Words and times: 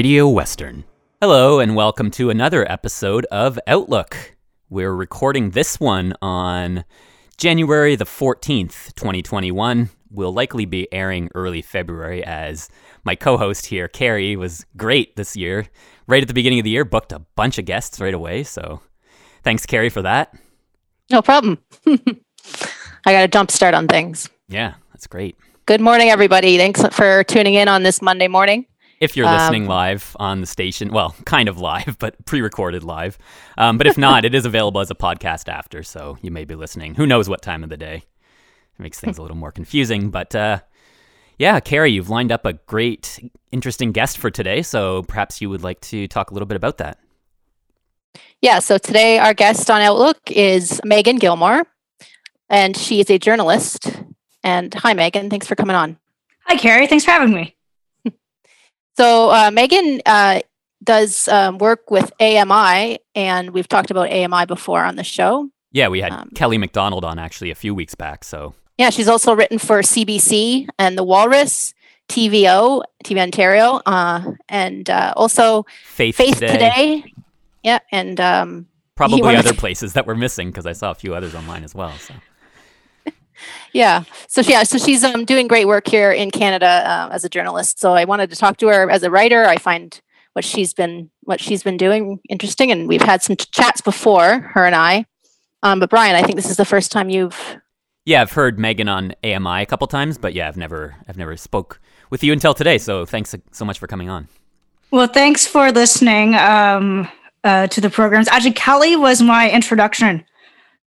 Radio 0.00 0.26
Western. 0.26 0.84
Hello, 1.20 1.58
and 1.58 1.76
welcome 1.76 2.10
to 2.12 2.30
another 2.30 2.64
episode 2.72 3.26
of 3.26 3.58
Outlook. 3.66 4.34
We're 4.70 4.94
recording 4.94 5.50
this 5.50 5.78
one 5.78 6.14
on 6.22 6.86
January 7.36 7.96
the 7.96 8.06
14th, 8.06 8.94
2021. 8.94 9.90
We'll 10.10 10.32
likely 10.32 10.64
be 10.64 10.90
airing 10.90 11.28
early 11.34 11.60
February 11.60 12.24
as 12.24 12.70
my 13.04 13.14
co 13.14 13.36
host 13.36 13.66
here, 13.66 13.88
Carrie, 13.88 14.36
was 14.36 14.64
great 14.74 15.16
this 15.16 15.36
year. 15.36 15.66
Right 16.06 16.22
at 16.22 16.28
the 16.28 16.32
beginning 16.32 16.60
of 16.60 16.64
the 16.64 16.70
year, 16.70 16.86
booked 16.86 17.12
a 17.12 17.18
bunch 17.36 17.58
of 17.58 17.66
guests 17.66 18.00
right 18.00 18.14
away. 18.14 18.42
So 18.44 18.80
thanks, 19.44 19.66
Carrie, 19.66 19.90
for 19.90 20.00
that. 20.00 20.34
No 21.10 21.20
problem. 21.20 21.58
I 21.86 23.12
got 23.12 23.24
a 23.24 23.28
jump 23.28 23.50
start 23.50 23.74
on 23.74 23.86
things. 23.86 24.30
Yeah, 24.48 24.76
that's 24.94 25.06
great. 25.06 25.36
Good 25.66 25.82
morning, 25.82 26.08
everybody. 26.08 26.56
Thanks 26.56 26.82
for 26.86 27.22
tuning 27.24 27.52
in 27.52 27.68
on 27.68 27.82
this 27.82 28.00
Monday 28.00 28.28
morning. 28.28 28.64
If 29.00 29.16
you're 29.16 29.26
Um, 29.26 29.38
listening 29.38 29.66
live 29.66 30.14
on 30.20 30.40
the 30.42 30.46
station, 30.46 30.92
well, 30.92 31.14
kind 31.24 31.48
of 31.48 31.58
live, 31.58 31.96
but 31.98 32.22
pre 32.26 32.40
recorded 32.42 32.84
live. 32.84 33.16
Um, 33.58 33.78
but 33.78 33.86
if 33.86 33.96
not, 33.98 34.24
it 34.24 34.34
is 34.34 34.44
available 34.44 34.80
as 34.80 34.90
a 34.90 34.94
podcast 34.94 35.48
after, 35.48 35.82
so 35.82 36.18
you 36.22 36.30
may 36.30 36.44
be 36.44 36.54
listening. 36.54 36.94
Who 36.96 37.06
knows 37.06 37.28
what 37.28 37.40
time 37.42 37.62
of 37.64 37.70
the 37.70 37.76
day? 37.78 38.02
It 38.78 38.82
makes 38.82 39.00
things 39.00 39.16
a 39.18 39.22
little 39.22 39.36
more 39.36 39.52
confusing. 39.52 40.10
But 40.10 40.34
uh, 40.34 40.60
yeah, 41.38 41.58
Carrie, 41.60 41.92
you've 41.92 42.10
lined 42.10 42.30
up 42.30 42.44
a 42.44 42.52
great, 42.52 43.18
interesting 43.52 43.92
guest 43.92 44.18
for 44.18 44.30
today, 44.30 44.60
so 44.62 45.02
perhaps 45.04 45.40
you 45.40 45.48
would 45.48 45.62
like 45.62 45.80
to 45.82 46.06
talk 46.06 46.30
a 46.30 46.34
little 46.34 46.46
bit 46.46 46.56
about 46.56 46.76
that. 46.78 46.98
Yeah, 48.42 48.58
so 48.58 48.76
today 48.78 49.18
our 49.18 49.32
guest 49.34 49.70
on 49.70 49.80
Outlook 49.80 50.18
is 50.30 50.80
Megan 50.84 51.16
Gilmore, 51.16 51.64
and 52.50 52.76
she 52.76 53.00
is 53.00 53.08
a 53.10 53.18
journalist. 53.18 53.90
And 54.42 54.72
hi, 54.74 54.92
Megan. 54.94 55.30
Thanks 55.30 55.46
for 55.46 55.54
coming 55.54 55.76
on. 55.76 55.98
Hi, 56.46 56.56
Carrie. 56.56 56.86
Thanks 56.86 57.04
for 57.04 57.10
having 57.12 57.32
me. 57.34 57.54
So, 58.96 59.30
uh, 59.30 59.50
Megan 59.52 60.00
uh, 60.06 60.40
does 60.82 61.28
um, 61.28 61.58
work 61.58 61.90
with 61.90 62.12
AMI, 62.20 62.98
and 63.14 63.50
we've 63.50 63.68
talked 63.68 63.90
about 63.90 64.10
AMI 64.10 64.46
before 64.46 64.84
on 64.84 64.96
the 64.96 65.04
show. 65.04 65.48
Yeah, 65.72 65.88
we 65.88 66.00
had 66.00 66.12
Um, 66.12 66.30
Kelly 66.34 66.58
McDonald 66.58 67.04
on 67.04 67.18
actually 67.18 67.50
a 67.50 67.54
few 67.54 67.74
weeks 67.74 67.94
back, 67.94 68.24
so 68.24 68.54
Yeah, 68.78 68.90
she's 68.90 69.08
also 69.08 69.34
written 69.34 69.58
for 69.58 69.80
CBC 69.82 70.66
and 70.78 70.98
The 70.98 71.04
Walrus, 71.04 71.74
TVO, 72.08 72.82
TV 73.04 73.18
Ontario, 73.20 73.80
uh, 73.86 74.32
and 74.48 74.90
uh, 74.90 75.12
also 75.16 75.64
Faith, 75.84 76.16
Faith 76.16 76.34
Today, 76.34 76.52
Today. 76.52 77.14
Yeah, 77.62 77.78
and 77.92 78.18
um, 78.20 78.66
probably 78.96 79.36
other 79.36 79.52
places 79.64 79.92
that 79.92 80.06
we're 80.06 80.14
missing 80.16 80.48
because 80.48 80.66
I 80.66 80.72
saw 80.72 80.90
a 80.90 80.94
few 80.94 81.14
others 81.14 81.34
online 81.34 81.62
as 81.62 81.74
well. 81.74 81.92
So. 81.98 82.14
Yeah. 83.72 84.04
So 84.28 84.40
yeah, 84.40 84.62
so 84.62 84.78
she's 84.78 85.04
um 85.04 85.24
doing 85.24 85.48
great 85.48 85.66
work 85.66 85.88
here 85.88 86.12
in 86.12 86.30
Canada 86.30 86.66
uh, 86.66 87.08
as 87.12 87.24
a 87.24 87.28
journalist. 87.28 87.78
So 87.78 87.92
I 87.92 88.04
wanted 88.04 88.30
to 88.30 88.36
talk 88.36 88.56
to 88.58 88.68
her 88.68 88.90
as 88.90 89.02
a 89.02 89.10
writer. 89.10 89.44
I 89.44 89.56
find 89.56 90.00
what 90.32 90.44
she's 90.44 90.72
been 90.74 91.10
what 91.22 91.40
she's 91.40 91.62
been 91.62 91.76
doing 91.76 92.20
interesting, 92.28 92.70
and 92.70 92.88
we've 92.88 93.02
had 93.02 93.22
some 93.22 93.36
ch- 93.36 93.50
chats 93.50 93.80
before 93.80 94.40
her 94.54 94.64
and 94.64 94.74
I. 94.74 95.06
Um, 95.62 95.80
but 95.80 95.90
Brian, 95.90 96.16
I 96.16 96.22
think 96.22 96.36
this 96.36 96.50
is 96.50 96.56
the 96.56 96.64
first 96.64 96.90
time 96.90 97.10
you've. 97.10 97.56
Yeah, 98.04 98.22
I've 98.22 98.32
heard 98.32 98.58
Megan 98.58 98.88
on 98.88 99.14
AMI 99.22 99.62
a 99.62 99.66
couple 99.66 99.86
times, 99.86 100.18
but 100.18 100.32
yeah, 100.32 100.48
I've 100.48 100.56
never 100.56 100.96
I've 101.08 101.18
never 101.18 101.36
spoke 101.36 101.80
with 102.08 102.24
you 102.24 102.32
until 102.32 102.54
today. 102.54 102.78
So 102.78 103.04
thanks 103.04 103.34
so 103.52 103.64
much 103.64 103.78
for 103.78 103.86
coming 103.86 104.08
on. 104.08 104.28
Well, 104.90 105.06
thanks 105.06 105.46
for 105.46 105.70
listening 105.70 106.34
um, 106.34 107.08
uh, 107.44 107.68
to 107.68 107.80
the 107.80 107.90
programs. 107.90 108.26
Actually, 108.28 108.52
Kelly 108.52 108.96
was 108.96 109.22
my 109.22 109.48
introduction 109.50 110.24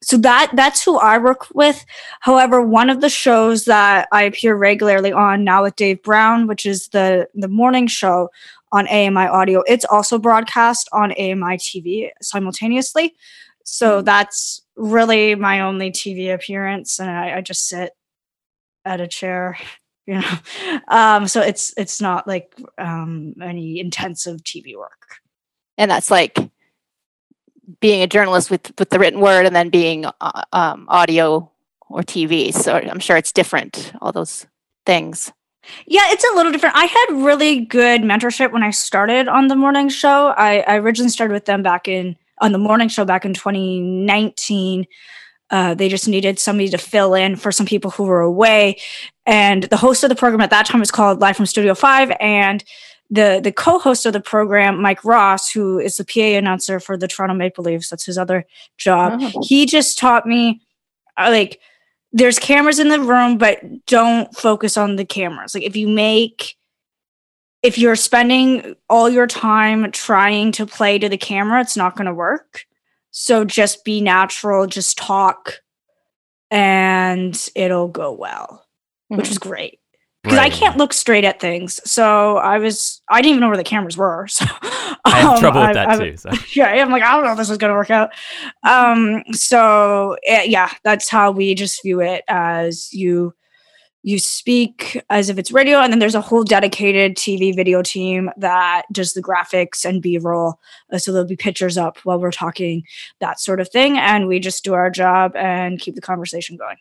So 0.03 0.17
that 0.19 0.51
that's 0.55 0.83
who 0.83 0.99
I 0.99 1.19
work 1.19 1.47
with. 1.55 1.85
However, 2.21 2.61
one 2.61 2.91
of 2.91 3.01
the 3.01 3.09
shows 3.09 3.67
that 3.67 4.09
I 4.11 4.25
appear 4.25 4.57
regularly 4.57 5.13
on 5.13 5.45
now 5.45 5.63
with 5.63 5.77
Dave 5.77 6.03
Brown, 6.03 6.49
which 6.49 6.67
is 6.67 6.89
the 6.89 7.29
the 7.35 7.49
morning 7.49 7.87
show 7.87 8.29
on 8.73 8.89
AMI 8.89 9.27
Audio, 9.29 9.63
it's 9.69 9.85
also 9.85 10.19
broadcast 10.19 10.89
on 10.93 11.13
AMI 11.13 11.57
TV 11.59 12.11
simultaneously. 12.21 13.15
So 13.65 14.03
that's 14.03 14.63
really 14.77 15.35
my 15.35 15.61
only 15.61 15.91
TV 15.91 16.33
appearance, 16.33 16.99
and 16.99 17.11
I, 17.11 17.37
I 17.37 17.41
just 17.41 17.69
sit 17.69 17.93
at 18.85 19.01
a 19.01 19.07
chair, 19.07 19.59
you 20.07 20.21
know. 20.21 20.39
Um, 20.89 21.29
so 21.29 21.41
it's 21.41 21.73
it's 21.77 22.01
not 22.01 22.27
like 22.27 22.55
um, 22.79 23.35
any 23.43 23.81
intensive 23.81 24.43
TV 24.43 24.77
work. 24.77 25.19
And 25.79 25.91
that's 25.91 26.11
like 26.11 26.39
being 27.81 28.03
a 28.03 28.07
journalist 28.07 28.51
with 28.51 28.73
with 28.79 28.91
the 28.91 28.99
written 28.99 29.21
word, 29.21 29.47
and 29.47 29.55
then 29.55 29.71
being 29.71 30.07
uh, 30.21 30.43
um, 30.53 30.87
audio 30.89 31.51
or 31.89 32.03
TV. 32.03 32.53
So 32.53 32.75
I'm 32.75 33.01
sure 33.01 33.17
it's 33.17 33.33
different. 33.33 33.93
All 34.01 34.13
those 34.13 34.47
things. 34.87 35.33
Yeah, 35.87 36.03
it's 36.07 36.25
a 36.25 36.35
little 36.35 36.51
different. 36.51 36.77
I 36.77 36.87
had 36.87 37.25
really 37.25 37.61
good 37.61 38.03
mentorship 38.03 38.53
when 38.53 38.63
I 38.65 38.71
started 38.71 39.29
on 39.29 39.47
the 39.47 39.55
morning 39.55 39.89
show. 39.89 40.35
I, 40.37 40.61
I 40.61 40.77
originally 40.77 41.11
started 41.11 41.33
with 41.33 41.45
them 41.45 41.63
back 41.63 41.87
in 41.87 42.17
on 42.41 42.53
the 42.53 42.59
morning 42.59 42.89
show 42.89 43.05
back 43.05 43.25
in 43.25 43.35
2019. 43.35 44.87
Uh, 45.51 45.75
they 45.75 45.89
just 45.89 46.09
needed 46.09 46.39
somebody 46.39 46.69
to 46.71 46.79
fill 46.79 47.15
in 47.15 47.37
for 47.37 47.53
some 47.53 47.67
people 47.67 47.91
who 47.91 48.05
were 48.05 48.21
away. 48.23 48.79
And 49.27 49.65
the 49.65 49.77
host 49.77 50.03
of 50.03 50.09
the 50.09 50.15
program 50.17 50.41
at 50.41 50.51
that 50.51 50.67
time 50.67 50.81
was 50.81 50.91
called 50.91 51.21
Live 51.21 51.37
from 51.37 51.47
Studio 51.47 51.75
5. 51.75 52.13
And 52.21 52.65
the, 53.11 53.41
the 53.45 53.53
co 53.53 53.79
host 53.79 54.07
of 54.07 54.15
the 54.15 54.21
program, 54.21 54.81
Mike 54.81 55.05
Ross, 55.05 55.51
who 55.53 55.79
is 55.79 55.99
the 55.99 56.05
PA 56.05 56.39
announcer 56.39 56.81
for 56.81 56.97
the 56.97 57.07
Toronto 57.07 57.35
Maple 57.35 57.63
Leafs, 57.65 57.91
that's 57.91 58.07
his 58.07 58.17
other 58.17 58.47
job, 58.79 59.21
Oh. 59.23 59.43
he 59.47 59.67
just 59.67 59.99
taught 59.99 60.27
me 60.27 60.63
uh, 61.19 61.29
like 61.31 61.61
there's 62.15 62.39
cameras 62.39 62.79
in 62.79 62.89
the 62.89 63.01
room, 63.01 63.37
but 63.37 63.61
don't 63.87 64.35
focus 64.35 64.79
on 64.79 64.97
the 64.97 65.05
cameras. 65.05 65.55
Like 65.55 65.65
if 65.65 65.77
you 65.77 65.89
make 65.89 66.57
if 67.63 67.79
you're 67.79 67.97
spending 67.97 68.75
all 68.91 69.09
your 69.09 69.27
time 69.27 69.91
trying 69.93 70.53
to 70.53 70.67
play 70.67 70.99
to 70.99 71.09
the 71.09 71.17
camera, 71.19 71.61
it's 71.61 71.77
not 71.77 71.97
going 71.97 72.07
to 72.07 72.15
work. 72.15 72.65
So 73.13 73.45
just 73.45 73.85
be 73.85 74.01
natural, 74.01 74.67
just 74.67 74.97
talk, 74.99 75.55
and 76.51 77.49
it'll 77.55 77.89
go 77.89 78.13
well, 78.13 78.65
which 79.09 79.27
Mhm. 79.27 79.29
was 79.29 79.39
great. 79.39 79.79
because 80.25 80.39
I 80.39 80.51
can't 80.51 80.77
look 80.77 80.93
straight 80.93 81.25
at 81.25 81.41
things. 81.41 81.81
So 81.91 82.37
I 82.37 82.59
was 82.59 83.03
I 83.11 83.21
didn't 83.21 83.31
even 83.31 83.41
know 83.41 83.49
where 83.49 83.57
the 83.57 83.65
cameras 83.65 83.97
were. 83.97 84.29
So 85.05 85.11
I 85.17 85.21
have 85.21 85.31
um, 85.33 85.41
trouble 85.41 85.61
with 85.63 85.71
I- 85.71 85.73
that 85.73 85.89
I- 85.89 85.99
too. 85.99 86.17
So. 86.17 86.31
yeah, 86.55 86.67
I'm 86.69 86.93
like, 86.93 87.03
I 87.03 87.17
don't 87.17 87.25
know 87.25 87.33
if 87.33 87.39
this 87.39 87.51
is 87.51 87.59
gonna 87.59 87.75
work 87.75 87.91
out. 87.91 88.11
Um, 88.63 89.25
so 89.33 90.17
eh, 90.25 90.45
yeah, 90.45 90.71
that's 90.85 91.09
how 91.09 91.33
we 91.33 91.57
just 91.57 91.83
view 91.83 92.01
it 92.01 92.23
as 92.29 92.93
you 92.93 93.35
you 94.03 94.19
speak 94.19 95.01
as 95.11 95.29
if 95.29 95.39
it's 95.39 95.53
radio, 95.53 95.79
and 95.79 95.93
then 95.93 96.01
there's 96.01 96.15
a 96.15 96.21
whole 96.21 96.43
dedicated 96.43 97.17
TV 97.17 97.55
video 97.55 97.83
team 97.83 98.31
that 98.37 98.83
does 98.93 99.13
the 99.15 99.23
graphics 99.23 99.85
and 99.85 100.03
B-roll. 100.03 100.59
Uh, 100.93 100.99
so 100.99 101.13
there'll 101.13 101.27
be 101.27 101.37
pictures 101.37 101.79
up 101.79 101.99
while 101.99 102.19
we're 102.19 102.33
talking, 102.33 102.85
that 103.21 103.41
sort 103.41 103.61
of 103.61 103.69
thing, 103.69 103.97
and 103.99 104.27
we 104.27 104.41
just 104.41 104.65
do 104.65 104.75
our 104.75 104.91
job 104.91 105.37
and 105.37 105.79
keep 105.79 105.95
the 105.95 106.01
conversation 106.01 106.57
going. 106.57 106.77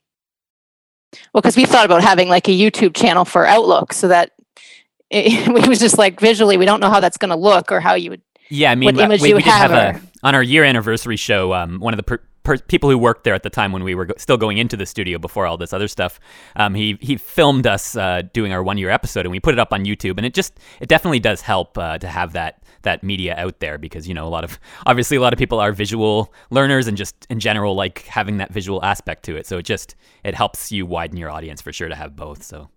Well, 1.34 1.42
because 1.42 1.58
we 1.58 1.66
thought 1.66 1.86
about 1.86 2.02
having 2.04 2.30
like 2.30 2.48
a 2.48 2.52
YouTube 2.52 2.96
channel 2.96 3.26
for 3.26 3.46
Outlook 3.46 3.94
so 3.94 4.08
that 4.08 4.32
it, 5.10 5.48
we 5.54 5.68
was 5.68 5.80
just 5.80 5.98
like 5.98 6.20
visually, 6.20 6.58
we 6.58 6.66
don't 6.66 6.80
know 6.80 6.90
how 6.90 7.00
that's 7.00 7.18
going 7.18 7.30
to 7.30 7.36
look 7.36 7.72
or 7.72 7.80
how 7.80 7.96
you 7.96 8.12
would. 8.12 8.22
Yeah, 8.50 8.72
I 8.72 8.76
mean, 8.76 8.88
what 8.88 8.96
we, 8.96 9.04
image 9.04 9.22
we 9.22 9.30
you 9.30 9.36
did 9.36 9.46
have 9.46 9.72
have 9.72 9.96
a 9.96 10.02
on 10.24 10.36
our 10.36 10.44
year 10.44 10.64
anniversary 10.64 11.16
show. 11.16 11.54
Um, 11.54 11.80
one 11.80 11.94
of 11.94 11.98
the 11.98 12.04
per, 12.04 12.22
per, 12.44 12.58
people 12.58 12.90
who 12.90 12.98
worked 12.98 13.24
there 13.24 13.34
at 13.34 13.44
the 13.44 13.50
time 13.50 13.72
when 13.72 13.84
we 13.84 13.96
were 13.96 14.06
go- 14.06 14.14
still 14.18 14.38
going 14.38 14.58
into 14.58 14.76
the 14.78 14.86
studio 14.86 15.18
before 15.18 15.46
all 15.46 15.58
this 15.58 15.74
other 15.74 15.88
stuff, 15.88 16.20
um, 16.56 16.74
he 16.76 16.98
he 17.02 17.18
filmed 17.18 17.68
us 17.68 17.96
uh, 17.96 18.22
doing 18.34 18.52
our 18.54 18.64
one 18.64 18.78
year 18.78 18.90
episode, 18.90 19.26
and 19.26 19.32
we 19.32 19.40
put 19.40 19.54
it 19.54 19.60
up 19.60 19.74
on 19.74 19.86
YouTube. 19.86 20.18
And 20.18 20.26
it 20.26 20.34
just 20.34 20.60
it 20.80 20.90
definitely 20.90 21.20
does 21.20 21.42
help 21.42 21.78
uh, 21.78 21.98
to 22.00 22.08
have 22.08 22.34
that 22.34 22.64
that 22.84 23.04
media 23.04 23.36
out 23.38 23.60
there 23.60 23.78
because 23.78 24.08
you 24.08 24.14
know 24.14 24.28
a 24.28 24.30
lot 24.30 24.44
of 24.44 24.60
obviously 24.86 25.18
a 25.18 25.22
lot 25.22 25.34
of 25.34 25.40
people 25.40 25.60
are 25.60 25.72
visual 25.72 26.34
learners 26.50 26.88
and 26.88 26.98
just 26.98 27.28
in 27.30 27.40
general 27.40 27.76
like 27.76 28.04
having 28.04 28.38
that 28.38 28.52
visual 28.52 28.84
aspect 28.84 29.24
to 29.24 29.36
it. 29.36 29.46
So 29.46 29.58
it 29.58 29.64
just 29.64 29.96
it 30.24 30.36
helps 30.36 30.72
you 30.72 30.86
widen 30.86 31.18
your 31.18 31.30
audience 31.30 31.62
for 31.62 31.72
sure 31.72 31.90
to 31.90 31.96
have 31.96 32.16
both. 32.16 32.44
So 32.44 32.70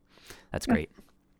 that's 0.52 0.67
great. 0.67 0.90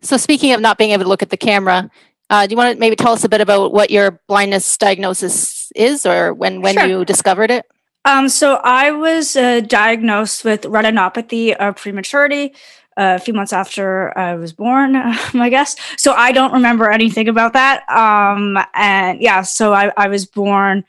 So, 0.01 0.19
speaking 0.19 0.53
of 0.53 0.61
not 0.61 0.77
being 0.77 0.91
able 0.91 1.05
to 1.05 1.09
look 1.09 1.23
at 1.23 1.31
the 1.31 1.37
camera, 1.39 1.91
uh, 2.29 2.47
do 2.47 2.51
you 2.53 2.57
want 2.59 2.75
to 2.75 2.79
maybe 2.79 2.95
tell 2.95 3.13
us 3.13 3.25
a 3.25 3.29
bit 3.29 3.41
about 3.41 3.73
what 3.73 3.91
your 3.91 4.21
blindness 4.29 4.77
diagnosis 4.77 5.73
is 5.75 6.05
or 6.05 6.35
when, 6.35 6.61
when 6.61 6.75
Sure. 6.75 6.85
you 6.87 7.05
discovered 7.07 7.51
it? 7.51 7.65
Um, 8.05 8.29
so 8.29 8.61
I 8.63 8.91
was 8.91 9.35
uh, 9.35 9.61
diagnosed 9.61 10.45
with 10.45 10.63
retinopathy 10.63 11.55
of 11.57 11.77
prematurity 11.77 12.55
uh, 12.97 13.17
a 13.17 13.19
few 13.19 13.33
months 13.35 13.53
after 13.53 14.17
I 14.17 14.35
was 14.35 14.53
born, 14.53 14.95
I 14.97 15.49
guess. 15.49 15.75
So 15.97 16.13
I 16.13 16.33
don't 16.33 16.53
remember 16.53 16.91
anything 16.91 17.29
about 17.29 17.55
that. 17.55 17.89
Um, 17.91 18.59
and 18.75 19.21
yeah, 19.21 19.43
so 19.43 19.73
I, 19.73 19.91
I 19.97 20.09
was 20.09 20.27
born 20.27 20.85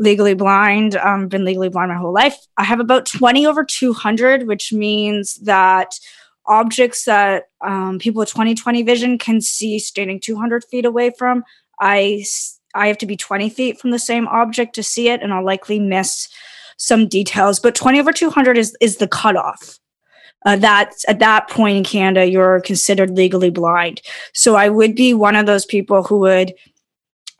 legally 0.00 0.34
blind, 0.34 0.96
um, 0.96 1.28
been 1.28 1.44
legally 1.44 1.68
blind 1.68 1.90
my 1.90 1.96
whole 1.96 2.12
life. 2.12 2.36
I 2.56 2.64
have 2.64 2.80
about 2.80 3.06
20 3.06 3.46
over 3.46 3.64
200, 3.64 4.46
which 4.46 4.72
means 4.72 5.36
that 5.36 5.98
objects 6.46 7.04
that 7.04 7.44
um, 7.60 7.98
people 7.98 8.20
with 8.20 8.32
20/20 8.32 8.84
vision 8.84 9.18
can 9.18 9.40
see 9.40 9.78
standing 9.78 10.20
200 10.20 10.64
feet 10.64 10.84
away 10.84 11.12
from, 11.16 11.44
I 11.80 12.24
I 12.74 12.88
have 12.88 12.98
to 12.98 13.06
be 13.06 13.16
20 13.16 13.50
feet 13.50 13.80
from 13.80 13.90
the 13.90 13.98
same 13.98 14.28
object 14.28 14.74
to 14.74 14.82
see 14.82 15.08
it, 15.08 15.22
and 15.22 15.32
I'll 15.32 15.44
likely 15.44 15.78
miss 15.78 16.28
some 16.76 17.08
details. 17.08 17.60
But 17.60 17.74
20 17.74 18.00
over 18.00 18.12
200 18.12 18.56
is 18.58 18.76
is 18.80 18.96
the 18.96 19.08
cutoff. 19.08 19.78
Uh, 20.46 20.56
at 20.62 21.18
that 21.18 21.50
point 21.50 21.76
in 21.76 21.84
Canada, 21.84 22.30
you're 22.30 22.60
considered 22.60 23.10
legally 23.10 23.50
blind. 23.50 24.00
So 24.32 24.54
I 24.54 24.68
would 24.68 24.94
be 24.94 25.12
one 25.12 25.34
of 25.34 25.46
those 25.46 25.66
people 25.66 26.04
who 26.04 26.20
would. 26.20 26.54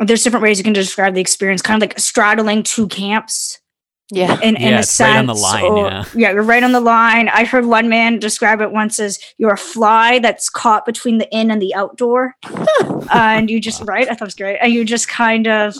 There's 0.00 0.22
different 0.22 0.44
ways 0.44 0.58
you 0.58 0.64
can 0.64 0.72
describe 0.72 1.14
the 1.14 1.20
experience, 1.20 1.62
kind 1.62 1.82
of 1.82 1.88
like 1.88 1.98
straddling 1.98 2.62
two 2.62 2.86
camps 2.86 3.58
Yeah. 4.10 4.40
in, 4.40 4.56
in 4.56 4.62
Yeah, 4.62 4.76
a 4.76 4.78
it's 4.80 4.98
right 5.00 5.16
on 5.18 5.26
the 5.26 5.34
sense, 5.34 5.42
line, 5.52 5.64
or- 5.64 5.90
yeah. 6.14 6.32
you're 6.32 6.42
right 6.42 6.62
on 6.62 6.72
the 6.72 6.80
line. 6.80 7.28
I 7.28 7.44
heard 7.44 7.66
one 7.66 7.88
man 7.90 8.18
describe 8.18 8.60
it 8.62 8.72
once 8.72 8.98
as 8.98 9.18
you're 9.36 9.52
a 9.52 9.58
fly 9.58 10.18
that's 10.18 10.48
caught 10.48 10.86
between 10.86 11.18
the 11.18 11.28
in 11.30 11.50
and 11.50 11.60
the 11.60 11.74
outdoor, 11.74 12.34
uh, 12.44 13.06
and 13.10 13.50
you 13.50 13.60
just 13.60 13.82
right. 13.84 14.06
I 14.06 14.10
thought 14.14 14.22
it 14.22 14.24
was 14.24 14.34
great, 14.34 14.58
and 14.62 14.72
you 14.72 14.84
just 14.84 15.08
kind 15.08 15.46
of 15.46 15.74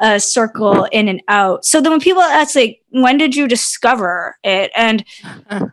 uh, 0.00 0.18
circle 0.18 0.84
in 0.90 1.08
and 1.08 1.22
out. 1.28 1.64
So 1.64 1.80
then 1.80 1.92
when 1.92 2.00
people 2.00 2.22
ask 2.22 2.56
like, 2.56 2.80
when 2.90 3.18
did 3.18 3.36
you 3.36 3.46
discover 3.46 4.36
it, 4.42 4.72
and 4.76 5.04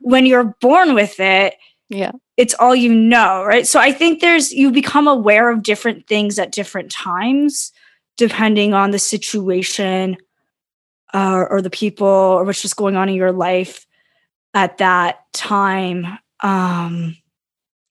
when 0.02 0.26
you're 0.26 0.56
born 0.62 0.94
with 0.94 1.20
it, 1.20 1.56
Yeah. 1.90 2.12
it's 2.36 2.54
all 2.60 2.76
you 2.76 2.94
know, 2.94 3.44
right? 3.44 3.66
So 3.66 3.80
I 3.80 3.92
think 3.92 4.20
there's 4.22 4.52
you 4.52 4.70
become 4.72 5.08
aware 5.08 5.50
of 5.50 5.64
different 5.64 6.06
things 6.08 6.38
at 6.38 6.52
different 6.52 6.92
times, 6.92 7.72
depending 8.18 8.74
on 8.74 8.92
the 8.92 9.00
situation 9.00 10.18
uh, 11.18 11.46
or 11.50 11.62
the 11.64 11.70
people 11.72 12.08
or 12.08 12.44
what's 12.44 12.62
just 12.62 12.76
going 12.76 12.96
on 12.96 13.10
in 13.10 13.16
your 13.16 13.32
life 13.32 13.88
at 14.54 14.78
that 14.78 15.22
time. 15.34 16.06
Um, 16.42 17.18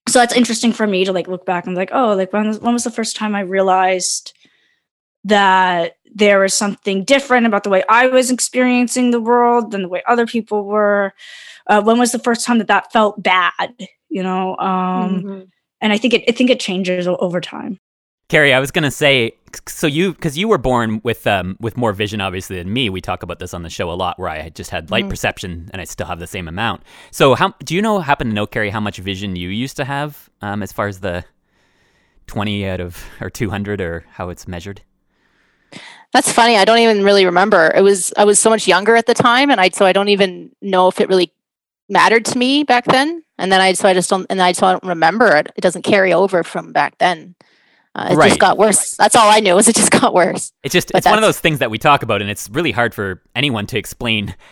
so 0.08 0.20
that's 0.20 0.36
interesting 0.36 0.72
for 0.72 0.86
me 0.86 1.04
to 1.04 1.12
like 1.12 1.26
look 1.26 1.44
back 1.44 1.66
and 1.66 1.74
be 1.74 1.78
like, 1.78 1.90
oh, 1.92 2.14
like 2.14 2.32
when 2.32 2.46
was, 2.46 2.60
when 2.60 2.72
was 2.72 2.84
the 2.84 2.90
first 2.98 3.16
time 3.16 3.34
I 3.34 3.40
realized 3.40 4.32
that 5.24 5.96
there 6.14 6.38
was 6.38 6.54
something 6.54 7.02
different 7.02 7.46
about 7.46 7.64
the 7.64 7.70
way 7.70 7.82
I 7.88 8.06
was 8.06 8.30
experiencing 8.30 9.10
the 9.10 9.20
world 9.20 9.72
than 9.72 9.82
the 9.82 9.88
way 9.88 10.02
other 10.06 10.26
people 10.26 10.64
were? 10.64 11.12
Uh, 11.66 11.82
when 11.82 11.98
was 11.98 12.12
the 12.12 12.20
first 12.20 12.46
time 12.46 12.58
that 12.58 12.68
that 12.68 12.92
felt 12.92 13.20
bad? 13.20 13.74
You 14.08 14.22
know, 14.22 14.56
um, 14.58 15.22
Mhm. 15.22 15.48
and 15.80 15.92
I 15.92 15.98
think 15.98 16.14
it 16.14 16.24
I 16.28 16.32
think 16.32 16.50
it 16.50 16.60
changes 16.60 17.08
over 17.08 17.40
time. 17.40 17.80
Carrie, 18.28 18.52
I 18.52 18.58
was 18.58 18.70
gonna 18.72 18.90
say, 18.90 19.32
so 19.68 19.86
you 19.86 20.12
because 20.12 20.36
you 20.36 20.48
were 20.48 20.58
born 20.58 21.00
with 21.04 21.26
um 21.26 21.56
with 21.60 21.76
more 21.76 21.92
vision 21.92 22.20
obviously 22.20 22.56
than 22.56 22.72
me. 22.72 22.90
We 22.90 23.00
talk 23.00 23.22
about 23.22 23.38
this 23.38 23.54
on 23.54 23.62
the 23.62 23.70
show 23.70 23.90
a 23.90 23.94
lot, 23.94 24.18
where 24.18 24.28
I 24.28 24.38
had 24.40 24.56
just 24.56 24.70
had 24.70 24.90
light 24.90 25.04
Mhm. 25.04 25.10
perception 25.10 25.70
and 25.72 25.80
I 25.80 25.84
still 25.84 26.06
have 26.06 26.18
the 26.18 26.26
same 26.26 26.48
amount. 26.48 26.82
So 27.12 27.34
how 27.36 27.54
do 27.64 27.74
you 27.74 27.82
know? 27.82 28.00
Happen 28.00 28.28
to 28.28 28.34
know, 28.34 28.46
Carrie, 28.46 28.70
how 28.70 28.80
much 28.80 28.98
vision 28.98 29.36
you 29.36 29.48
used 29.48 29.76
to 29.76 29.84
have 29.84 30.28
um 30.42 30.62
as 30.62 30.72
far 30.72 30.88
as 30.88 31.00
the 31.00 31.24
twenty 32.26 32.66
out 32.68 32.80
of 32.80 33.04
or 33.20 33.30
two 33.30 33.50
hundred 33.50 33.80
or 33.80 34.04
how 34.12 34.28
it's 34.30 34.48
measured? 34.48 34.82
That's 36.12 36.32
funny. 36.32 36.56
I 36.56 36.64
don't 36.64 36.78
even 36.78 37.04
really 37.04 37.24
remember. 37.26 37.72
It 37.76 37.82
was 37.82 38.12
I 38.16 38.24
was 38.24 38.38
so 38.40 38.50
much 38.50 38.66
younger 38.66 38.96
at 38.96 39.06
the 39.06 39.14
time, 39.14 39.50
and 39.50 39.60
I 39.60 39.68
so 39.68 39.86
I 39.86 39.92
don't 39.92 40.08
even 40.08 40.50
know 40.60 40.88
if 40.88 41.00
it 41.00 41.08
really 41.08 41.32
mattered 41.88 42.24
to 42.24 42.38
me 42.38 42.64
back 42.64 42.86
then. 42.86 43.22
And 43.38 43.52
then 43.52 43.60
I 43.60 43.72
so 43.74 43.88
I 43.88 43.94
just 43.94 44.10
don't 44.10 44.26
and 44.28 44.42
I 44.42 44.50
just 44.50 44.60
don't 44.60 44.82
remember 44.82 45.36
it. 45.36 45.52
It 45.56 45.60
doesn't 45.60 45.82
carry 45.82 46.12
over 46.12 46.42
from 46.42 46.72
back 46.72 46.98
then. 46.98 47.36
Uh, 47.96 48.08
it 48.10 48.16
Right. 48.16 48.28
just 48.28 48.40
got 48.40 48.58
worse. 48.58 48.94
That's 48.96 49.16
all 49.16 49.30
I 49.30 49.40
knew. 49.40 49.54
Was 49.54 49.68
it 49.68 49.74
just 49.74 49.90
got 49.90 50.12
worse? 50.12 50.52
It's 50.62 50.72
just 50.72 50.92
But 50.92 50.98
it's 50.98 51.06
one 51.06 51.16
of 51.18 51.22
those 51.22 51.40
things 51.40 51.58
that 51.60 51.70
we 51.70 51.78
talk 51.78 52.02
about, 52.02 52.20
and 52.20 52.30
it's 52.30 52.48
really 52.50 52.70
hard 52.72 52.94
for 52.94 53.22
anyone 53.34 53.66
to 53.68 53.78
explain. 53.78 54.34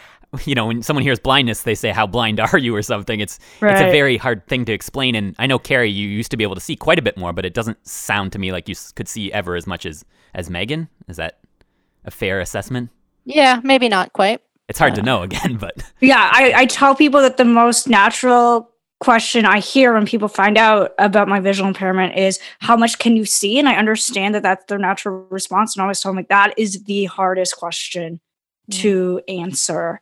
You 0.46 0.56
know, 0.56 0.66
when 0.66 0.82
someone 0.82 1.04
hears 1.04 1.20
blindness, 1.20 1.62
they 1.62 1.76
say, 1.76 1.90
"How 1.90 2.08
blind 2.08 2.40
are 2.40 2.58
you?" 2.58 2.74
or 2.74 2.82
something. 2.82 3.20
It's 3.20 3.38
it's 3.62 3.80
a 3.80 3.92
very 3.92 4.16
hard 4.16 4.44
thing 4.48 4.64
to 4.64 4.72
explain. 4.72 5.14
And 5.14 5.36
I 5.38 5.46
know 5.46 5.60
Carrie, 5.60 5.88
you 5.92 6.08
used 6.08 6.32
to 6.32 6.36
be 6.36 6.42
able 6.42 6.56
to 6.56 6.60
see 6.60 6.74
quite 6.74 6.98
a 6.98 7.02
bit 7.02 7.16
more, 7.16 7.32
but 7.32 7.44
it 7.44 7.54
doesn't 7.54 7.78
sound 7.86 8.32
to 8.32 8.40
me 8.40 8.50
like 8.50 8.68
you 8.68 8.74
could 8.96 9.06
see 9.06 9.32
ever 9.32 9.54
as 9.54 9.64
much 9.68 9.86
as 9.86 10.04
as 10.34 10.50
Megan. 10.50 10.88
Is 11.06 11.18
that 11.18 11.38
a 12.04 12.10
fair 12.10 12.40
assessment? 12.40 12.90
Yeah, 13.24 13.60
maybe 13.62 13.88
not 13.88 14.12
quite. 14.12 14.40
It's 14.68 14.80
hard 14.80 14.96
to 14.96 15.02
know 15.02 15.22
again, 15.28 15.56
but 15.56 15.84
Yeah, 16.00 16.28
I, 16.32 16.52
I 16.56 16.66
tell 16.66 16.96
people 16.96 17.20
that 17.22 17.36
the 17.36 17.44
most 17.44 17.88
natural 17.88 18.72
question 19.00 19.44
I 19.44 19.60
hear 19.60 19.92
when 19.92 20.06
people 20.06 20.28
find 20.28 20.56
out 20.56 20.92
about 20.98 21.28
my 21.28 21.40
visual 21.40 21.68
impairment 21.68 22.16
is 22.16 22.38
how 22.60 22.76
much 22.76 22.98
can 22.98 23.16
you 23.16 23.24
see? 23.24 23.58
And 23.58 23.68
I 23.68 23.76
understand 23.76 24.34
that 24.34 24.42
that's 24.42 24.64
their 24.66 24.78
natural 24.78 25.26
response. 25.30 25.74
And 25.74 25.82
I 25.82 25.84
always 25.84 26.00
tell 26.00 26.10
them 26.10 26.16
like 26.16 26.28
that 26.28 26.54
is 26.56 26.84
the 26.84 27.04
hardest 27.06 27.56
question 27.56 28.20
to 28.70 29.20
answer. 29.28 30.00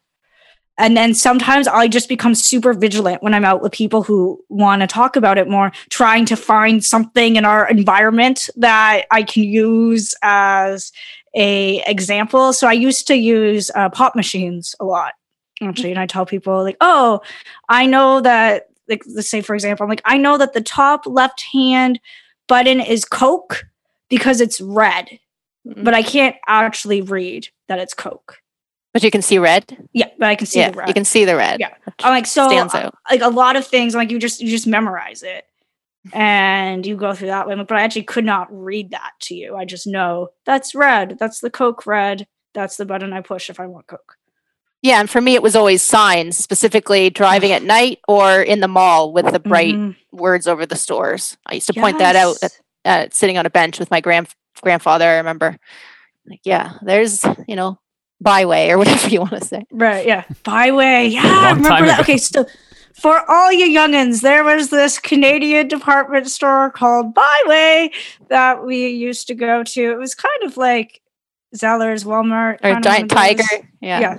And 0.78 0.96
then 0.96 1.14
sometimes 1.14 1.68
I 1.68 1.88
just 1.88 2.08
become 2.08 2.34
super 2.34 2.72
vigilant 2.72 3.22
when 3.22 3.34
I'm 3.34 3.44
out 3.44 3.60
with 3.60 3.72
people 3.72 4.02
who 4.02 4.42
want 4.48 4.80
to 4.80 4.86
talk 4.86 5.16
about 5.16 5.36
it 5.36 5.48
more, 5.48 5.70
trying 5.90 6.24
to 6.26 6.36
find 6.36 6.82
something 6.82 7.36
in 7.36 7.44
our 7.44 7.68
environment 7.68 8.48
that 8.56 9.04
I 9.10 9.22
can 9.22 9.42
use 9.42 10.14
as 10.22 10.92
a 11.34 11.82
example. 11.86 12.52
So 12.52 12.66
I 12.68 12.72
used 12.72 13.06
to 13.08 13.16
use 13.16 13.70
uh, 13.74 13.90
pop 13.90 14.16
machines 14.16 14.74
a 14.80 14.84
lot 14.84 15.14
actually 15.60 15.90
and 15.90 16.00
i 16.00 16.06
tell 16.06 16.26
people 16.26 16.62
like 16.62 16.76
oh 16.80 17.20
i 17.68 17.86
know 17.86 18.20
that 18.20 18.71
like 18.92 19.02
let's 19.14 19.28
say 19.28 19.40
for 19.40 19.54
example 19.54 19.84
i'm 19.84 19.90
like 19.90 20.02
i 20.04 20.16
know 20.16 20.36
that 20.38 20.52
the 20.52 20.60
top 20.60 21.06
left 21.06 21.42
hand 21.52 21.98
button 22.48 22.80
is 22.80 23.04
coke 23.04 23.64
because 24.08 24.40
it's 24.40 24.60
red 24.60 25.18
Mhm. 25.66 25.84
but 25.84 25.94
i 25.94 26.02
can't 26.02 26.34
actually 26.48 27.00
read 27.02 27.48
that 27.68 27.78
it's 27.78 27.94
coke 27.94 28.38
But 28.92 29.02
you 29.04 29.10
can 29.12 29.22
see 29.22 29.38
red. 29.38 29.64
yeah 29.92 30.08
but 30.18 30.28
i 30.28 30.34
can 30.34 30.46
see 30.46 30.58
yeah, 30.60 30.70
the 30.70 30.78
red 30.78 30.88
you 30.88 30.94
can 30.94 31.04
see 31.04 31.24
the 31.24 31.36
red. 31.36 31.60
Yeah. 31.60 31.74
i'm 32.02 32.12
like 32.12 32.26
so 32.26 32.48
stands 32.48 32.74
uh, 32.74 32.78
out. 32.78 32.94
like 33.10 33.22
a 33.22 33.28
lot 33.28 33.54
of 33.56 33.64
things 33.66 33.94
like 33.94 34.10
you 34.10 34.18
just 34.18 34.40
you 34.40 34.48
just 34.50 34.66
memorize 34.66 35.22
it 35.22 35.44
and 36.12 36.84
you 36.84 36.96
go 36.96 37.14
through 37.14 37.28
that 37.28 37.46
way 37.46 37.54
but 37.54 37.72
i 37.78 37.82
actually 37.82 38.02
could 38.02 38.24
not 38.24 38.48
read 38.50 38.90
that 38.90 39.12
to 39.20 39.34
you 39.36 39.54
i 39.54 39.64
just 39.64 39.86
know 39.86 40.28
that's 40.44 40.74
red 40.74 41.16
that's 41.18 41.38
the 41.40 41.50
coke 41.50 41.86
red 41.86 42.26
that's 42.54 42.76
the 42.76 42.84
button 42.84 43.12
i 43.12 43.20
push 43.20 43.48
if 43.48 43.60
i 43.60 43.66
want 43.66 43.86
coke 43.86 44.16
Yeah, 44.82 44.98
and 45.00 45.08
for 45.08 45.20
me, 45.20 45.34
it 45.34 45.42
was 45.42 45.54
always 45.54 45.80
signs, 45.82 46.36
specifically 46.36 47.08
driving 47.08 47.52
at 47.52 47.62
night 47.62 48.00
or 48.08 48.42
in 48.42 48.58
the 48.60 48.68
mall 48.68 49.12
with 49.12 49.30
the 49.32 49.38
bright 49.38 49.74
Mhm. 49.74 49.94
words 50.10 50.48
over 50.48 50.66
the 50.66 50.74
stores. 50.76 51.36
I 51.46 51.54
used 51.54 51.68
to 51.68 51.72
point 51.80 51.98
that 51.98 52.16
out 52.16 52.36
at, 52.42 52.50
at 52.84 53.14
sitting 53.14 53.38
on 53.38 53.46
a 53.46 53.50
bench 53.50 53.78
with 53.78 53.90
my 53.92 54.00
grand 54.00 54.28
grandfather. 54.60 55.06
I 55.06 55.16
remember, 55.18 55.56
like, 56.26 56.40
yeah, 56.44 56.72
there's 56.82 57.24
you 57.46 57.54
know, 57.54 57.78
byway 58.20 58.70
or 58.70 58.78
whatever 58.82 59.08
you 59.08 59.20
want 59.20 59.32
to 59.32 59.44
say. 59.44 59.64
Right. 59.70 60.04
Yeah. 60.06 60.24
Bi-Way. 60.44 61.06
Yeah. 61.08 61.22
I 61.24 61.52
remember 61.52 61.86
that. 61.86 62.00
ago. 62.00 62.02
Okay. 62.02 62.16
So 62.18 62.44
for 63.00 63.28
all 63.30 63.52
you 63.52 63.66
youngins, 63.66 64.20
there 64.20 64.42
was 64.44 64.70
this 64.70 64.98
Canadian 64.98 65.68
department 65.68 66.28
store 66.28 66.70
called 66.70 67.14
Bi-Way 67.14 67.92
that 68.30 68.64
we 68.64 68.88
used 68.88 69.28
to 69.28 69.34
go 69.34 69.62
to. 69.62 69.90
It 69.92 69.98
was 69.98 70.14
kind 70.16 70.42
of 70.44 70.56
like 70.56 71.00
Zellers, 71.56 72.04
Walmart, 72.04 72.58
Or 72.64 72.80
Giant 72.80 73.10
Tiger. 73.10 73.44
Yeah. 73.80 74.00
Yeah. 74.00 74.18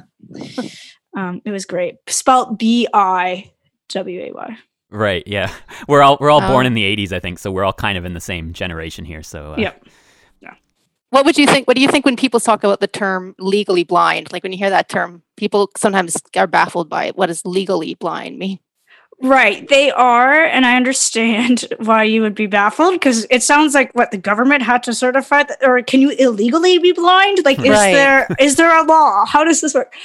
Um, 1.15 1.41
it 1.45 1.51
was 1.51 1.65
great. 1.65 1.95
Spelt 2.07 2.57
B 2.57 2.87
I 2.93 3.51
W 3.89 4.21
A 4.21 4.31
Y. 4.31 4.57
Right. 4.89 5.23
Yeah. 5.27 5.53
We're 5.87 6.01
all 6.01 6.17
we're 6.19 6.29
all 6.31 6.41
born 6.41 6.65
Oh. 6.65 6.67
in 6.67 6.73
the 6.73 6.83
'80s, 6.83 7.11
I 7.11 7.19
think, 7.19 7.39
so 7.39 7.51
we're 7.51 7.63
all 7.63 7.73
kind 7.73 7.97
of 7.97 8.05
in 8.05 8.13
the 8.13 8.19
same 8.21 8.53
generation 8.53 9.05
here. 9.05 9.21
So 9.23 9.53
uh, 9.53 9.57
Yep. 9.57 9.85
What 11.09 11.25
would 11.25 11.37
you 11.37 11.45
think? 11.45 11.67
What 11.67 11.75
do 11.75 11.81
you 11.83 11.87
think 11.89 12.05
when 12.05 12.15
people 12.15 12.39
talk 12.39 12.63
about 12.63 12.79
the 12.79 12.87
term 12.87 13.35
legally 13.37 13.83
blind? 13.83 14.31
Like 14.33 14.41
when 14.41 14.51
you 14.51 14.57
hear 14.57 14.71
that 14.71 14.89
term, 14.89 15.21
people 15.37 15.69
sometimes 15.77 16.17
are 16.35 16.47
baffled 16.47 16.89
by 16.89 17.05
it. 17.05 17.15
What 17.15 17.27
does 17.27 17.45
legally 17.45 17.93
blind 17.93 18.39
mean? 18.39 18.57
Right, 19.23 19.65
they 19.69 19.89
are, 19.89 20.43
and 20.43 20.65
I 20.65 20.75
understand 20.75 21.65
why 21.77 22.03
you 22.03 22.21
would 22.21 22.35
be 22.35 22.45
baffled 22.45 22.95
because 22.95 23.25
it 23.29 23.41
sounds 23.41 23.73
like 23.73 23.89
what 23.95 24.11
the 24.11 24.17
government 24.17 24.63
had 24.63 24.83
to 24.83 24.93
certify, 24.93 25.43
that, 25.43 25.59
or 25.63 25.81
can 25.81 26.01
you 26.01 26.09
illegally 26.11 26.77
be 26.77 26.91
blind? 26.91 27.39
Like, 27.45 27.57
is 27.59 27.69
Right. 27.69 27.93
there 27.93 28.29
is 28.39 28.57
there 28.57 28.77
a 28.77 28.83
law? 28.85 29.25
How 29.25 29.45
does 29.45 29.61
this 29.61 29.73
work? 29.73 29.95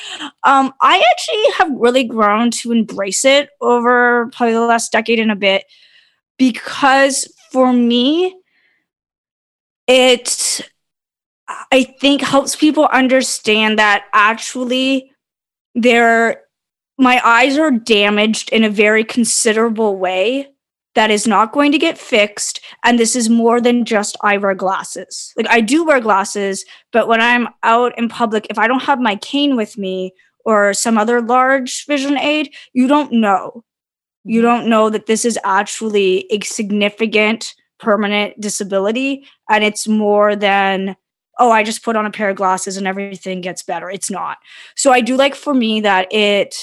Um, 0.44 0.72
I 0.80 1.02
actually 1.10 1.44
have 1.56 1.72
really 1.80 2.04
grown 2.04 2.52
to 2.52 2.70
embrace 2.70 3.24
it 3.24 3.50
over 3.60 4.30
probably 4.36 4.54
the 4.54 4.60
last 4.60 4.92
decade 4.92 5.18
and 5.18 5.32
a 5.32 5.36
bit 5.36 5.64
because 6.38 7.26
for 7.50 7.72
me, 7.72 8.36
it 9.88 10.60
I 11.72 11.82
think 12.00 12.20
helps 12.20 12.54
people 12.54 12.86
understand 12.92 13.80
that 13.80 14.04
actually 14.12 15.10
there 15.74 16.42
my 16.98 17.24
eyes 17.24 17.56
are 17.56 17.70
damaged 17.70 18.50
in 18.52 18.64
a 18.64 18.70
very 18.70 19.04
considerable 19.04 19.96
way 19.96 20.48
that 20.98 21.12
is 21.12 21.28
not 21.28 21.52
going 21.52 21.70
to 21.70 21.78
get 21.78 21.96
fixed. 21.96 22.60
And 22.82 22.98
this 22.98 23.14
is 23.14 23.30
more 23.30 23.60
than 23.60 23.84
just 23.84 24.16
i 24.22 24.36
wear 24.36 24.54
glasses. 24.54 25.32
Like 25.36 25.48
i 25.48 25.60
do 25.60 25.84
wear 25.84 26.00
glasses 26.00 26.64
but 26.92 27.06
when 27.06 27.20
i'm 27.20 27.48
out 27.62 27.96
in 27.96 28.08
public 28.08 28.48
if 28.50 28.58
i 28.58 28.66
don't 28.66 28.82
have 28.82 28.98
my 28.98 29.14
cane 29.16 29.56
with 29.56 29.78
me 29.78 30.12
or 30.44 30.74
some 30.74 30.98
other 30.98 31.22
large 31.22 31.86
vision 31.86 32.18
aid 32.18 32.52
you 32.72 32.88
don't 32.88 33.12
know. 33.12 33.64
You 34.24 34.42
don't 34.42 34.68
know 34.68 34.90
that 34.90 35.06
this 35.06 35.24
is 35.24 35.38
actually 35.44 36.26
a 36.32 36.40
significant 36.40 37.54
permanent 37.78 38.38
disability. 38.40 39.24
And 39.48 39.62
it's 39.62 39.86
more 39.86 40.34
than 40.34 40.96
oh 41.38 41.52
i 41.52 41.62
just 41.62 41.84
put 41.84 41.94
on 41.94 42.06
a 42.06 42.10
pair 42.10 42.30
of 42.30 42.36
glasses 42.36 42.76
and 42.76 42.88
everything 42.88 43.40
gets 43.40 43.62
better. 43.62 43.88
It's 43.88 44.10
not. 44.10 44.38
So 44.74 44.90
i 44.90 45.00
do 45.00 45.16
like 45.16 45.36
for 45.36 45.54
me 45.54 45.80
that 45.82 46.12
it 46.12 46.56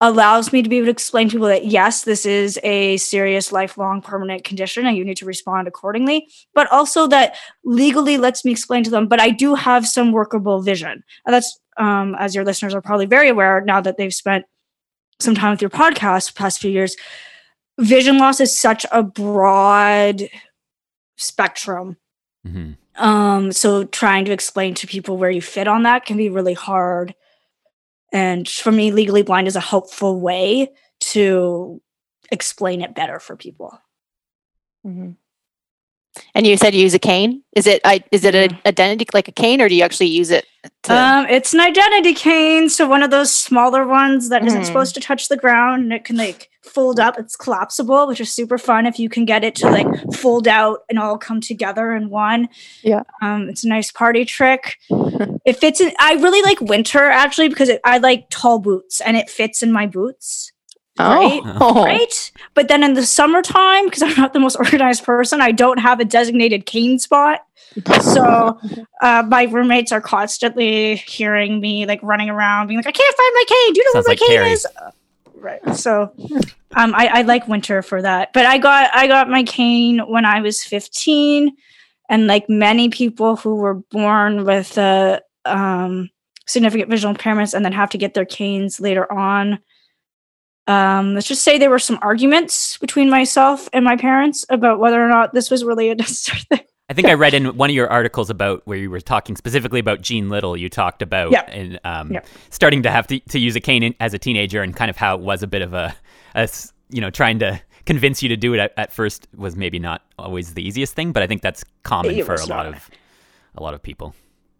allows 0.00 0.52
me 0.52 0.62
to 0.62 0.68
be 0.68 0.78
able 0.78 0.86
to 0.86 0.92
explain 0.92 1.28
to 1.28 1.32
people 1.32 1.48
that 1.48 1.66
yes, 1.66 2.04
this 2.04 2.24
is 2.24 2.58
a 2.62 2.96
serious, 2.96 3.52
lifelong, 3.52 4.00
permanent 4.00 4.44
condition 4.44 4.86
and 4.86 4.96
you 4.96 5.04
need 5.04 5.18
to 5.18 5.26
respond 5.26 5.68
accordingly, 5.68 6.26
but 6.54 6.70
also 6.72 7.06
that 7.06 7.36
legally 7.64 8.16
lets 8.16 8.44
me 8.44 8.50
explain 8.50 8.82
to 8.82 8.90
them, 8.90 9.06
but 9.06 9.20
I 9.20 9.30
do 9.30 9.54
have 9.54 9.86
some 9.86 10.12
workable 10.12 10.62
vision. 10.62 11.04
And 11.26 11.34
that's, 11.34 11.58
um, 11.76 12.16
as 12.18 12.34
your 12.34 12.44
listeners 12.44 12.74
are 12.74 12.80
probably 12.80 13.06
very 13.06 13.28
aware 13.28 13.60
now 13.60 13.80
that 13.82 13.98
they've 13.98 14.14
spent 14.14 14.46
some 15.18 15.34
time 15.34 15.50
with 15.50 15.60
your 15.60 15.70
podcast 15.70 16.34
past 16.34 16.60
few 16.60 16.70
years, 16.70 16.96
vision 17.78 18.16
loss 18.16 18.40
is 18.40 18.56
such 18.56 18.86
a 18.92 19.02
broad 19.02 20.28
spectrum 21.16 21.98
mhm. 22.46 22.76
um, 22.96 23.52
so 23.52 23.84
trying 23.84 24.24
to 24.24 24.32
explain 24.32 24.74
to 24.74 24.86
people 24.86 25.18
where 25.18 25.30
you 25.30 25.42
fit 25.42 25.68
on 25.68 25.82
that 25.82 26.06
can 26.06 26.16
be 26.16 26.30
really 26.30 26.54
hard. 26.54 27.14
And 28.12 28.48
for 28.48 28.72
me, 28.72 28.90
legally 28.90 29.22
blind 29.22 29.46
is 29.46 29.56
a 29.56 29.60
helpful 29.60 30.20
way 30.20 30.70
to 31.00 31.80
explain 32.30 32.80
it 32.82 32.94
better 32.94 33.18
for 33.20 33.36
people. 33.36 33.80
Mm-hmm. 34.86 35.10
And 36.34 36.46
you 36.46 36.56
said 36.56 36.74
you 36.74 36.82
use 36.82 36.94
a 36.94 36.98
cane. 36.98 37.42
Is 37.54 37.68
it? 37.68 37.80
I 37.84 38.02
is 38.10 38.24
it 38.24 38.34
an 38.34 38.58
identity 38.66 39.06
like 39.14 39.28
a 39.28 39.32
cane, 39.32 39.60
or 39.60 39.68
do 39.68 39.76
you 39.76 39.84
actually 39.84 40.08
use 40.08 40.30
it? 40.30 40.44
To, 40.82 40.92
Um, 40.94 41.26
it's 41.26 41.54
an 41.54 41.60
identity 41.60 42.14
cane, 42.14 42.68
so 42.68 42.88
one 42.88 43.04
of 43.04 43.10
those 43.10 43.32
smaller 43.32 43.86
ones 43.86 44.28
that 44.28 44.42
not 44.42 44.52
Mhm. 44.54 44.66
supposed 44.66 44.94
to 44.96 45.00
touch 45.00 45.28
the 45.28 45.36
ground, 45.36 45.84
and 45.84 45.92
it 45.92 46.04
can 46.04 46.16
like 46.16 46.50
fold 46.62 46.98
up. 46.98 47.16
It's 47.18 47.36
collapsible, 47.36 48.08
which 48.08 48.20
is 48.20 48.32
super 48.32 48.58
fun 48.58 48.86
if 48.86 48.98
you 48.98 49.08
can 49.08 49.24
get 49.24 49.44
it 49.44 49.54
to 49.56 49.70
like 49.70 49.86
fold 50.12 50.48
out 50.48 50.80
and 50.88 50.98
all 50.98 51.16
come 51.16 51.40
together 51.40 51.92
in 51.94 52.10
one. 52.10 52.48
Yeah. 52.82 53.02
um, 53.22 53.48
it's 53.48 53.62
a 53.64 53.68
nice 53.68 53.92
party 53.92 54.24
trick. 54.24 54.78
it 55.44 55.56
fits 55.56 55.80
in. 55.80 55.92
I 55.98 56.14
really 56.14 56.42
like 56.42 56.60
winter 56.60 57.04
actually 57.04 57.48
because 57.48 57.68
it, 57.68 57.80
I 57.84 57.98
like 57.98 58.26
tall 58.30 58.58
boots, 58.58 59.00
and 59.00 59.16
it 59.16 59.30
fits 59.30 59.62
in 59.62 59.72
my 59.72 59.86
boots. 59.86 60.52
right? 60.98 61.40
oh, 61.44 61.84
Right. 61.84 62.32
But 62.54 62.68
then 62.68 62.82
in 62.82 62.94
the 62.94 63.06
summertime, 63.06 63.86
because 63.86 64.02
I'm 64.02 64.14
not 64.16 64.32
the 64.32 64.40
most 64.40 64.56
organized 64.58 65.04
person, 65.04 65.40
I 65.40 65.52
don't 65.52 65.78
have 65.78 66.00
a 66.00 66.04
designated 66.04 66.66
cane 66.66 66.98
spot. 66.98 67.40
So 68.02 68.58
uh, 69.00 69.22
my 69.26 69.44
roommates 69.44 69.92
are 69.92 70.00
constantly 70.00 70.96
hearing 70.96 71.60
me 71.60 71.86
like 71.86 72.02
running 72.02 72.28
around, 72.28 72.66
being 72.66 72.78
like, 72.78 72.86
"I 72.86 72.92
can't 72.92 73.16
find 73.16 73.34
my 73.34 73.44
cane. 73.48 73.72
Do 73.72 73.80
you 73.80 73.84
know 73.84 73.92
Sounds 73.92 74.06
where 74.08 74.12
like 74.12 74.20
my 74.20 74.26
cane 74.26 74.36
Carrie. 74.36 74.50
is?" 74.52 74.66
Uh, 74.66 74.90
Right. 75.40 75.74
So, 75.74 76.12
um, 76.76 76.94
I, 76.94 77.06
I 77.06 77.22
like 77.22 77.48
winter 77.48 77.80
for 77.80 78.02
that. 78.02 78.34
But 78.34 78.44
I 78.44 78.58
got 78.58 78.90
I 78.94 79.06
got 79.06 79.30
my 79.30 79.42
cane 79.42 80.00
when 80.00 80.26
I 80.26 80.42
was 80.42 80.62
15, 80.62 81.56
and 82.10 82.26
like 82.26 82.48
many 82.50 82.90
people 82.90 83.36
who 83.36 83.54
were 83.56 83.74
born 83.74 84.44
with 84.44 84.76
uh, 84.76 85.20
um, 85.44 86.10
significant 86.46 86.90
visual 86.90 87.14
impairments 87.14 87.54
and 87.54 87.64
then 87.64 87.72
have 87.72 87.90
to 87.90 87.98
get 87.98 88.14
their 88.14 88.24
canes 88.24 88.80
later 88.80 89.10
on. 89.12 89.60
Um, 90.66 91.14
let's 91.14 91.26
just 91.26 91.42
say 91.42 91.58
there 91.58 91.70
were 91.70 91.78
some 91.78 91.98
arguments 92.02 92.78
between 92.78 93.10
myself 93.10 93.68
and 93.72 93.84
my 93.84 93.96
parents 93.96 94.44
about 94.50 94.78
whether 94.78 95.04
or 95.04 95.08
not 95.08 95.34
this 95.34 95.50
was 95.50 95.64
really 95.64 95.90
a 95.90 95.94
necessary 95.94 96.40
thing. 96.40 96.60
I 96.88 96.92
think 96.92 97.06
I 97.06 97.14
read 97.14 97.34
in 97.34 97.56
one 97.56 97.70
of 97.70 97.76
your 97.76 97.88
articles 97.88 98.30
about 98.30 98.62
where 98.66 98.76
you 98.76 98.90
were 98.90 99.00
talking 99.00 99.36
specifically 99.36 99.78
about 99.78 100.00
Jean 100.00 100.28
Little. 100.28 100.56
You 100.56 100.68
talked 100.68 101.02
about 101.02 101.30
Yeah. 101.30 101.42
and 101.42 101.78
um, 101.84 102.10
Yeah. 102.12 102.22
starting 102.50 102.82
to 102.82 102.90
have 102.90 103.06
to, 103.08 103.20
to 103.20 103.38
use 103.38 103.54
a 103.54 103.60
cane 103.60 103.94
as 104.00 104.12
a 104.12 104.18
teenager, 104.18 104.60
and 104.60 104.74
kind 104.74 104.90
of 104.90 104.96
how 104.96 105.14
it 105.14 105.20
was 105.20 105.44
a 105.44 105.46
bit 105.46 105.62
of 105.62 105.72
a, 105.72 105.94
a 106.34 106.48
you 106.88 107.00
know, 107.00 107.10
trying 107.10 107.38
to 107.38 107.60
convince 107.86 108.24
you 108.24 108.28
to 108.28 108.36
do 108.36 108.54
it 108.54 108.58
at, 108.60 108.72
at 108.76 108.92
first 108.92 109.28
was 109.36 109.54
maybe 109.54 109.78
not 109.78 110.02
always 110.18 110.54
the 110.54 110.66
easiest 110.66 110.94
thing, 110.94 111.12
but 111.12 111.22
I 111.22 111.28
think 111.28 111.42
that's 111.42 111.64
common 111.84 112.16
It 112.16 112.26
for 112.26 112.34
a 112.34 112.44
lot 112.46 112.66
of 112.66 112.90
a 113.54 113.62
lot 113.62 113.74
of 113.74 113.82
people. 113.82 114.14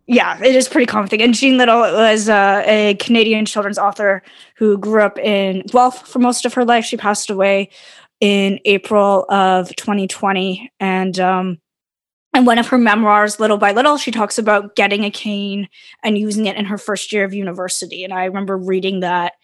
Yeah, 0.07 0.42
it 0.42 0.57
is 0.57 0.69
pretty 0.69 0.87
common 0.87 1.09
thing. 1.09 1.23
And 1.23 1.35
Jean 1.35 1.57
Little 1.57 1.80
was 1.80 2.28
uh, 2.28 2.64
a 2.66 2.97
Canadian 2.99 3.47
children's 3.47 3.78
author 3.78 4.23
who 4.57 4.76
grew 4.76 5.02
up 5.02 5.19
in 5.19 5.62
Guelph 5.66 6.09
for 6.09 6.19
most 6.19 6.45
of 6.45 6.54
her 6.54 6.64
life. 6.64 6.85
She 6.85 6.97
passed 6.97 7.30
away 7.30 7.71
in 8.21 8.59
April 8.64 9.25
of 9.30 9.75
2020, 9.76 10.71
and 10.80 11.19
um, 11.21 11.59
and 12.35 12.47
one 12.47 12.59
of 12.59 12.69
her 12.69 12.78
memoirs, 12.78 13.40
Little 13.40 13.57
by 13.57 13.73
Little, 13.73 13.97
she 13.97 14.11
talks 14.11 14.38
about 14.38 14.76
getting 14.76 15.04
a 15.04 15.11
cane 15.11 15.69
and 16.04 16.19
using 16.19 16.47
it 16.47 16.57
in 16.57 16.64
her 16.66 16.78
first 16.78 17.12
year 17.12 17.25
of 17.25 17.35
university. 17.35 18.04
And 18.04 18.12
I 18.12 18.25
remember 18.25 18.57
reading 18.57 19.00
that 19.00 19.35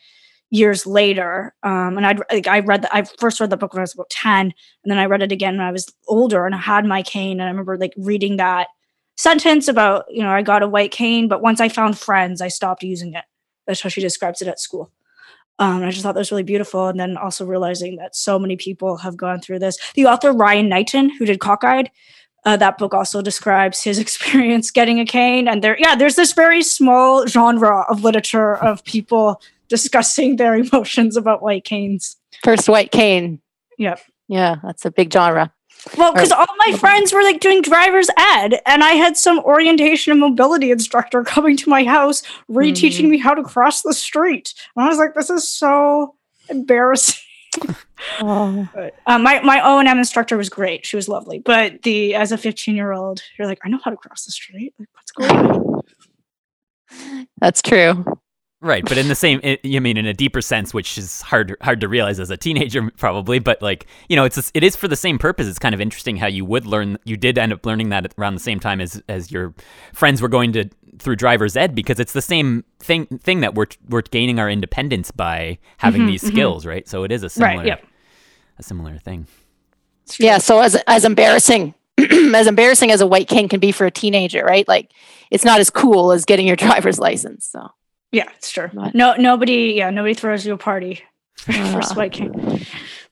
years 0.51 0.87
later. 0.87 1.55
Um, 1.63 1.97
and 1.97 2.07
I'd 2.07 2.21
like 2.31 2.47
I 2.47 2.61
read 2.61 2.83
the, 2.83 2.95
I 2.95 3.05
first 3.19 3.41
read 3.41 3.51
the 3.51 3.57
book 3.57 3.73
when 3.73 3.81
I 3.81 3.83
was 3.83 3.95
about 3.95 4.11
10, 4.11 4.41
and 4.47 4.53
then 4.85 4.99
I 4.99 5.07
read 5.07 5.23
it 5.23 5.33
again 5.33 5.59
when 5.59 5.67
I 5.67 5.73
was 5.73 5.93
older 6.07 6.47
and 6.47 6.55
I 6.55 6.59
had 6.59 6.85
my 6.85 7.03
cane. 7.03 7.41
And 7.41 7.45
I 7.45 7.51
remember 7.51 7.77
like 7.77 7.95
reading 7.97 8.37
that 8.37 8.69
sentence 9.17 9.69
about, 9.69 10.05
you 10.09 10.23
know, 10.23 10.31
I 10.31 10.43
got 10.43 10.63
a 10.63 10.69
white 10.69 10.91
cane, 10.91 11.29
but 11.29 11.43
once 11.43 11.61
I 11.61 11.69
found 11.69 11.99
friends, 11.99 12.41
I 12.41 12.49
stopped 12.49 12.83
using 12.83 13.15
it. 13.15 13.25
That's 13.67 13.81
how 13.81 13.89
she 13.89 14.01
describes 14.01 14.43
it 14.43 14.49
at 14.49 14.61
school. 14.61 14.93
Um, 15.59 15.83
I 15.83 15.91
just 15.91 16.03
thought 16.03 16.13
that 16.13 16.21
was 16.21 16.31
really 16.31 16.43
beautiful. 16.43 16.89
And 16.89 17.01
then 17.01 17.17
also 17.17 17.45
realizing 17.45 17.97
that 17.97 18.15
so 18.15 18.39
many 18.39 18.57
people 18.57 18.99
have 18.99 19.17
gone 19.17 19.41
through 19.41 19.61
this. 19.61 19.79
The 19.95 20.07
author 20.07 20.33
Ryan 20.33 20.69
Knighton, 20.69 21.11
who 21.11 21.25
did 21.25 21.41
Cockeyed, 21.41 21.89
uh, 22.45 22.57
that 22.59 22.79
book 22.79 22.95
also 22.95 23.23
describes 23.23 23.83
his 23.83 23.99
experience 23.99 24.71
getting 24.71 25.01
a 25.01 25.07
cane. 25.07 25.49
And 25.49 25.63
there, 25.63 25.77
yeah, 25.79 25.97
there's 25.97 26.17
this 26.17 26.33
very 26.33 26.63
small 26.63 27.27
genre 27.27 27.85
of 27.89 28.05
literature 28.05 28.57
of 28.57 28.85
people 28.85 29.41
discussing 29.69 30.37
their 30.37 30.55
emotions 30.73 31.17
about 31.17 31.43
white 31.43 31.65
canes. 31.65 32.17
First 32.45 32.69
white 32.69 32.93
cane. 32.93 33.41
Yep. 33.79 34.01
Yeah, 34.29 34.57
that's 34.63 34.85
a 34.85 34.91
big 34.91 35.13
genre. 35.13 35.53
Well, 35.97 36.13
because 36.13 36.33
all 36.33 36.47
my 36.67 36.77
friends 36.77 37.13
were 37.13 37.23
like 37.23 37.41
doing 37.41 37.63
driver's 37.63 38.09
ed, 38.17 38.61
and 38.67 38.83
I 38.83 38.93
had 38.93 39.17
some 39.17 39.39
orientation 39.41 40.11
and 40.11 40.21
mobility 40.21 40.71
instructor 40.71 41.23
coming 41.35 41.57
to 41.59 41.71
my 41.71 41.85
house, 41.85 42.23
reteaching 42.51 43.07
Mm. 43.07 43.11
me 43.11 43.19
how 43.19 43.35
to 43.35 43.43
cross 43.45 43.83
the 43.83 43.95
street. 43.95 44.53
And 44.75 44.85
I 44.85 44.89
was 44.89 44.99
like, 44.99 45.15
this 45.15 45.31
is 45.31 45.49
so 45.49 46.15
embarrassing. 46.49 47.15
Oh. 48.21 48.69
But, 48.75 48.95
uh, 49.07 49.19
my 49.19 49.41
my 49.41 49.61
O 49.67 49.79
and 49.79 49.89
M 49.89 49.97
instructor 49.99 50.37
was 50.37 50.51
great; 50.51 50.85
she 50.85 50.97
was 50.97 51.09
lovely. 51.09 51.39
But 51.39 51.83
the 51.83 52.15
as 52.15 52.31
a 52.31 52.37
fifteen 52.37 52.77
year 52.77 52.93
old, 52.93 53.23
you're 53.39 53.49
like, 53.49 53.59
I 53.65 53.71
know 53.71 53.79
how 53.83 53.91
to 53.91 53.97
cross 53.97 54.27
the 54.27 54.33
street. 54.33 54.75
Like, 54.79 54.89
what's 54.93 55.11
going 55.13 55.31
on? 55.31 57.27
That's 57.41 57.63
true. 57.63 58.05
Right, 58.67 58.85
but 58.85 58.99
in 58.99 59.07
the 59.09 59.15
same, 59.15 59.41
it, 59.43 59.65
you 59.65 59.81
mean 59.81 59.97
in 59.97 60.07
a 60.07 60.13
deeper 60.13 60.41
sense, 60.41 60.75
which 60.75 60.99
is 60.99 61.23
hard 61.23 61.57
hard 61.63 61.81
to 61.83 61.89
realize 61.89 62.19
as 62.19 62.31
a 62.31 62.37
teenager, 62.37 62.91
probably. 62.97 63.39
But 63.39 63.63
like, 63.63 63.87
you 64.09 64.17
know, 64.17 64.25
it's 64.25 64.37
a, 64.37 64.43
it 64.55 64.65
is 64.65 64.75
for 64.75 64.89
the 64.89 64.97
same 64.97 65.19
purpose. 65.19 65.47
It's 65.47 65.59
kind 65.59 65.75
of 65.75 65.81
interesting 65.81 66.17
how 66.17 66.27
you 66.27 66.45
would 66.45 66.67
learn. 66.67 66.99
You 67.05 67.17
did 67.17 67.39
end 67.39 67.53
up 67.53 67.65
learning 67.65 67.91
that 67.91 68.13
around 68.19 68.35
the 68.35 68.41
same 68.41 68.59
time 68.61 68.81
as 68.81 69.01
as 69.09 69.31
your 69.31 69.55
friends 69.93 70.21
were 70.21 70.29
going 70.29 70.53
to 70.55 70.69
through 70.99 71.15
driver's 71.17 71.57
ed 71.57 71.75
because 71.75 72.01
it's 72.01 72.13
the 72.15 72.23
same 72.23 72.65
thing 72.81 73.07
thing 73.23 73.41
that 73.41 73.55
we're 73.55 73.67
we're 73.89 74.03
gaining 74.03 74.41
our 74.41 74.51
independence 74.51 75.11
by 75.11 75.59
having 75.79 76.03
Mhm, 76.03 76.07
these 76.09 76.25
mhm. 76.25 76.29
skills, 76.29 76.67
right? 76.67 76.89
So 76.89 77.05
it 77.05 77.13
is 77.13 77.23
a 77.23 77.29
similar 77.31 77.59
Right. 77.59 77.67
Yep. 77.67 77.87
a 78.59 78.63
similar 78.63 78.97
thing. 78.99 79.27
Yeah. 80.19 80.39
So 80.39 80.61
as 80.61 80.75
as 80.87 81.05
embarrassing 81.05 81.75
as 82.35 82.47
embarrassing 82.47 82.91
as 82.91 83.01
a 83.01 83.07
white 83.07 83.29
king 83.29 83.49
can 83.49 83.61
be 83.61 83.73
for 83.73 83.87
a 83.87 83.91
teenager, 83.91 84.43
right? 84.45 84.67
Like 84.67 84.91
it's 85.31 85.45
not 85.45 85.61
as 85.61 85.71
cool 85.71 86.13
as 86.13 86.25
getting 86.25 86.47
your 86.47 86.57
driver's 86.67 86.99
license. 86.99 87.47
So 87.47 87.69
Yeah, 88.13 88.29
it's 88.37 88.51
true. 88.51 88.71
Right. 88.73 88.95
No, 88.95 89.15
nobody. 89.17 89.75
Yeah, 89.77 89.91
nobody 89.91 90.15
throws 90.15 90.47
you 90.47 90.55
a 90.55 90.59
party 90.59 91.03
for, 91.37 91.53
for 91.53 91.79
Ah. 91.79 91.81
Spike 91.81 92.13
King. 92.13 92.65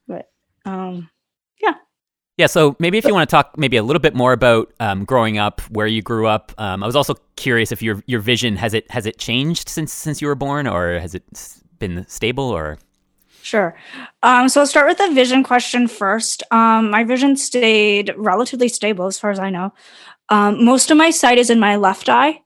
But 0.06 0.30
um, 0.64 1.10
Yeah, 1.60 1.74
Yeah, 2.38 2.46
so 2.46 2.74
maybe 2.78 2.98
if 2.98 3.04
you 3.04 3.12
want 3.14 3.28
to 3.28 3.34
talk 3.34 3.56
maybe 3.58 3.76
a 3.76 3.82
little 3.82 4.00
bit 4.00 4.14
more 4.14 4.32
about 4.32 4.72
um, 4.80 5.04
growing 5.04 5.36
up, 5.38 5.60
where 5.70 5.86
you 5.86 6.00
grew 6.02 6.26
up. 6.26 6.52
Um, 6.58 6.82
I 6.82 6.86
was 6.86 6.96
also 6.96 7.14
curious 7.36 7.72
if 7.72 7.82
your 7.82 8.02
your 8.06 8.20
vision 8.20 8.56
has 8.56 8.72
it 8.74 8.90
has 8.90 9.04
it 9.06 9.18
changed 9.18 9.68
since 9.68 9.92
since 9.92 10.22
you 10.22 10.28
were 10.28 10.34
born, 10.36 10.66
or 10.66 10.98
has 10.98 11.14
it 11.14 11.24
been 11.78 12.06
stable, 12.08 12.50
or 12.50 12.78
Sure. 13.42 13.76
Um, 14.22 14.48
so 14.48 14.60
I'll 14.62 14.66
start 14.66 14.88
with 14.88 14.96
the 14.96 15.10
vision 15.12 15.42
question 15.44 15.86
first. 15.86 16.42
Um, 16.50 16.90
my 16.90 17.04
vision 17.04 17.36
stayed 17.36 18.10
relatively 18.16 18.68
stable 18.68 19.06
as 19.06 19.18
far 19.18 19.30
as 19.30 19.38
I 19.38 19.50
know. 19.50 19.74
Um, 20.30 20.64
most 20.64 20.90
of 20.90 20.96
my 20.96 21.10
sight 21.10 21.36
is 21.36 21.50
in 21.50 21.60
my 21.60 21.76
left 21.76 22.08
eye. 22.08 22.40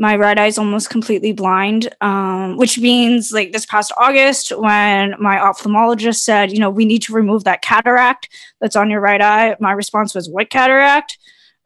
My 0.00 0.14
right 0.14 0.38
eye 0.38 0.46
is 0.46 0.58
almost 0.58 0.90
completely 0.90 1.32
blind, 1.32 1.92
um, 2.00 2.56
which 2.56 2.78
means 2.78 3.32
like 3.32 3.50
this 3.50 3.66
past 3.66 3.92
August, 3.98 4.50
when 4.56 5.16
my 5.18 5.38
ophthalmologist 5.38 6.20
said, 6.20 6.52
you 6.52 6.60
know, 6.60 6.70
we 6.70 6.84
need 6.84 7.02
to 7.02 7.12
remove 7.12 7.42
that 7.44 7.62
cataract 7.62 8.28
that's 8.60 8.76
on 8.76 8.90
your 8.90 9.00
right 9.00 9.20
eye, 9.20 9.56
my 9.58 9.72
response 9.72 10.14
was, 10.14 10.30
what 10.30 10.50
cataract? 10.50 11.18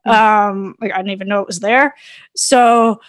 Um, 0.06 0.74
like 0.80 0.92
I 0.92 0.96
didn't 0.96 1.10
even 1.10 1.28
know 1.28 1.40
it 1.40 1.46
was 1.46 1.60
there. 1.60 1.94
So 2.34 3.02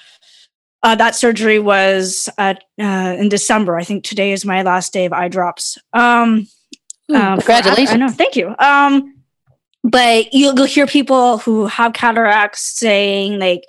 uh, 0.83 0.95
that 0.95 1.15
surgery 1.15 1.57
was 1.57 2.27
at, 2.37 2.65
uh, 2.77 3.15
in 3.17 3.29
December. 3.29 3.77
I 3.77 3.85
think 3.85 4.03
today 4.03 4.33
is 4.33 4.43
my 4.43 4.61
last 4.61 4.91
day 4.91 5.05
of 5.05 5.13
eye 5.13 5.29
drops. 5.29 5.77
Um, 5.93 6.47
uh, 7.09 7.37
for- 7.37 7.41
congratulations. 7.43 7.91
I 7.91 7.95
know. 7.95 8.09
Thank 8.09 8.35
you. 8.35 8.53
Um, 8.59 9.15
but 9.85 10.33
you'll, 10.33 10.53
you'll 10.55 10.65
hear 10.65 10.85
people 10.85 11.37
who 11.37 11.67
have 11.67 11.93
cataracts 11.93 12.77
saying 12.77 13.39
like, 13.39 13.63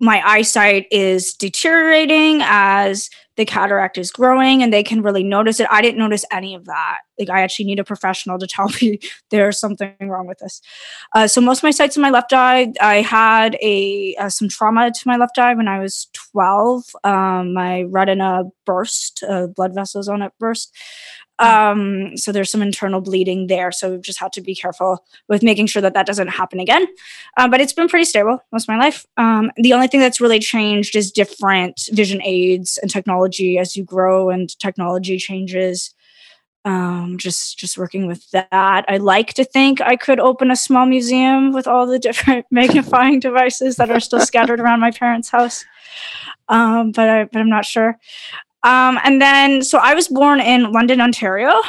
my 0.00 0.22
eyesight 0.24 0.86
is 0.90 1.34
deteriorating 1.34 2.40
as 2.42 3.10
the 3.36 3.44
cataract 3.44 3.96
is 3.96 4.10
growing 4.10 4.62
and 4.62 4.72
they 4.72 4.82
can 4.82 5.00
really 5.00 5.22
notice 5.22 5.60
it. 5.60 5.68
I 5.70 5.80
didn't 5.80 5.98
notice 5.98 6.24
any 6.32 6.56
of 6.56 6.64
that. 6.66 6.98
Like 7.18 7.30
I 7.30 7.42
actually 7.42 7.66
need 7.66 7.78
a 7.78 7.84
professional 7.84 8.38
to 8.38 8.46
tell 8.46 8.68
me 8.82 8.98
there's 9.30 9.58
something 9.58 9.94
wrong 10.00 10.26
with 10.26 10.38
this. 10.38 10.60
Uh, 11.14 11.28
so 11.28 11.40
most 11.40 11.58
of 11.58 11.62
my 11.62 11.70
sight's 11.70 11.96
in 11.96 12.02
my 12.02 12.10
left 12.10 12.32
eye. 12.32 12.72
I 12.80 12.96
had 12.96 13.56
a 13.62 14.16
uh, 14.16 14.28
some 14.28 14.48
trauma 14.48 14.90
to 14.90 15.00
my 15.06 15.16
left 15.16 15.38
eye 15.38 15.54
when 15.54 15.68
I 15.68 15.78
was 15.78 16.08
12. 16.32 16.84
Um, 17.04 17.54
my 17.54 17.82
retina 17.82 18.44
burst, 18.66 19.22
uh, 19.28 19.46
blood 19.46 19.72
vessels 19.74 20.08
on 20.08 20.22
it 20.22 20.32
burst. 20.40 20.74
Um, 21.38 22.16
so 22.16 22.32
there's 22.32 22.50
some 22.50 22.62
internal 22.62 23.00
bleeding 23.00 23.46
there. 23.46 23.70
So 23.70 23.90
we've 23.90 24.02
just 24.02 24.18
had 24.18 24.32
to 24.34 24.40
be 24.40 24.54
careful 24.54 25.04
with 25.28 25.42
making 25.42 25.66
sure 25.66 25.82
that 25.82 25.94
that 25.94 26.06
doesn't 26.06 26.28
happen 26.28 26.60
again. 26.60 26.86
Uh, 27.36 27.48
but 27.48 27.60
it's 27.60 27.72
been 27.72 27.88
pretty 27.88 28.04
stable 28.04 28.40
most 28.52 28.64
of 28.64 28.68
my 28.68 28.78
life. 28.78 29.06
Um, 29.16 29.50
the 29.56 29.72
only 29.72 29.86
thing 29.86 30.00
that's 30.00 30.20
really 30.20 30.40
changed 30.40 30.96
is 30.96 31.12
different 31.12 31.88
vision 31.92 32.20
aids 32.22 32.78
and 32.78 32.90
technology 32.90 33.58
as 33.58 33.76
you 33.76 33.84
grow 33.84 34.30
and 34.30 34.56
technology 34.58 35.18
changes. 35.18 35.94
Um, 36.64 37.16
just 37.18 37.58
just 37.58 37.78
working 37.78 38.06
with 38.06 38.30
that. 38.32 38.84
I 38.88 38.96
like 38.98 39.32
to 39.34 39.44
think 39.44 39.80
I 39.80 39.96
could 39.96 40.20
open 40.20 40.50
a 40.50 40.56
small 40.56 40.86
museum 40.86 41.52
with 41.52 41.66
all 41.66 41.86
the 41.86 41.98
different 42.08 42.46
magnifying 42.50 43.20
devices 43.20 43.76
that 43.76 43.90
are 43.90 44.00
still 44.00 44.20
scattered 44.20 44.60
around 44.60 44.80
my 44.80 44.90
parents' 44.90 45.30
house. 45.30 45.64
Um, 46.48 46.92
but 46.92 47.08
I 47.08 47.24
but 47.24 47.40
I'm 47.40 47.48
not 47.48 47.64
sure. 47.64 47.98
Um, 48.62 48.98
and 49.04 49.20
then 49.22 49.62
so 49.62 49.78
I 49.78 49.94
was 49.94 50.08
born 50.08 50.40
in 50.40 50.72
London, 50.72 51.00
Ontario. 51.00 51.60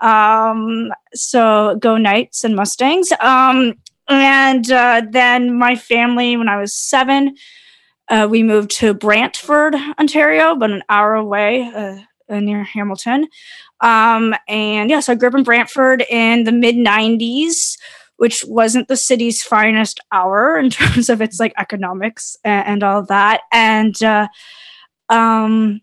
Um, 0.00 0.92
so 1.14 1.76
go 1.76 1.96
Knights 1.96 2.44
and 2.44 2.56
Mustangs. 2.56 3.12
Um, 3.20 3.74
and 4.08 4.70
uh, 4.70 5.02
then 5.08 5.56
my 5.56 5.76
family, 5.76 6.36
when 6.36 6.48
I 6.48 6.60
was 6.60 6.74
seven, 6.74 7.36
uh, 8.08 8.26
we 8.28 8.42
moved 8.42 8.72
to 8.78 8.92
Brantford, 8.92 9.74
Ontario, 9.98 10.52
about 10.52 10.72
an 10.72 10.82
hour 10.88 11.14
away 11.14 11.62
uh, 11.62 11.98
uh, 12.28 12.40
near 12.40 12.64
Hamilton. 12.64 13.28
Um, 13.80 14.34
and 14.48 14.90
yeah, 14.90 15.00
so 15.00 15.12
I 15.12 15.16
grew 15.16 15.28
up 15.28 15.34
in 15.34 15.44
Brantford 15.44 16.04
in 16.10 16.44
the 16.44 16.52
mid 16.52 16.74
90s, 16.74 17.78
which 18.16 18.44
wasn't 18.46 18.88
the 18.88 18.96
city's 18.96 19.42
finest 19.42 20.00
hour 20.12 20.58
in 20.58 20.70
terms 20.70 21.08
of 21.08 21.22
its 21.22 21.38
like 21.38 21.54
economics 21.56 22.36
and, 22.44 22.66
and 22.66 22.82
all 22.82 23.04
that. 23.04 23.42
And 23.52 24.00
uh, 24.02 24.28
um, 25.08 25.80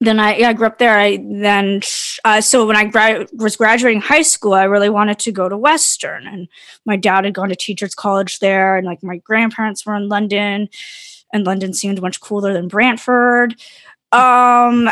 then 0.00 0.18
I 0.18 0.36
yeah 0.36 0.48
I 0.48 0.52
grew 0.54 0.66
up 0.66 0.78
there. 0.78 0.98
I 0.98 1.18
then 1.18 1.82
uh, 2.24 2.40
so 2.40 2.66
when 2.66 2.76
I 2.76 2.84
gra- 2.84 3.26
was 3.34 3.56
graduating 3.56 4.00
high 4.00 4.22
school, 4.22 4.54
I 4.54 4.64
really 4.64 4.88
wanted 4.88 5.18
to 5.20 5.32
go 5.32 5.48
to 5.48 5.56
Western, 5.56 6.26
and 6.26 6.48
my 6.86 6.96
dad 6.96 7.24
had 7.24 7.34
gone 7.34 7.50
to 7.50 7.56
teachers 7.56 7.94
college 7.94 8.38
there, 8.38 8.76
and 8.76 8.86
like 8.86 9.02
my 9.02 9.18
grandparents 9.18 9.84
were 9.84 9.94
in 9.94 10.08
London, 10.08 10.68
and 11.32 11.46
London 11.46 11.74
seemed 11.74 12.00
much 12.00 12.20
cooler 12.20 12.52
than 12.52 12.68
Brantford. 12.68 13.56
Um, 14.12 14.90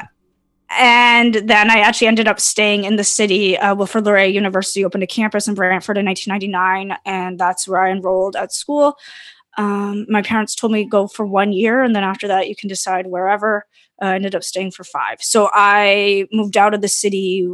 and 0.71 1.35
then 1.35 1.71
I 1.71 1.79
actually 1.79 2.09
ended 2.09 2.29
up 2.29 2.39
staying 2.39 2.85
in 2.85 2.97
the 2.97 3.05
city. 3.05 3.57
Uh, 3.57 3.75
Wilfrid 3.75 4.05
Laurier 4.05 4.27
University 4.27 4.85
opened 4.85 5.03
a 5.03 5.07
campus 5.07 5.49
in 5.49 5.55
Brantford 5.55 5.97
in 5.97 6.05
1999, 6.05 6.99
and 7.07 7.39
that's 7.39 7.67
where 7.67 7.81
I 7.81 7.91
enrolled 7.91 8.37
at 8.37 8.53
school. 8.53 8.99
Um, 9.57 10.07
my 10.09 10.21
parents 10.21 10.55
told 10.55 10.73
me 10.73 10.85
go 10.85 11.09
for 11.09 11.27
one 11.27 11.53
year, 11.53 11.83
and 11.83 11.97
then 11.97 12.05
after 12.05 12.29
that, 12.29 12.49
you 12.49 12.55
can 12.55 12.69
decide 12.69 13.07
wherever. 13.07 13.65
Uh, 14.01 14.07
ended 14.07 14.35
up 14.35 14.45
staying 14.45 14.71
for 14.71 14.85
five. 14.85 15.21
So 15.21 15.51
I 15.53 16.27
moved 16.33 16.57
out 16.57 16.73
of 16.73 16.81
the 16.81 16.89
city 16.89 17.49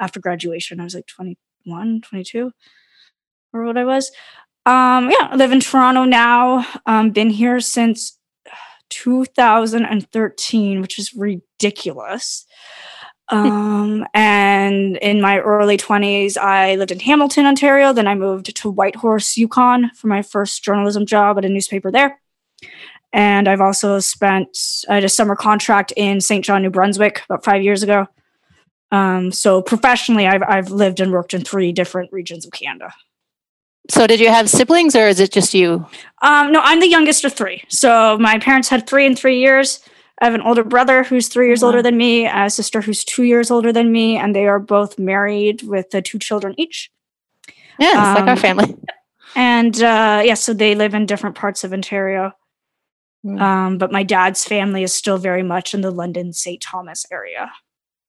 after 0.00 0.20
graduation. 0.20 0.78
I 0.78 0.84
was 0.84 0.94
like 0.94 1.06
21, 1.06 2.02
22, 2.02 2.52
or 3.52 3.64
what 3.64 3.76
I 3.76 3.84
was. 3.84 4.12
Um, 4.64 5.10
yeah, 5.10 5.28
I 5.30 5.36
live 5.36 5.52
in 5.52 5.60
Toronto 5.60 6.04
now. 6.04 6.66
Um, 6.86 7.10
been 7.10 7.30
here 7.30 7.60
since 7.60 8.18
2013, 8.90 10.80
which 10.80 10.98
is 10.98 11.14
ridiculous. 11.14 12.46
Um, 13.28 14.06
and 14.14 14.96
in 14.98 15.20
my 15.20 15.38
early 15.40 15.76
20s, 15.76 16.36
I 16.36 16.76
lived 16.76 16.92
in 16.92 17.00
Hamilton, 17.00 17.46
Ontario. 17.46 17.92
Then 17.92 18.06
I 18.06 18.14
moved 18.14 18.54
to 18.54 18.70
Whitehorse, 18.70 19.36
Yukon 19.36 19.90
for 19.96 20.06
my 20.06 20.22
first 20.22 20.62
journalism 20.62 21.06
job 21.06 21.38
at 21.38 21.44
a 21.44 21.48
newspaper 21.48 21.90
there. 21.90 22.20
And 23.12 23.48
I've 23.48 23.60
also 23.60 23.98
spent, 24.00 24.58
I 24.88 24.94
had 24.96 25.04
a 25.04 25.08
summer 25.08 25.36
contract 25.36 25.92
in 25.96 26.20
St. 26.20 26.44
John, 26.44 26.62
New 26.62 26.70
Brunswick 26.70 27.22
about 27.24 27.44
five 27.44 27.62
years 27.62 27.82
ago. 27.82 28.06
Um, 28.92 29.32
so 29.32 29.62
professionally, 29.62 30.26
I've, 30.26 30.42
I've 30.42 30.70
lived 30.70 31.00
and 31.00 31.12
worked 31.12 31.34
in 31.34 31.42
three 31.42 31.72
different 31.72 32.12
regions 32.12 32.44
of 32.44 32.52
Canada. 32.52 32.92
So 33.88 34.06
did 34.06 34.20
you 34.20 34.28
have 34.28 34.50
siblings 34.50 34.96
or 34.96 35.06
is 35.06 35.20
it 35.20 35.32
just 35.32 35.54
you? 35.54 35.86
Um, 36.22 36.52
no, 36.52 36.60
I'm 36.62 36.80
the 36.80 36.88
youngest 36.88 37.24
of 37.24 37.32
three. 37.32 37.62
So 37.68 38.18
my 38.18 38.38
parents 38.38 38.68
had 38.68 38.86
three 38.86 39.06
in 39.06 39.14
three 39.16 39.40
years. 39.40 39.80
I 40.20 40.24
have 40.24 40.34
an 40.34 40.40
older 40.40 40.64
brother 40.64 41.04
who's 41.04 41.28
three 41.28 41.46
years 41.46 41.62
older 41.62 41.82
than 41.82 41.96
me, 41.96 42.26
a 42.26 42.50
sister 42.50 42.80
who's 42.80 43.04
two 43.04 43.24
years 43.24 43.50
older 43.50 43.72
than 43.72 43.92
me, 43.92 44.16
and 44.16 44.34
they 44.34 44.46
are 44.46 44.58
both 44.58 44.98
married 44.98 45.62
with 45.62 45.94
uh, 45.94 46.00
two 46.02 46.18
children 46.18 46.54
each. 46.56 46.90
Yeah, 47.78 48.12
it's 48.12 48.20
like 48.20 48.26
our 48.26 48.30
Um, 48.30 48.36
family. 48.38 48.76
And 49.34 49.76
uh, 49.82 50.22
yeah, 50.24 50.34
so 50.34 50.54
they 50.54 50.74
live 50.74 50.94
in 50.94 51.04
different 51.04 51.36
parts 51.36 51.62
of 51.62 51.72
Ontario. 51.74 52.32
Mm. 53.26 53.40
Um, 53.40 53.78
but 53.78 53.90
my 53.90 54.02
dad's 54.02 54.44
family 54.44 54.82
is 54.82 54.92
still 54.92 55.18
very 55.18 55.42
much 55.42 55.74
in 55.74 55.80
the 55.80 55.90
London 55.90 56.32
St. 56.32 56.60
Thomas 56.60 57.04
area. 57.10 57.50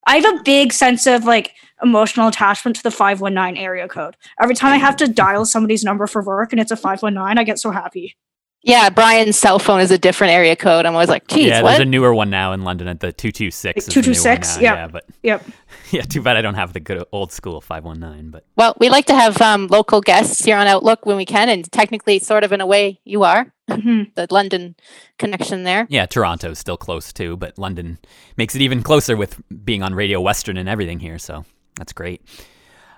I 0.06 0.16
have 0.18 0.40
a 0.40 0.44
big 0.44 0.72
sense 0.72 1.06
of 1.08 1.26
like 1.26 1.54
emotional 1.84 2.28
attachment 2.28 2.78
to 2.78 2.84
the 2.84 2.92
519 2.92 3.62
area 3.62 3.88
code. 3.88 4.16
Every 4.42 4.56
time 4.56 4.72
I 4.74 4.78
have 4.78 4.96
to 4.98 5.08
dial 5.08 5.44
somebody's 5.46 5.84
number 5.84 6.08
for 6.08 6.24
work 6.24 6.54
and 6.54 6.62
it's 6.62 6.72
a 6.72 6.78
519, 6.78 7.38
I 7.38 7.44
get 7.44 7.60
so 7.60 7.72
happy. 7.72 8.16
Yeah, 8.64 8.90
Brian's 8.90 9.38
cell 9.38 9.60
phone 9.60 9.82
is 9.82 9.92
a 9.92 9.98
different 9.98 10.34
area 10.34 10.56
code. 10.56 10.86
I'm 10.86 10.94
always 10.94 11.10
like, 11.10 11.28
geez, 11.28 11.48
yeah, 11.48 11.62
what? 11.62 11.70
there's 11.72 11.82
a 11.82 11.86
newer 11.86 12.14
one 12.14 12.30
now 12.30 12.54
in 12.54 12.64
London 12.64 12.88
at 12.88 13.00
the 13.00 13.12
two 13.12 13.32
two 13.32 13.52
six. 13.52 13.88
Like 13.88 13.94
226, 13.94 14.60
Yeah, 14.60 14.74
yep. 14.74 14.92
but 14.92 15.06
Yep. 15.24 15.46
yeah, 15.92 16.02
too 16.02 16.22
bad 16.22 16.38
I 16.38 16.42
don't 16.42 16.56
have 16.56 16.74
the 16.74 16.80
good 16.80 17.04
old 17.12 17.32
school 17.32 17.62
five 17.62 17.84
one 17.84 18.00
nine. 18.00 18.30
But 18.30 18.46
Well, 18.56 18.76
we 18.80 18.90
like 18.90 19.06
to 19.06 19.14
have 19.16 19.42
um, 19.42 19.68
local 19.68 20.02
guests 20.02 20.44
here 20.44 20.58
on 20.58 20.68
Outlook 20.68 21.06
when 21.06 21.18
we 21.18 21.26
can, 21.26 21.50
and 21.50 21.70
technically, 21.72 22.20
sort 22.20 22.44
of 22.44 22.52
in 22.52 22.60
a 22.62 22.66
way, 22.66 23.00
you 23.04 23.24
are 23.24 23.54
Mhm. 23.70 24.14
the 24.16 24.28
London 24.32 24.76
connection 25.18 25.64
there. 25.64 25.86
yeah, 25.90 26.06
Toronto's 26.06 26.58
still 26.60 26.78
close 26.78 27.12
too, 27.12 27.36
but 27.38 27.58
London 27.58 27.98
makes 28.38 28.56
it 28.56 28.62
even 28.62 28.82
closer 28.82 29.18
with 29.18 29.42
being 29.66 29.84
on 29.84 29.94
Radio 29.94 30.22
Western 30.22 30.58
and 30.58 30.70
everything 30.70 31.00
here. 31.00 31.18
So 31.20 31.44
that's 31.78 31.94
great. 31.94 32.22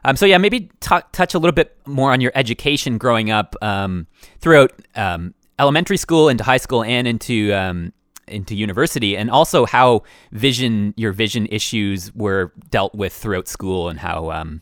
Um, 0.05 0.15
so 0.15 0.25
yeah, 0.25 0.37
maybe 0.37 0.69
t- 0.79 0.95
touch 1.11 1.33
a 1.33 1.39
little 1.39 1.53
bit 1.53 1.75
more 1.85 2.11
on 2.13 2.21
your 2.21 2.31
education 2.35 2.97
growing 2.97 3.31
up 3.31 3.55
um, 3.61 4.07
throughout 4.39 4.71
um, 4.95 5.33
elementary 5.57 5.97
school 5.97 6.29
into 6.29 6.43
high 6.43 6.57
school 6.57 6.83
and 6.83 7.07
into 7.07 7.51
um, 7.53 7.91
into 8.27 8.55
university, 8.55 9.17
and 9.17 9.29
also 9.31 9.65
how 9.65 10.03
vision 10.31 10.93
your 10.95 11.11
vision 11.11 11.47
issues 11.47 12.13
were 12.13 12.53
dealt 12.69 12.93
with 12.93 13.11
throughout 13.11 13.47
school, 13.47 13.89
and 13.89 13.99
how 13.99 14.31
um, 14.31 14.61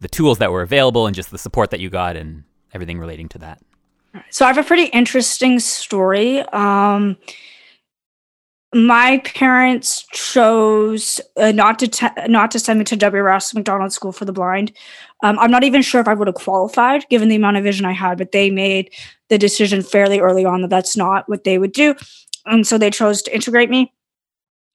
the 0.00 0.08
tools 0.08 0.38
that 0.38 0.50
were 0.52 0.62
available, 0.62 1.06
and 1.06 1.14
just 1.14 1.30
the 1.30 1.38
support 1.38 1.70
that 1.70 1.80
you 1.80 1.90
got, 1.90 2.16
and 2.16 2.44
everything 2.72 2.98
relating 2.98 3.28
to 3.30 3.38
that. 3.38 3.60
So 4.30 4.44
I 4.44 4.48
have 4.48 4.58
a 4.58 4.62
pretty 4.62 4.84
interesting 4.86 5.58
story. 5.58 6.40
Um, 6.40 7.16
my 8.74 9.18
parents 9.18 10.06
chose 10.12 11.20
uh, 11.36 11.52
not 11.52 11.78
to 11.78 11.88
te- 11.88 12.26
not 12.28 12.50
to 12.52 12.58
send 12.58 12.78
me 12.78 12.84
to 12.86 12.96
W. 12.96 13.22
Ross 13.22 13.52
Macdonald 13.52 13.92
School 13.92 14.12
for 14.12 14.24
the 14.24 14.32
Blind. 14.32 14.72
Um, 15.22 15.38
I'm 15.38 15.50
not 15.50 15.64
even 15.64 15.82
sure 15.82 16.00
if 16.00 16.08
I 16.08 16.14
would 16.14 16.26
have 16.26 16.36
qualified 16.36 17.06
given 17.10 17.28
the 17.28 17.36
amount 17.36 17.58
of 17.58 17.64
vision 17.64 17.84
I 17.84 17.92
had, 17.92 18.16
but 18.16 18.32
they 18.32 18.50
made 18.50 18.90
the 19.28 19.38
decision 19.38 19.82
fairly 19.82 20.20
early 20.20 20.44
on 20.44 20.62
that 20.62 20.70
that's 20.70 20.96
not 20.96 21.28
what 21.28 21.44
they 21.44 21.58
would 21.58 21.72
do, 21.72 21.94
and 22.46 22.66
so 22.66 22.78
they 22.78 22.90
chose 22.90 23.20
to 23.22 23.34
integrate 23.34 23.68
me. 23.68 23.92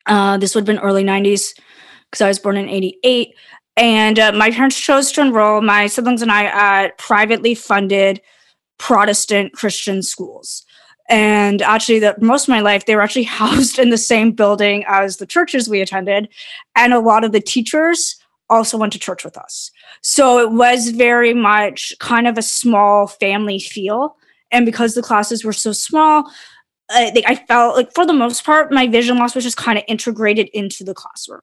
Uh, 0.05 0.37
this 0.37 0.53
would 0.53 0.61
have 0.61 0.75
been 0.75 0.83
early 0.83 1.03
'90s 1.03 1.53
because 2.11 2.21
I 2.21 2.27
was 2.27 2.39
born 2.39 2.57
in 2.57 2.69
'88, 2.69 3.33
and 3.77 4.19
uh, 4.19 4.31
my 4.33 4.51
parents 4.51 4.79
chose 4.79 5.11
to 5.13 5.21
enroll 5.21 5.61
my 5.61 5.87
siblings 5.87 6.21
and 6.21 6.31
I 6.31 6.45
at 6.45 6.99
privately 6.99 7.55
funded 7.55 8.21
Protestant 8.77 9.53
Christian 9.53 10.01
schools. 10.01 10.63
And 11.09 11.61
actually 11.61 11.99
that 11.99 12.21
most 12.21 12.43
of 12.43 12.49
my 12.49 12.59
life 12.59 12.85
they 12.85 12.95
were 12.95 13.01
actually 13.01 13.23
housed 13.41 13.79
in 13.79 13.89
the 13.89 13.97
same 13.97 14.31
building 14.31 14.83
as 14.87 15.17
the 15.17 15.25
churches 15.25 15.69
we 15.69 15.81
attended. 15.81 16.29
And 16.75 16.93
a 16.93 16.99
lot 16.99 17.23
of 17.23 17.31
the 17.31 17.41
teachers 17.41 18.17
also 18.49 18.77
went 18.77 18.93
to 18.93 18.99
church 18.99 19.25
with 19.25 19.37
us. 19.37 19.71
So 20.01 20.39
it 20.39 20.51
was 20.51 20.89
very 20.89 21.33
much 21.33 21.93
kind 21.99 22.27
of 22.27 22.37
a 22.37 22.41
small 22.41 23.07
family 23.07 23.59
feel. 23.59 24.15
And 24.51 24.65
because 24.65 24.93
the 24.93 25.01
classes 25.01 25.43
were 25.43 25.53
so 25.53 25.71
small 25.73 26.31
I 26.89 27.23
I 27.25 27.35
felt 27.35 27.75
like 27.75 27.93
for 27.93 28.05
the 28.05 28.13
most 28.13 28.45
part 28.45 28.71
my 28.71 28.87
vision 28.87 29.17
loss 29.17 29.35
was 29.35 29.43
just 29.43 29.57
kind 29.57 29.77
of 29.77 29.83
integrated 29.87 30.49
into 30.53 30.83
the 30.83 30.93
classroom. 30.93 31.41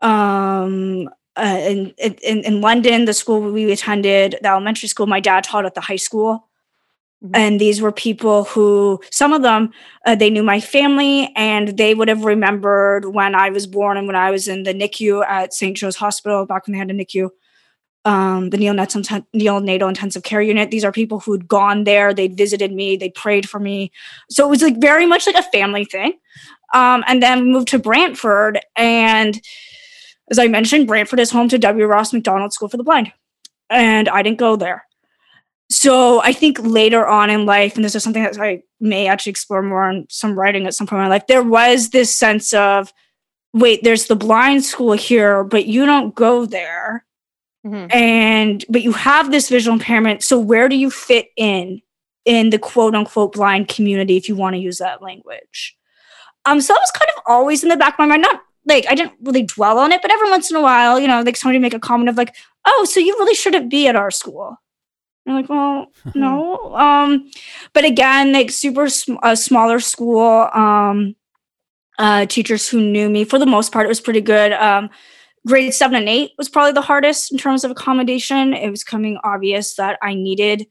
Um 0.00 1.08
uh, 1.36 1.58
in, 1.60 1.94
in 1.98 2.44
in 2.44 2.60
London, 2.60 3.06
the 3.06 3.14
school 3.14 3.40
we 3.40 3.72
attended, 3.72 4.36
the 4.42 4.48
elementary 4.48 4.88
school, 4.88 5.06
my 5.06 5.20
dad 5.20 5.44
taught 5.44 5.66
at 5.66 5.74
the 5.74 5.80
high 5.80 5.96
school. 5.96 6.48
Mm-hmm. 7.24 7.36
And 7.36 7.60
these 7.60 7.80
were 7.80 7.92
people 7.92 8.44
who, 8.44 9.00
some 9.10 9.32
of 9.32 9.42
them, 9.42 9.70
uh, 10.04 10.14
they 10.14 10.28
knew 10.28 10.42
my 10.42 10.60
family 10.60 11.32
and 11.34 11.76
they 11.78 11.94
would 11.94 12.08
have 12.08 12.24
remembered 12.24 13.06
when 13.06 13.34
I 13.34 13.48
was 13.48 13.66
born 13.66 13.96
and 13.96 14.06
when 14.06 14.16
I 14.16 14.30
was 14.30 14.46
in 14.46 14.64
the 14.64 14.74
NICU 14.74 15.24
at 15.26 15.54
St. 15.54 15.76
Joe's 15.76 15.96
Hospital 15.96 16.44
back 16.44 16.66
when 16.66 16.72
they 16.72 16.78
had 16.78 16.90
a 16.90 16.94
NICU, 16.94 17.30
um, 18.04 18.50
the 18.50 18.58
neonatal, 18.58 19.24
neonatal 19.34 19.88
intensive 19.88 20.22
care 20.22 20.42
unit. 20.42 20.70
These 20.70 20.84
are 20.84 20.92
people 20.92 21.20
who'd 21.20 21.48
gone 21.48 21.84
there, 21.84 22.12
they'd 22.12 22.36
visited 22.36 22.72
me, 22.72 22.96
they 22.96 23.08
prayed 23.08 23.48
for 23.48 23.58
me. 23.58 23.90
So 24.28 24.46
it 24.46 24.50
was 24.50 24.60
like 24.60 24.78
very 24.78 25.06
much 25.06 25.26
like 25.26 25.36
a 25.36 25.42
family 25.42 25.86
thing. 25.86 26.18
Um, 26.74 27.04
and 27.06 27.22
then 27.22 27.50
moved 27.50 27.68
to 27.68 27.78
Brantford. 27.78 28.60
And 28.76 29.40
as 30.30 30.38
I 30.38 30.48
mentioned, 30.48 30.86
Brantford 30.86 31.20
is 31.20 31.30
home 31.30 31.48
to 31.48 31.58
W. 31.58 31.86
Ross 31.86 32.12
Macdonald 32.12 32.52
School 32.52 32.68
for 32.68 32.76
the 32.76 32.84
Blind. 32.84 33.12
And 33.70 34.08
I 34.08 34.22
didn't 34.22 34.38
go 34.38 34.56
there 34.56 34.84
so 35.70 36.20
I 36.22 36.32
think 36.32 36.58
later 36.60 37.06
on 37.06 37.30
in 37.30 37.46
life, 37.46 37.76
and 37.76 37.84
this 37.84 37.94
is 37.94 38.02
something 38.02 38.22
that 38.22 38.38
I 38.38 38.62
may 38.80 39.06
actually 39.06 39.30
explore 39.30 39.62
more 39.62 39.88
in 39.90 40.06
some 40.10 40.38
writing 40.38 40.66
at 40.66 40.74
some 40.74 40.86
point 40.86 40.98
in 40.98 41.04
my 41.04 41.08
life, 41.08 41.26
there 41.26 41.42
was 41.42 41.90
this 41.90 42.14
sense 42.14 42.52
of, 42.52 42.92
wait, 43.52 43.82
there's 43.82 44.06
the 44.06 44.16
blind 44.16 44.64
school 44.64 44.92
here, 44.92 45.42
but 45.42 45.66
you 45.66 45.86
don't 45.86 46.14
go 46.14 46.44
there. 46.44 47.04
Mm-hmm. 47.66 47.96
And 47.96 48.64
but 48.68 48.82
you 48.82 48.92
have 48.92 49.30
this 49.30 49.48
visual 49.48 49.74
impairment. 49.74 50.22
So 50.22 50.38
where 50.38 50.68
do 50.68 50.76
you 50.76 50.90
fit 50.90 51.28
in 51.36 51.80
in 52.26 52.50
the 52.50 52.58
quote 52.58 52.94
unquote 52.94 53.32
blind 53.32 53.68
community 53.68 54.18
if 54.18 54.28
you 54.28 54.36
want 54.36 54.54
to 54.54 54.60
use 54.60 54.78
that 54.78 55.00
language? 55.00 55.74
Um, 56.44 56.60
so 56.60 56.74
that 56.74 56.80
was 56.80 56.90
kind 56.90 57.10
of 57.16 57.22
always 57.26 57.62
in 57.62 57.70
the 57.70 57.76
back 57.78 57.94
of 57.94 58.00
my 58.00 58.06
mind. 58.06 58.22
Not 58.22 58.42
like 58.66 58.86
I 58.88 58.94
didn't 58.94 59.14
really 59.22 59.42
dwell 59.42 59.78
on 59.78 59.92
it, 59.92 60.02
but 60.02 60.12
every 60.12 60.30
once 60.30 60.50
in 60.50 60.56
a 60.56 60.62
while, 60.62 60.98
you 60.98 61.08
know, 61.08 61.22
like 61.22 61.36
somebody 61.36 61.58
make 61.58 61.74
a 61.74 61.80
comment 61.80 62.08
of 62.08 62.16
like, 62.16 62.34
oh, 62.66 62.86
so 62.88 63.00
you 63.00 63.14
really 63.18 63.34
shouldn't 63.34 63.70
be 63.70 63.86
at 63.88 63.96
our 63.96 64.10
school 64.10 64.58
I'm 65.26 65.34
like, 65.34 65.48
well, 65.48 65.86
no. 66.14 66.74
Um, 66.74 67.30
but 67.72 67.84
again, 67.84 68.32
like 68.32 68.50
super 68.50 68.88
sm- 68.88 69.16
a 69.22 69.36
smaller 69.36 69.80
school. 69.80 70.48
Um, 70.52 71.16
uh, 71.98 72.26
teachers 72.26 72.68
who 72.68 72.80
knew 72.80 73.08
me 73.08 73.24
for 73.24 73.38
the 73.38 73.46
most 73.46 73.72
part, 73.72 73.86
it 73.86 73.88
was 73.88 74.00
pretty 74.00 74.20
good. 74.20 74.52
Um, 74.52 74.90
grade 75.46 75.72
seven 75.72 75.96
and 75.96 76.08
eight 76.08 76.32
was 76.36 76.48
probably 76.48 76.72
the 76.72 76.82
hardest 76.82 77.30
in 77.30 77.38
terms 77.38 77.64
of 77.64 77.70
accommodation. 77.70 78.52
It 78.52 78.70
was 78.70 78.82
coming 78.82 79.18
obvious 79.22 79.76
that 79.76 79.98
I 80.02 80.14
needed 80.14 80.66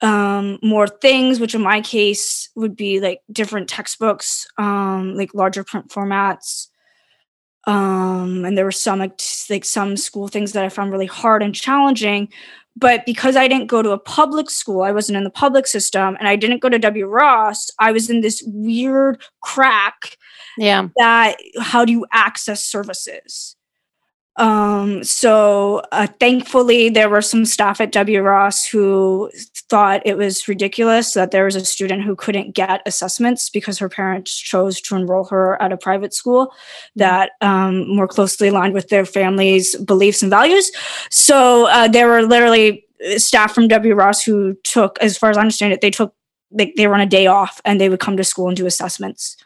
um 0.00 0.60
more 0.62 0.86
things 0.86 1.40
which 1.40 1.56
in 1.56 1.60
my 1.60 1.80
case 1.80 2.50
would 2.54 2.76
be 2.76 3.00
like 3.00 3.20
different 3.32 3.68
textbooks 3.68 4.46
um 4.56 5.16
like 5.16 5.34
larger 5.34 5.64
print 5.64 5.88
formats 5.88 6.68
um 7.68 8.44
and 8.44 8.58
there 8.58 8.64
were 8.64 8.72
some 8.72 8.98
like, 8.98 9.20
like 9.48 9.64
some 9.64 9.96
school 9.96 10.26
things 10.26 10.52
that 10.52 10.64
i 10.64 10.68
found 10.68 10.90
really 10.90 11.06
hard 11.06 11.42
and 11.42 11.54
challenging 11.54 12.28
but 12.78 13.04
because 13.04 13.34
I 13.34 13.48
didn't 13.48 13.66
go 13.66 13.82
to 13.82 13.90
a 13.90 13.98
public 13.98 14.50
school, 14.50 14.82
I 14.82 14.92
wasn't 14.92 15.16
in 15.16 15.24
the 15.24 15.30
public 15.30 15.66
system, 15.66 16.16
and 16.20 16.28
I 16.28 16.36
didn't 16.36 16.60
go 16.60 16.68
to 16.68 16.78
W. 16.78 17.06
Ross, 17.06 17.70
I 17.80 17.90
was 17.90 18.08
in 18.08 18.20
this 18.20 18.42
weird 18.46 19.20
crack. 19.40 20.16
Yeah. 20.56 20.88
That 20.96 21.38
how 21.60 21.84
do 21.84 21.92
you 21.92 22.06
access 22.12 22.64
services? 22.64 23.56
Um, 24.38 25.02
so 25.02 25.82
uh, 25.90 26.06
thankfully, 26.20 26.88
there 26.88 27.10
were 27.10 27.22
some 27.22 27.44
staff 27.44 27.80
at 27.80 27.90
W. 27.92 28.22
Ross 28.22 28.64
who 28.64 29.30
thought 29.68 30.00
it 30.06 30.16
was 30.16 30.46
ridiculous 30.46 31.12
that 31.14 31.32
there 31.32 31.44
was 31.44 31.56
a 31.56 31.64
student 31.64 32.02
who 32.02 32.14
couldn't 32.14 32.54
get 32.54 32.80
assessments 32.86 33.50
because 33.50 33.78
her 33.78 33.88
parents 33.88 34.38
chose 34.38 34.80
to 34.82 34.96
enroll 34.96 35.24
her 35.24 35.60
at 35.60 35.72
a 35.72 35.76
private 35.76 36.14
school 36.14 36.54
that 36.94 37.32
um, 37.40 37.88
more 37.94 38.06
closely 38.06 38.48
aligned 38.48 38.74
with 38.74 38.88
their 38.88 39.04
family's 39.04 39.76
beliefs 39.76 40.22
and 40.22 40.30
values. 40.30 40.70
So 41.10 41.66
uh, 41.66 41.88
there 41.88 42.06
were 42.06 42.22
literally 42.22 42.86
uh, 43.04 43.18
staff 43.18 43.54
from 43.54 43.66
W. 43.66 43.94
Ross 43.94 44.22
who 44.22 44.54
took, 44.62 44.98
as 45.00 45.18
far 45.18 45.30
as 45.30 45.36
I 45.36 45.40
understand 45.40 45.72
it, 45.72 45.80
they 45.80 45.90
took 45.90 46.14
they, 46.50 46.72
they 46.78 46.86
were 46.86 46.94
on 46.94 47.00
a 47.00 47.06
day 47.06 47.26
off 47.26 47.60
and 47.66 47.78
they 47.78 47.90
would 47.90 48.00
come 48.00 48.16
to 48.16 48.24
school 48.24 48.48
and 48.48 48.56
do 48.56 48.64
assessments 48.64 49.36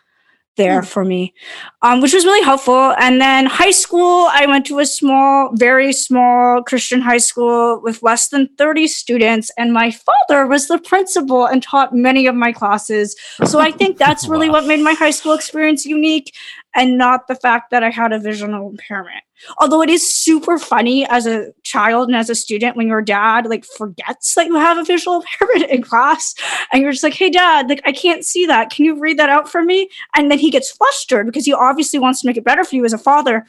there 0.56 0.82
mm. 0.82 0.86
for 0.86 1.04
me, 1.04 1.34
um, 1.82 2.00
which 2.00 2.12
was 2.12 2.24
really 2.24 2.44
helpful. 2.44 2.94
And 2.98 3.20
then 3.20 3.46
high 3.46 3.70
school, 3.70 4.28
I 4.30 4.46
went 4.46 4.66
to 4.66 4.78
a 4.78 4.86
small, 4.86 5.50
very 5.54 5.92
small 5.92 6.62
Christian 6.62 7.00
high 7.00 7.18
school 7.18 7.80
with 7.82 8.02
less 8.02 8.28
than 8.28 8.48
30 8.58 8.86
students. 8.88 9.50
And 9.56 9.72
my 9.72 9.90
father 9.90 10.46
was 10.46 10.68
the 10.68 10.78
principal 10.78 11.46
and 11.46 11.62
taught 11.62 11.94
many 11.94 12.26
of 12.26 12.34
my 12.34 12.52
classes. 12.52 13.16
So 13.44 13.60
I 13.60 13.70
think 13.70 13.98
that's 13.98 14.28
really 14.28 14.48
wow. 14.48 14.54
what 14.54 14.66
made 14.66 14.80
my 14.80 14.94
high 14.94 15.10
school 15.10 15.32
experience 15.32 15.86
unique 15.86 16.34
and 16.74 16.96
not 16.96 17.28
the 17.28 17.34
fact 17.34 17.70
that 17.70 17.82
I 17.82 17.90
had 17.90 18.12
a 18.12 18.18
visual 18.18 18.70
impairment. 18.70 19.22
Although 19.58 19.82
it 19.82 19.90
is 19.90 20.12
super 20.12 20.58
funny 20.58 21.06
as 21.06 21.26
a 21.26 21.52
child 21.64 22.08
and 22.08 22.16
as 22.16 22.30
a 22.30 22.34
student 22.34 22.76
when 22.76 22.86
your 22.86 23.02
dad 23.02 23.46
like 23.46 23.64
forgets 23.64 24.34
that 24.34 24.46
you 24.46 24.54
have 24.56 24.78
a 24.78 24.84
visual 24.84 25.22
impairment 25.40 25.70
in 25.70 25.82
class 25.82 26.34
and 26.72 26.82
you're 26.82 26.92
just 26.92 27.02
like, 27.02 27.14
hey 27.14 27.30
dad, 27.30 27.68
like 27.68 27.82
I 27.84 27.92
can't 27.92 28.24
see 28.24 28.46
that. 28.46 28.70
Can 28.70 28.84
you 28.84 28.98
read 28.98 29.18
that 29.18 29.28
out 29.28 29.50
for 29.50 29.62
me? 29.62 29.88
And 30.16 30.30
then 30.30 30.38
he 30.38 30.50
gets 30.50 30.70
flustered 30.70 31.26
because 31.26 31.44
he 31.44 31.52
obviously 31.52 31.98
wants 31.98 32.20
to 32.20 32.26
make 32.26 32.36
it 32.36 32.44
better 32.44 32.64
for 32.64 32.76
you 32.76 32.84
as 32.84 32.92
a 32.92 32.98
father 32.98 33.46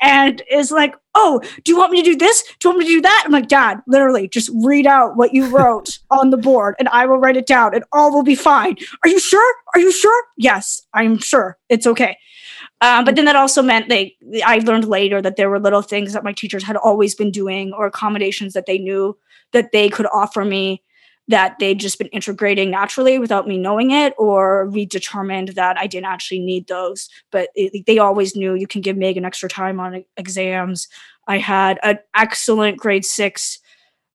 and 0.00 0.42
is 0.50 0.70
like, 0.70 0.94
Oh, 1.14 1.40
do 1.62 1.72
you 1.72 1.78
want 1.78 1.92
me 1.92 2.02
to 2.02 2.10
do 2.10 2.16
this? 2.16 2.42
Do 2.58 2.68
you 2.68 2.70
want 2.70 2.78
me 2.80 2.86
to 2.86 2.96
do 2.96 3.00
that? 3.02 3.22
I'm 3.24 3.32
like, 3.32 3.48
Dad, 3.48 3.80
literally, 3.86 4.28
just 4.28 4.50
read 4.64 4.86
out 4.86 5.16
what 5.16 5.34
you 5.34 5.46
wrote 5.54 5.98
on 6.10 6.30
the 6.30 6.36
board 6.36 6.74
and 6.78 6.88
I 6.88 7.06
will 7.06 7.18
write 7.18 7.36
it 7.36 7.46
down 7.46 7.74
and 7.74 7.84
all 7.92 8.12
will 8.12 8.22
be 8.22 8.34
fine. 8.34 8.76
Are 9.04 9.08
you 9.08 9.20
sure? 9.20 9.54
Are 9.74 9.80
you 9.80 9.92
sure? 9.92 10.24
Yes, 10.36 10.82
I'm 10.94 11.18
sure. 11.18 11.58
It's 11.68 11.86
okay. 11.86 12.16
Um, 12.82 13.04
but 13.04 13.14
then 13.14 13.26
that 13.26 13.36
also 13.36 13.62
meant 13.62 13.88
they 13.88 14.16
I 14.44 14.58
learned 14.58 14.86
later 14.86 15.22
that 15.22 15.36
there 15.36 15.48
were 15.48 15.60
little 15.60 15.82
things 15.82 16.12
that 16.12 16.24
my 16.24 16.32
teachers 16.32 16.64
had 16.64 16.76
always 16.76 17.14
been 17.14 17.30
doing 17.30 17.72
or 17.72 17.86
accommodations 17.86 18.54
that 18.54 18.66
they 18.66 18.76
knew 18.76 19.16
that 19.52 19.70
they 19.70 19.88
could 19.88 20.06
offer 20.12 20.44
me 20.44 20.82
that 21.28 21.56
they'd 21.60 21.78
just 21.78 21.96
been 21.98 22.08
integrating 22.08 22.72
naturally 22.72 23.20
without 23.20 23.46
me 23.46 23.56
knowing 23.56 23.92
it 23.92 24.12
or 24.18 24.68
we 24.70 24.84
determined 24.84 25.50
that 25.50 25.78
I 25.78 25.86
didn't 25.86 26.06
actually 26.06 26.40
need 26.40 26.66
those. 26.66 27.08
But 27.30 27.50
it, 27.54 27.86
they 27.86 27.98
always 27.98 28.34
knew 28.34 28.54
you 28.54 28.66
can 28.66 28.80
give 28.80 28.96
Megan 28.96 29.24
extra 29.24 29.48
time 29.48 29.78
on 29.78 30.04
exams. 30.16 30.88
I 31.28 31.38
had 31.38 31.78
an 31.84 32.00
excellent 32.16 32.78
grade 32.78 33.04
six 33.04 33.60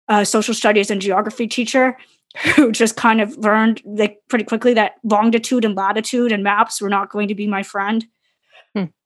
uh, 0.09 0.25
social 0.25 0.53
studies 0.53 0.91
and 0.91 1.01
geography 1.01 1.47
teacher 1.47 1.97
who 2.55 2.73
just 2.73 2.97
kind 2.97 3.21
of 3.21 3.37
learned 3.37 3.81
like 3.85 4.17
pretty 4.27 4.43
quickly 4.43 4.73
that 4.73 4.95
longitude 5.05 5.63
and 5.63 5.75
latitude 5.75 6.33
and 6.33 6.43
maps 6.43 6.81
were 6.81 6.89
not 6.89 7.09
going 7.09 7.29
to 7.29 7.35
be 7.35 7.47
my 7.47 7.63
friend 7.63 8.05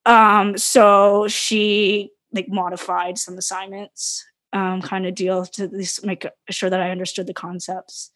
um, 0.06 0.58
so 0.58 1.28
she 1.28 2.12
like 2.34 2.50
modified 2.50 3.18
some 3.18 3.38
assignments, 3.38 4.26
um, 4.54 4.82
kind 4.82 5.06
of 5.06 5.16
deal 5.16 5.46
to 5.46 5.64
at 5.64 5.74
least 5.74 6.06
make 6.06 6.26
sure 6.50 6.70
that 6.70 6.82
I 6.82 6.92
understood 6.92 7.28
the 7.28 7.34
concepts. 7.34 8.12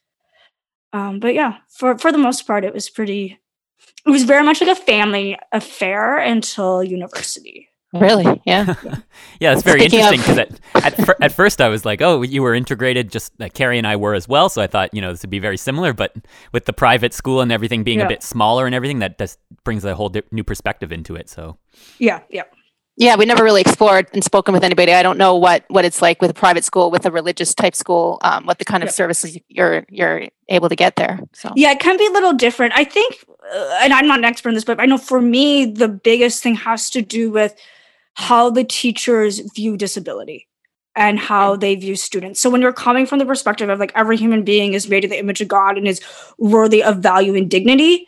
Um, 0.94 1.20
but 1.20 1.34
yeah, 1.34 1.58
for 1.70 1.98
for 1.98 2.12
the 2.12 2.18
most 2.18 2.48
part, 2.48 2.64
it 2.64 2.74
was 2.74 2.90
pretty. 2.90 3.40
It 4.06 4.10
was 4.10 4.24
very 4.24 4.44
much 4.44 4.62
like 4.62 4.70
a 4.70 4.82
family 4.82 5.38
affair 5.52 6.18
until 6.18 6.84
university. 6.84 7.70
Really? 8.00 8.42
Yeah. 8.46 8.76
yeah, 9.40 9.54
it's 9.54 9.64
very 9.64 9.80
Speaking 9.82 10.00
interesting 10.00 10.36
because 10.36 10.60
at, 10.76 10.86
at, 10.86 11.06
fir- 11.06 11.16
at 11.22 11.32
first 11.32 11.62
I 11.62 11.70
was 11.70 11.86
like, 11.86 12.02
oh, 12.02 12.22
you 12.22 12.42
were 12.42 12.54
integrated, 12.54 13.12
just 13.12 13.32
like 13.40 13.54
Carrie 13.54 13.78
and 13.78 13.88
I 13.88 13.96
were 13.96 14.14
as 14.14 14.28
well. 14.28 14.50
So 14.50 14.62
I 14.62 14.68
thought, 14.68 14.94
you 14.94 15.02
know, 15.02 15.12
this 15.12 15.22
would 15.24 15.30
be 15.30 15.40
very 15.40 15.58
similar. 15.58 15.94
But 15.94 16.16
with 16.52 16.66
the 16.66 16.74
private 16.74 17.14
school 17.14 17.42
and 17.42 17.52
everything 17.52 17.84
being 17.84 18.00
Yeah. 18.00 18.06
a 18.06 18.10
bit 18.10 18.24
smaller 18.24 18.66
and 18.66 18.76
everything, 18.76 19.00
that 19.00 19.18
just 19.18 19.40
brings 19.64 19.84
a 19.86 19.96
whole 19.96 20.10
di- 20.10 20.24
new 20.32 20.44
perspective 20.44 20.92
into 20.92 21.16
it. 21.16 21.30
So 21.30 21.58
Yeah, 22.00 22.22
yeah. 22.30 22.44
Yeah, 22.98 23.18
we 23.18 23.26
never 23.26 23.44
really 23.44 23.60
explored 23.60 24.08
and 24.14 24.24
spoken 24.24 24.54
with 24.54 24.64
anybody. 24.64 24.94
I 24.94 25.04
don't 25.04 25.18
know 25.18 25.36
what 25.36 25.66
what 25.68 25.84
it's 25.84 26.02
like 26.02 26.22
with 26.22 26.32
a 26.32 26.34
private 26.34 26.64
school, 26.64 26.90
with 26.92 27.06
a 27.06 27.12
religious 27.12 27.54
type 27.54 27.76
school, 27.76 28.20
um, 28.22 28.46
what 28.46 28.58
the 28.58 28.64
kind 28.64 28.84
of 28.84 28.88
Yeah. 28.88 28.92
services 28.94 29.38
you're 29.50 29.86
you're 29.90 30.30
able 30.48 30.70
to 30.70 30.78
get 30.78 30.96
there. 30.96 31.20
So 31.34 31.52
Yeah, 31.58 31.72
it 31.72 31.82
can 31.82 31.98
be 31.98 32.08
a 32.08 32.12
little 32.12 32.32
different. 32.32 32.72
I 32.74 32.86
think, 32.86 33.26
uh, 33.54 33.80
and 33.82 33.92
I'm 33.92 34.08
not 34.08 34.20
an 34.20 34.24
expert 34.24 34.48
in 34.50 34.56
this, 34.56 34.64
but 34.64 34.80
I 34.80 34.86
know 34.86 34.98
for 34.98 35.20
me, 35.20 35.66
the 35.66 35.90
biggest 35.90 36.42
thing 36.42 36.56
has 36.56 36.90
to 36.92 37.02
do 37.02 37.30
with 37.32 37.54
how 38.16 38.50
the 38.50 38.64
teachers 38.64 39.40
view 39.56 39.78
disability 39.78 40.48
and 40.96 41.20
how 41.20 41.56
they 41.56 41.76
view 41.76 41.96
students. 41.96 42.40
So 42.40 42.50
when 42.50 42.62
you're 42.62 42.74
coming 42.74 43.06
from 43.06 43.20
the 43.20 43.26
perspective 43.26 43.70
of 43.70 43.80
like 43.80 43.92
every 43.96 44.18
human 44.18 44.44
being 44.44 44.74
is 44.74 44.90
made 44.90 45.04
in 45.04 45.10
the 45.10 45.20
image 45.20 45.42
of 45.42 45.50
God 45.50 45.78
and 45.78 45.88
is 45.88 46.02
worthy 46.38 46.82
of 46.82 46.98
value 46.98 47.36
and 47.36 47.50
dignity, 47.50 48.08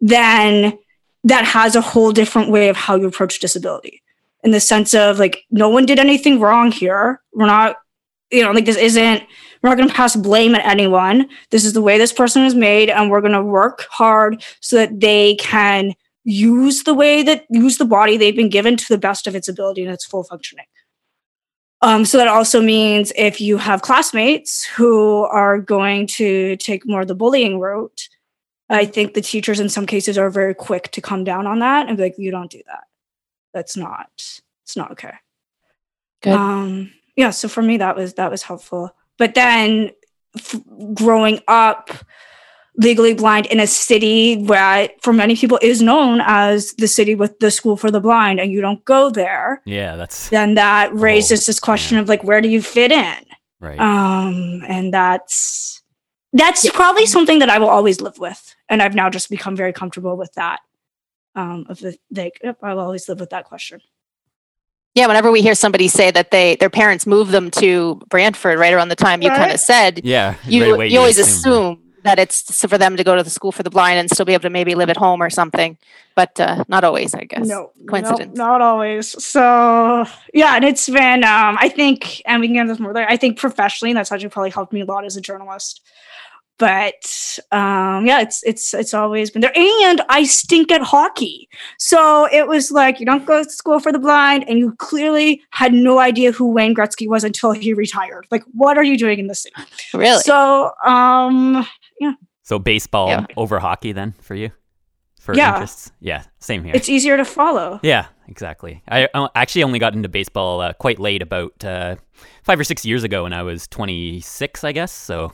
then 0.00 0.76
that 1.22 1.44
has 1.44 1.76
a 1.76 1.80
whole 1.80 2.12
different 2.12 2.50
way 2.50 2.68
of 2.68 2.76
how 2.76 2.96
you 2.96 3.06
approach 3.06 3.38
disability 3.38 4.02
in 4.42 4.50
the 4.50 4.60
sense 4.60 4.92
of 4.92 5.18
like 5.18 5.44
no 5.50 5.68
one 5.68 5.86
did 5.86 5.98
anything 5.98 6.40
wrong 6.40 6.72
here. 6.72 7.22
We're 7.32 7.46
not, 7.46 7.76
you 8.30 8.42
know, 8.42 8.50
like 8.50 8.66
this 8.66 8.76
isn't 8.76 9.22
we're 9.62 9.70
not 9.70 9.78
going 9.78 9.88
to 9.88 9.94
pass 9.94 10.14
blame 10.14 10.54
at 10.54 10.66
anyone. 10.66 11.30
This 11.50 11.64
is 11.64 11.72
the 11.72 11.80
way 11.80 11.96
this 11.96 12.12
person 12.12 12.44
is 12.44 12.54
made, 12.54 12.90
and 12.90 13.10
we're 13.10 13.22
going 13.22 13.32
to 13.32 13.42
work 13.42 13.86
hard 13.90 14.44
so 14.60 14.76
that 14.76 15.00
they 15.00 15.36
can 15.36 15.94
use 16.24 16.84
the 16.84 16.94
way 16.94 17.22
that 17.22 17.46
use 17.50 17.78
the 17.78 17.84
body 17.84 18.16
they've 18.16 18.36
been 18.36 18.48
given 18.48 18.76
to 18.76 18.88
the 18.88 18.98
best 18.98 19.26
of 19.26 19.34
its 19.34 19.48
ability 19.48 19.84
and 19.84 19.92
its 19.92 20.04
full 20.04 20.24
functioning. 20.24 20.66
Um, 21.82 22.06
so 22.06 22.16
that 22.16 22.28
also 22.28 22.62
means 22.62 23.12
if 23.14 23.42
you 23.42 23.58
have 23.58 23.82
classmates 23.82 24.64
who 24.64 25.24
are 25.24 25.58
going 25.58 26.06
to 26.06 26.56
take 26.56 26.86
more 26.86 27.02
of 27.02 27.08
the 27.08 27.14
bullying 27.14 27.60
route, 27.60 28.08
I 28.70 28.86
think 28.86 29.12
the 29.12 29.20
teachers 29.20 29.60
in 29.60 29.68
some 29.68 29.84
cases 29.84 30.16
are 30.16 30.30
very 30.30 30.54
quick 30.54 30.90
to 30.92 31.02
come 31.02 31.24
down 31.24 31.46
on 31.46 31.58
that 31.58 31.86
and 31.86 31.98
be 31.98 32.04
like, 32.04 32.14
"You 32.16 32.30
don't 32.30 32.50
do 32.50 32.62
that. 32.66 32.84
That's 33.52 33.76
not. 33.76 34.08
It's 34.62 34.76
not 34.76 34.92
okay." 34.92 35.12
Good. 36.22 36.32
Um, 36.32 36.92
yeah. 37.16 37.30
So 37.30 37.48
for 37.48 37.60
me, 37.60 37.76
that 37.76 37.96
was 37.96 38.14
that 38.14 38.30
was 38.30 38.42
helpful. 38.42 38.96
But 39.18 39.34
then, 39.34 39.90
f- 40.36 40.60
growing 40.94 41.40
up 41.46 41.90
legally 42.76 43.14
blind 43.14 43.46
in 43.46 43.60
a 43.60 43.66
city 43.66 44.36
where, 44.36 44.88
for 45.00 45.12
many 45.12 45.36
people, 45.36 45.58
is 45.62 45.80
known 45.80 46.20
as 46.24 46.72
the 46.74 46.88
city 46.88 47.14
with 47.14 47.38
the 47.38 47.50
school 47.50 47.76
for 47.76 47.90
the 47.90 48.00
blind, 48.00 48.40
and 48.40 48.50
you 48.50 48.60
don't 48.60 48.84
go 48.84 49.10
there, 49.10 49.62
yeah, 49.64 49.96
that's 49.96 50.28
then 50.30 50.54
that 50.54 50.94
raises 50.94 51.46
this 51.46 51.60
question 51.60 51.98
of 51.98 52.08
like, 52.08 52.24
where 52.24 52.40
do 52.40 52.48
you 52.48 52.60
fit 52.60 52.90
in? 52.92 53.24
right. 53.60 53.78
Um, 53.78 54.62
and 54.66 54.92
that's 54.92 55.82
that's 56.32 56.68
probably 56.70 57.06
something 57.06 57.38
that 57.38 57.48
I 57.48 57.58
will 57.58 57.68
always 57.68 58.00
live 58.00 58.18
with, 58.18 58.54
and 58.68 58.82
I've 58.82 58.94
now 58.94 59.08
just 59.08 59.30
become 59.30 59.54
very 59.56 59.72
comfortable 59.72 60.16
with 60.16 60.32
that. 60.34 60.60
Um, 61.36 61.66
of 61.68 61.80
the 61.80 61.96
like, 62.10 62.40
yep, 62.44 62.58
I'll 62.62 62.78
always 62.78 63.08
live 63.08 63.18
with 63.20 63.30
that 63.30 63.44
question. 63.44 63.80
yeah, 64.94 65.08
whenever 65.08 65.32
we 65.32 65.42
hear 65.42 65.54
somebody 65.54 65.88
say 65.88 66.10
that 66.12 66.30
they 66.30 66.56
their 66.56 66.70
parents 66.70 67.06
moved 67.06 67.32
them 67.32 67.50
to 67.52 68.00
Brantford 68.08 68.58
right 68.58 68.72
around 68.72 68.88
the 68.88 68.96
time 68.96 69.20
you 69.22 69.28
kind 69.28 69.52
of 69.52 69.58
said, 69.58 70.00
yeah, 70.04 70.36
you 70.46 70.62
right 70.62 70.72
away 70.72 70.88
you 70.88 70.98
always 70.98 71.18
assume 71.18 71.50
assume 71.50 71.83
that 72.04 72.18
it's 72.18 72.64
for 72.64 72.78
them 72.78 72.96
to 72.96 73.04
go 73.04 73.16
to 73.16 73.22
the 73.22 73.30
school 73.30 73.50
for 73.50 73.62
the 73.62 73.70
blind 73.70 73.98
and 73.98 74.10
still 74.10 74.26
be 74.26 74.34
able 74.34 74.42
to 74.42 74.50
maybe 74.50 74.74
live 74.74 74.90
at 74.90 74.96
home 74.96 75.22
or 75.22 75.30
something, 75.30 75.76
but 76.14 76.38
uh, 76.38 76.62
not 76.68 76.84
always, 76.84 77.14
I 77.14 77.24
guess. 77.24 77.48
No, 77.48 77.72
Coincidence. 77.88 78.36
no, 78.36 78.44
not 78.46 78.60
always. 78.60 79.22
So 79.22 80.04
yeah, 80.32 80.54
and 80.54 80.64
it's 80.64 80.88
been 80.88 81.24
um 81.24 81.56
I 81.58 81.68
think 81.68 82.22
and 82.26 82.40
we 82.40 82.48
can 82.48 82.56
get 82.56 82.68
this 82.68 82.78
more 82.78 82.92
later. 82.92 83.08
I 83.10 83.16
think 83.16 83.38
professionally 83.38 83.94
that's 83.94 84.12
actually 84.12 84.28
probably 84.28 84.50
helped 84.50 84.72
me 84.72 84.82
a 84.82 84.84
lot 84.84 85.04
as 85.04 85.16
a 85.16 85.20
journalist. 85.20 85.80
But 86.58 87.38
um 87.50 88.06
yeah, 88.06 88.20
it's 88.20 88.42
it's 88.44 88.74
it's 88.74 88.92
always 88.92 89.30
been 89.30 89.40
there. 89.40 89.56
And 89.56 90.02
I 90.10 90.24
stink 90.24 90.70
at 90.70 90.82
hockey. 90.82 91.48
So 91.78 92.28
it 92.30 92.46
was 92.46 92.70
like 92.70 93.00
you 93.00 93.06
don't 93.06 93.24
go 93.24 93.42
to 93.42 93.50
school 93.50 93.80
for 93.80 93.92
the 93.92 93.98
blind 93.98 94.44
and 94.46 94.58
you 94.58 94.72
clearly 94.76 95.42
had 95.50 95.72
no 95.72 95.98
idea 96.00 96.32
who 96.32 96.50
Wayne 96.50 96.74
Gretzky 96.74 97.08
was 97.08 97.24
until 97.24 97.52
he 97.52 97.72
retired. 97.72 98.26
Like 98.30 98.44
what 98.52 98.76
are 98.76 98.84
you 98.84 98.98
doing 98.98 99.18
in 99.18 99.26
the 99.26 99.34
city? 99.34 99.56
Really? 99.94 100.20
So 100.20 100.70
um 100.84 101.66
So 102.42 102.58
baseball 102.58 103.08
Yeah. 103.08 103.26
over 103.38 103.58
hockey 103.58 103.92
then 103.92 104.12
for 104.20 104.34
you? 104.34 104.50
For 105.18 105.34
Yeah. 105.34 105.54
interests? 105.54 105.90
Yeah, 106.00 106.24
same 106.40 106.62
here. 106.62 106.74
it's 106.74 106.90
easier 106.90 107.16
to 107.16 107.24
follow. 107.24 107.80
Yeah, 107.82 108.06
exactly. 108.28 108.82
I 108.86 109.08
uh, 109.14 109.28
actually 109.34 109.62
only 109.64 109.78
got 109.78 109.94
into 109.94 110.10
baseball 110.10 110.60
uh, 110.60 110.74
quite 110.74 110.98
late, 110.98 111.22
about 111.22 111.64
uh, 111.64 111.96
five 112.42 112.60
or 112.60 112.64
six 112.64 112.84
years 112.84 113.02
ago 113.02 113.22
when 113.22 113.32
I 113.32 113.42
was 113.42 113.66
26, 113.68 114.62
I 114.64 114.72
guess. 114.72 114.92
So, 114.92 115.32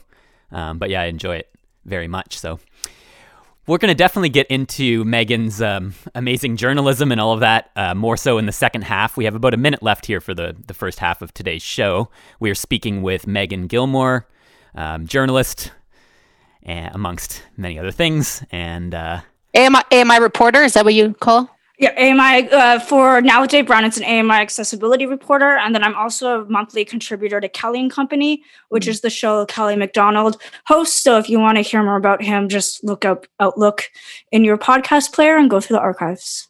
um, 0.52 0.78
but 0.78 0.88
yeah, 0.90 1.00
I 1.02 1.06
enjoy 1.06 1.36
it 1.36 1.50
very 1.84 2.06
much. 2.06 2.38
So, 2.38 2.60
we're 3.66 3.78
going 3.78 3.90
to 3.90 3.94
definitely 3.96 4.28
get 4.28 4.46
into 4.48 5.04
Megan's 5.04 5.60
um, 5.60 5.94
amazing 6.14 6.56
journalism 6.56 7.10
and 7.12 7.20
all 7.20 7.32
of 7.32 7.40
that 7.40 7.70
uh, 7.76 7.94
more 7.94 8.16
so 8.16 8.38
in 8.38 8.46
the 8.46 8.52
second 8.52 8.82
half. 8.82 9.16
We 9.16 9.24
have 9.24 9.34
about 9.34 9.54
a 9.54 9.56
minute 9.58 9.82
left 9.82 10.06
here 10.06 10.20
for 10.20 10.34
the, 10.34 10.56
the 10.66 10.74
first 10.74 10.98
half 11.00 11.22
of 11.22 11.34
today's 11.34 11.62
show. 11.62 12.08
We 12.40 12.50
are 12.50 12.54
speaking 12.54 13.02
with 13.02 13.26
Megan 13.26 13.66
Gilmore, 13.66 14.26
um, 14.74 15.06
journalist, 15.06 15.72
and 16.62 16.94
amongst 16.94 17.42
many 17.56 17.78
other 17.78 17.90
things. 17.90 18.44
And 18.50 18.94
uh, 18.94 19.20
AMI, 19.54 19.80
AMI 19.92 20.20
reporter, 20.20 20.62
is 20.62 20.74
that 20.74 20.84
what 20.84 20.94
you 20.94 21.14
call? 21.14 21.50
Yeah, 21.78 21.92
AMI 21.92 22.50
uh, 22.50 22.78
for 22.78 23.22
now 23.22 23.40
with 23.40 23.50
Dave 23.50 23.66
Brown, 23.66 23.86
it's 23.86 23.96
an 23.96 24.04
AMI 24.04 24.34
accessibility 24.34 25.06
reporter, 25.06 25.56
and 25.56 25.74
then 25.74 25.82
I'm 25.82 25.94
also 25.94 26.42
a 26.42 26.44
monthly 26.44 26.84
contributor 26.84 27.40
to 27.40 27.48
Kelly 27.48 27.80
and 27.80 27.90
Company, 27.90 28.42
which 28.68 28.86
is 28.86 29.00
the 29.00 29.08
show 29.08 29.46
Kelly 29.46 29.76
McDonald 29.76 30.42
hosts. 30.66 31.02
So 31.02 31.16
if 31.16 31.30
you 31.30 31.40
want 31.40 31.56
to 31.56 31.62
hear 31.62 31.82
more 31.82 31.96
about 31.96 32.22
him, 32.22 32.50
just 32.50 32.84
look 32.84 33.06
up 33.06 33.26
Outlook 33.40 33.84
in 34.30 34.44
your 34.44 34.58
podcast 34.58 35.14
player 35.14 35.38
and 35.38 35.48
go 35.48 35.58
through 35.58 35.76
the 35.76 35.80
archives. 35.80 36.48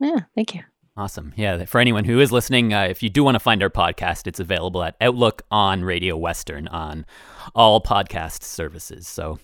Yeah, 0.00 0.18
thank 0.34 0.52
you. 0.52 0.62
Awesome. 0.96 1.32
Yeah. 1.36 1.64
For 1.64 1.80
anyone 1.80 2.04
who 2.04 2.20
is 2.20 2.32
listening, 2.32 2.74
uh, 2.74 2.82
if 2.82 3.02
you 3.02 3.08
do 3.08 3.24
want 3.24 3.36
to 3.36 3.40
find 3.40 3.62
our 3.62 3.70
podcast, 3.70 4.26
it's 4.26 4.40
available 4.40 4.82
at 4.82 4.96
Outlook 5.00 5.42
on 5.50 5.84
Radio 5.84 6.16
Western 6.16 6.68
on 6.68 7.06
all 7.54 7.80
podcast 7.80 8.42
services. 8.42 9.08
So, 9.08 9.38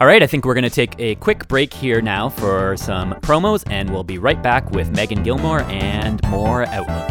all 0.00 0.06
right, 0.06 0.22
I 0.22 0.26
think 0.26 0.46
we're 0.46 0.54
going 0.54 0.64
to 0.64 0.70
take 0.70 0.98
a 0.98 1.14
quick 1.16 1.46
break 1.46 1.74
here 1.74 2.00
now 2.00 2.30
for 2.30 2.74
some 2.78 3.12
promos, 3.16 3.62
and 3.70 3.90
we'll 3.90 4.02
be 4.02 4.16
right 4.16 4.42
back 4.42 4.70
with 4.70 4.90
Megan 4.96 5.22
Gilmore 5.22 5.60
and 5.64 6.26
more 6.30 6.64
Outlook. 6.68 7.10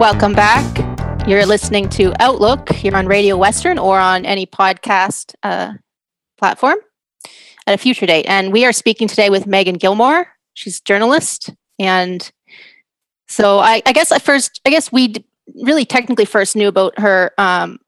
Welcome 0.00 0.32
back. 0.32 1.28
You're 1.28 1.46
listening 1.46 1.88
to 1.90 2.12
Outlook 2.20 2.72
here 2.72 2.96
on 2.96 3.06
Radio 3.06 3.36
Western 3.36 3.78
or 3.78 4.00
on 4.00 4.26
any 4.26 4.44
podcast 4.44 5.36
uh, 5.44 5.74
platform 6.36 6.78
at 7.68 7.74
a 7.74 7.78
future 7.78 8.06
date. 8.06 8.26
And 8.28 8.52
we 8.52 8.64
are 8.64 8.72
speaking 8.72 9.06
today 9.06 9.30
with 9.30 9.46
Megan 9.46 9.76
Gilmore. 9.76 10.26
She's 10.54 10.80
a 10.80 10.82
journalist. 10.82 11.54
And 11.78 12.28
so 13.28 13.58
I, 13.58 13.82
I 13.86 13.92
guess 13.92 14.12
at 14.12 14.22
first, 14.22 14.60
I 14.66 14.70
guess 14.70 14.90
we 14.92 15.14
really 15.54 15.84
technically 15.84 16.24
first 16.24 16.56
knew 16.56 16.68
about 16.68 16.98
her 16.98 17.32
um, 17.38 17.78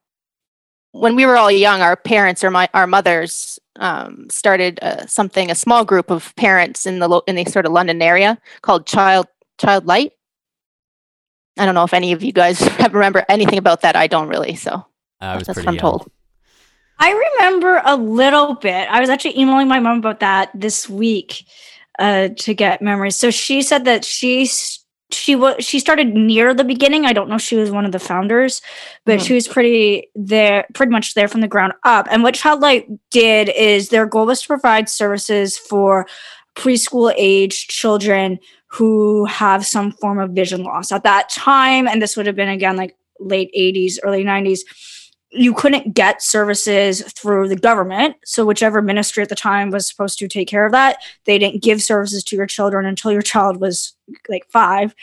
when 0.93 1.17
we 1.17 1.27
were 1.27 1.37
all 1.37 1.51
young. 1.51 1.81
Our 1.81 1.97
parents 1.97 2.43
or 2.45 2.51
my 2.51 2.69
our 2.75 2.87
mothers 2.87 3.59
um, 3.77 4.29
started 4.31 4.79
uh, 4.83 5.07
something, 5.07 5.51
a 5.51 5.55
small 5.55 5.85
group 5.85 6.11
of 6.11 6.35
parents 6.37 6.87
in 6.87 6.99
the 6.99 7.09
lo- 7.09 7.23
in 7.27 7.37
the 7.37 7.45
sort 7.45 7.67
of 7.67 7.73
London 7.73 8.03
area 8.03 8.39
called 8.63 8.87
Child 8.87 9.27
Childlight. 9.59 10.13
I 11.59 11.67
don't 11.67 11.75
know 11.75 11.85
if 11.85 11.95
any 11.95 12.13
of 12.13 12.23
you 12.23 12.33
guys 12.33 12.61
have 12.61 12.95
remember 12.95 13.25
anything 13.29 13.59
about 13.59 13.83
that. 13.83 13.97
I 13.97 14.07
don't 14.07 14.29
really. 14.29 14.55
So 14.55 14.87
I 15.21 15.37
was 15.37 15.47
that's 15.47 15.57
pretty 15.57 15.67
what 15.67 15.71
I'm 15.71 15.75
young. 15.75 15.99
told. 15.99 16.11
I 17.01 17.13
remember 17.39 17.81
a 17.85 17.97
little 17.97 18.55
bit. 18.55 18.89
I 18.91 19.01
was 19.01 19.09
actually 19.09 19.39
emailing 19.39 19.69
my 19.69 19.79
mom 19.79 19.99
about 19.99 20.21
that 20.21 20.51
this 20.53 20.89
week 20.89 21.45
uh, 21.99 22.29
to 22.39 22.55
get 22.55 22.83
memories. 22.83 23.17
So 23.17 23.31
she 23.31 23.63
said 23.63 23.85
that 23.85 24.05
she 24.05 24.43
s- 24.43 24.85
she 25.11 25.35
was 25.35 25.65
she 25.65 25.79
started 25.79 26.09
near 26.15 26.53
the 26.55 26.65
beginning. 26.65 27.07
I 27.07 27.13
don't 27.13 27.29
know 27.29 27.37
if 27.37 27.43
she 27.43 27.57
was 27.57 27.71
one 27.71 27.87
of 27.87 27.93
the 27.93 27.99
founders, 27.99 28.61
but 29.07 29.19
Mhm. 29.21 29.27
she 29.27 29.35
was 29.35 29.49
pretty 29.49 30.11
there, 30.15 30.67
pretty 30.75 30.93
much 30.93 31.15
there 31.15 31.29
from 31.29 31.41
the 31.41 31.49
ground 31.49 31.73
up. 31.85 32.07
And 32.11 32.23
what 32.23 32.35
Childlight 32.35 32.87
did 33.11 33.49
is 33.51 33.89
their 33.89 34.07
goal 34.07 34.27
was 34.27 34.43
to 34.43 34.47
provide 34.49 34.89
services 34.89 35.57
for 35.57 36.07
preschool 36.57 37.13
age 37.17 37.69
children 37.69 38.39
who 38.67 39.25
have 39.25 39.65
some 39.65 39.93
form 39.93 40.19
of 40.19 40.31
vision 40.33 40.63
loss. 40.63 40.93
At 40.93 41.05
that 41.05 41.31
time, 41.31 41.89
and 41.89 42.03
this 42.03 42.17
would 42.17 42.27
have 42.27 42.37
been 42.37 42.49
again 42.51 42.77
like 42.77 42.95
late 43.19 43.51
80s, 43.55 43.99
early 44.03 44.25
90s, 44.25 44.61
you 45.31 45.53
couldn't 45.53 45.95
get 45.95 46.23
services 46.23 47.03
through 47.13 47.49
the 47.49 47.57
government. 47.57 48.17
So, 48.25 48.47
whichever 48.47 48.81
ministry 48.81 49.23
at 49.23 49.29
the 49.29 49.35
time 49.35 49.71
was 49.71 49.87
supposed 49.89 50.19
to 50.21 50.29
take 50.29 50.49
care 50.49 50.65
of 50.65 50.73
that, 50.73 50.99
they 51.25 51.39
didn't 51.39 51.63
give 51.63 51.83
services 51.83 52.25
to 52.25 52.37
your 52.37 52.47
children 52.47 52.87
until 52.87 53.13
your 53.13 53.23
child 53.23 53.61
was 53.61 53.95
like 54.29 54.47
five. 54.51 54.95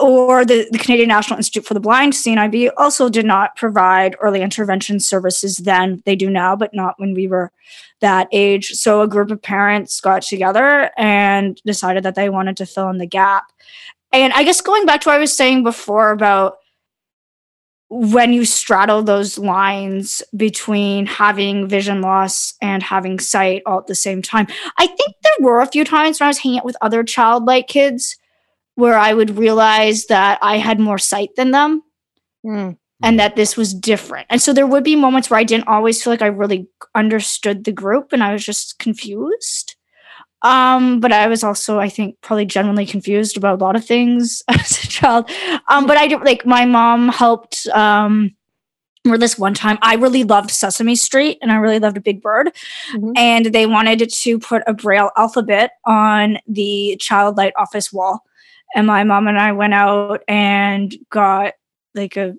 or 0.00 0.44
the, 0.44 0.68
the 0.70 0.78
Canadian 0.78 1.08
National 1.08 1.38
Institute 1.38 1.64
for 1.64 1.74
the 1.74 1.80
Blind, 1.80 2.12
CNIB, 2.12 2.70
also 2.76 3.08
did 3.08 3.24
not 3.24 3.56
provide 3.56 4.16
early 4.20 4.42
intervention 4.42 5.00
services 5.00 5.56
then. 5.56 6.02
They 6.04 6.14
do 6.14 6.30
now, 6.30 6.54
but 6.54 6.74
not 6.74 6.94
when 6.98 7.14
we 7.14 7.26
were 7.26 7.50
that 8.00 8.28
age. 8.30 8.72
So 8.72 9.00
a 9.00 9.08
group 9.08 9.30
of 9.30 9.42
parents 9.42 10.00
got 10.00 10.22
together 10.22 10.90
and 10.96 11.60
decided 11.64 12.02
that 12.04 12.14
they 12.14 12.28
wanted 12.28 12.56
to 12.58 12.66
fill 12.66 12.90
in 12.90 12.98
the 12.98 13.06
gap. 13.06 13.44
And 14.12 14.32
I 14.34 14.44
guess 14.44 14.60
going 14.60 14.86
back 14.86 15.00
to 15.02 15.08
what 15.08 15.16
I 15.16 15.20
was 15.20 15.36
saying 15.36 15.64
before 15.64 16.10
about 16.10 16.58
when 17.90 18.32
you 18.34 18.44
straddle 18.44 19.02
those 19.02 19.38
lines 19.38 20.22
between 20.36 21.06
having 21.06 21.68
vision 21.68 22.02
loss 22.02 22.52
and 22.60 22.82
having 22.82 23.18
sight 23.18 23.62
all 23.64 23.78
at 23.78 23.86
the 23.86 23.94
same 23.94 24.20
time, 24.20 24.46
I 24.76 24.86
think 24.86 25.14
there 25.22 25.32
were 25.40 25.60
a 25.60 25.66
few 25.66 25.84
times 25.84 26.20
when 26.20 26.26
I 26.26 26.28
was 26.28 26.38
hanging 26.38 26.58
out 26.58 26.64
with 26.66 26.76
other 26.82 27.02
Childlight 27.02 27.66
kids 27.66 28.16
where 28.74 28.98
I 28.98 29.14
would 29.14 29.38
realize 29.38 30.06
that 30.06 30.38
I 30.42 30.58
had 30.58 30.78
more 30.78 30.98
sight 30.98 31.30
than 31.36 31.50
them 31.50 31.82
Mm. 32.46 32.76
and 33.02 33.18
that 33.18 33.34
this 33.36 33.56
was 33.56 33.74
different. 33.74 34.26
And 34.30 34.40
so 34.40 34.52
there 34.52 34.66
would 34.66 34.84
be 34.84 34.94
moments 34.94 35.28
where 35.28 35.40
I 35.40 35.44
didn't 35.44 35.66
always 35.66 36.02
feel 36.02 36.12
like 36.12 36.22
I 36.22 36.26
really 36.26 36.68
understood 36.94 37.64
the 37.64 37.72
group 37.72 38.12
and 38.12 38.22
I 38.22 38.32
was 38.32 38.44
just 38.44 38.78
confused. 38.78 39.67
Um, 40.42 41.00
but 41.00 41.12
I 41.12 41.26
was 41.26 41.42
also, 41.42 41.78
I 41.80 41.88
think, 41.88 42.16
probably 42.20 42.46
genuinely 42.46 42.86
confused 42.86 43.36
about 43.36 43.60
a 43.60 43.64
lot 43.64 43.76
of 43.76 43.84
things 43.84 44.42
as 44.48 44.84
a 44.84 44.88
child. 44.88 45.30
Um, 45.68 45.86
but 45.86 45.96
I 45.96 46.06
did 46.06 46.20
like 46.22 46.46
my 46.46 46.64
mom 46.64 47.08
helped 47.08 47.66
um 47.68 48.34
or 49.08 49.16
this 49.16 49.38
one 49.38 49.54
time 49.54 49.78
I 49.80 49.94
really 49.94 50.24
loved 50.24 50.50
Sesame 50.50 50.94
Street 50.94 51.38
and 51.40 51.50
I 51.50 51.56
really 51.56 51.78
loved 51.78 51.96
a 51.96 52.00
Big 52.00 52.20
Bird. 52.20 52.50
Mhm. 52.92 53.12
And 53.16 53.46
they 53.46 53.66
wanted 53.66 54.10
to 54.10 54.38
put 54.38 54.62
a 54.66 54.74
braille 54.74 55.10
alphabet 55.16 55.72
on 55.86 56.38
the 56.46 56.96
Childlight 57.00 57.52
office 57.56 57.92
wall. 57.92 58.22
And 58.74 58.86
my 58.86 59.04
mom 59.04 59.26
and 59.28 59.38
I 59.38 59.52
went 59.52 59.72
out 59.72 60.22
and 60.28 60.94
got 61.10 61.54
like 61.94 62.16
a 62.16 62.34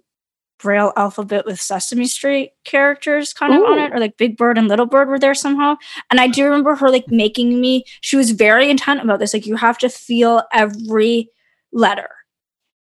braille 0.60 0.94
alphabet 0.96 1.46
with 1.46 1.60
Sesame 1.60 2.06
Street 2.06 2.52
characters 2.66 3.34
kind 3.34 3.54
of 3.54 3.62
on 3.64 3.80
it, 3.80 3.94
or 3.94 4.00
like 4.00 4.18
Big 4.18 4.38
Bird 4.38 4.58
and 4.58 4.68
Little 4.68 4.86
Bird 4.86 5.08
were 5.08 5.20
there 5.20 5.34
somehow. 5.34 5.76
And 6.12 6.20
I 6.20 6.28
do 6.28 6.44
remember 6.46 6.76
her 6.76 6.90
like 6.90 7.08
making 7.10 7.60
me, 7.60 7.86
she 8.02 8.16
was 8.18 8.32
very 8.32 8.70
intent 8.70 9.02
about 9.02 9.20
this. 9.20 9.34
Like, 9.34 9.48
you 9.48 9.56
have 9.56 9.78
to 9.80 9.90
feel 9.90 10.44
every 10.54 11.30
letter. 11.72 12.10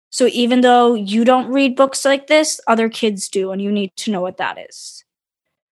So 0.09 0.27
even 0.27 0.61
though 0.61 0.95
you 0.95 1.23
don't 1.23 1.51
read 1.51 1.75
books 1.75 2.03
like 2.03 2.27
this, 2.27 2.59
other 2.67 2.89
kids 2.89 3.29
do, 3.29 3.51
and 3.51 3.61
you 3.61 3.71
need 3.71 3.95
to 3.97 4.11
know 4.11 4.21
what 4.21 4.37
that 4.37 4.57
is. 4.69 5.03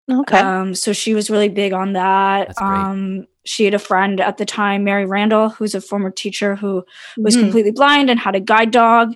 Okay. 0.08 0.38
Um, 0.38 0.74
so 0.74 0.92
she 0.92 1.14
was 1.14 1.30
really 1.30 1.48
big 1.48 1.72
on 1.72 1.94
that. 1.94 2.60
Um, 2.62 3.26
she 3.44 3.64
had 3.64 3.74
a 3.74 3.78
friend 3.78 4.20
at 4.20 4.36
the 4.36 4.44
time, 4.44 4.84
Mary 4.84 5.04
Randall, 5.04 5.48
who's 5.48 5.74
a 5.74 5.80
former 5.80 6.10
teacher 6.12 6.54
who 6.54 6.84
was 7.16 7.36
Mhm. 7.36 7.40
completely 7.40 7.72
blind 7.72 8.08
and 8.10 8.20
had 8.20 8.36
a 8.36 8.40
guide 8.40 8.70
dog. 8.70 9.14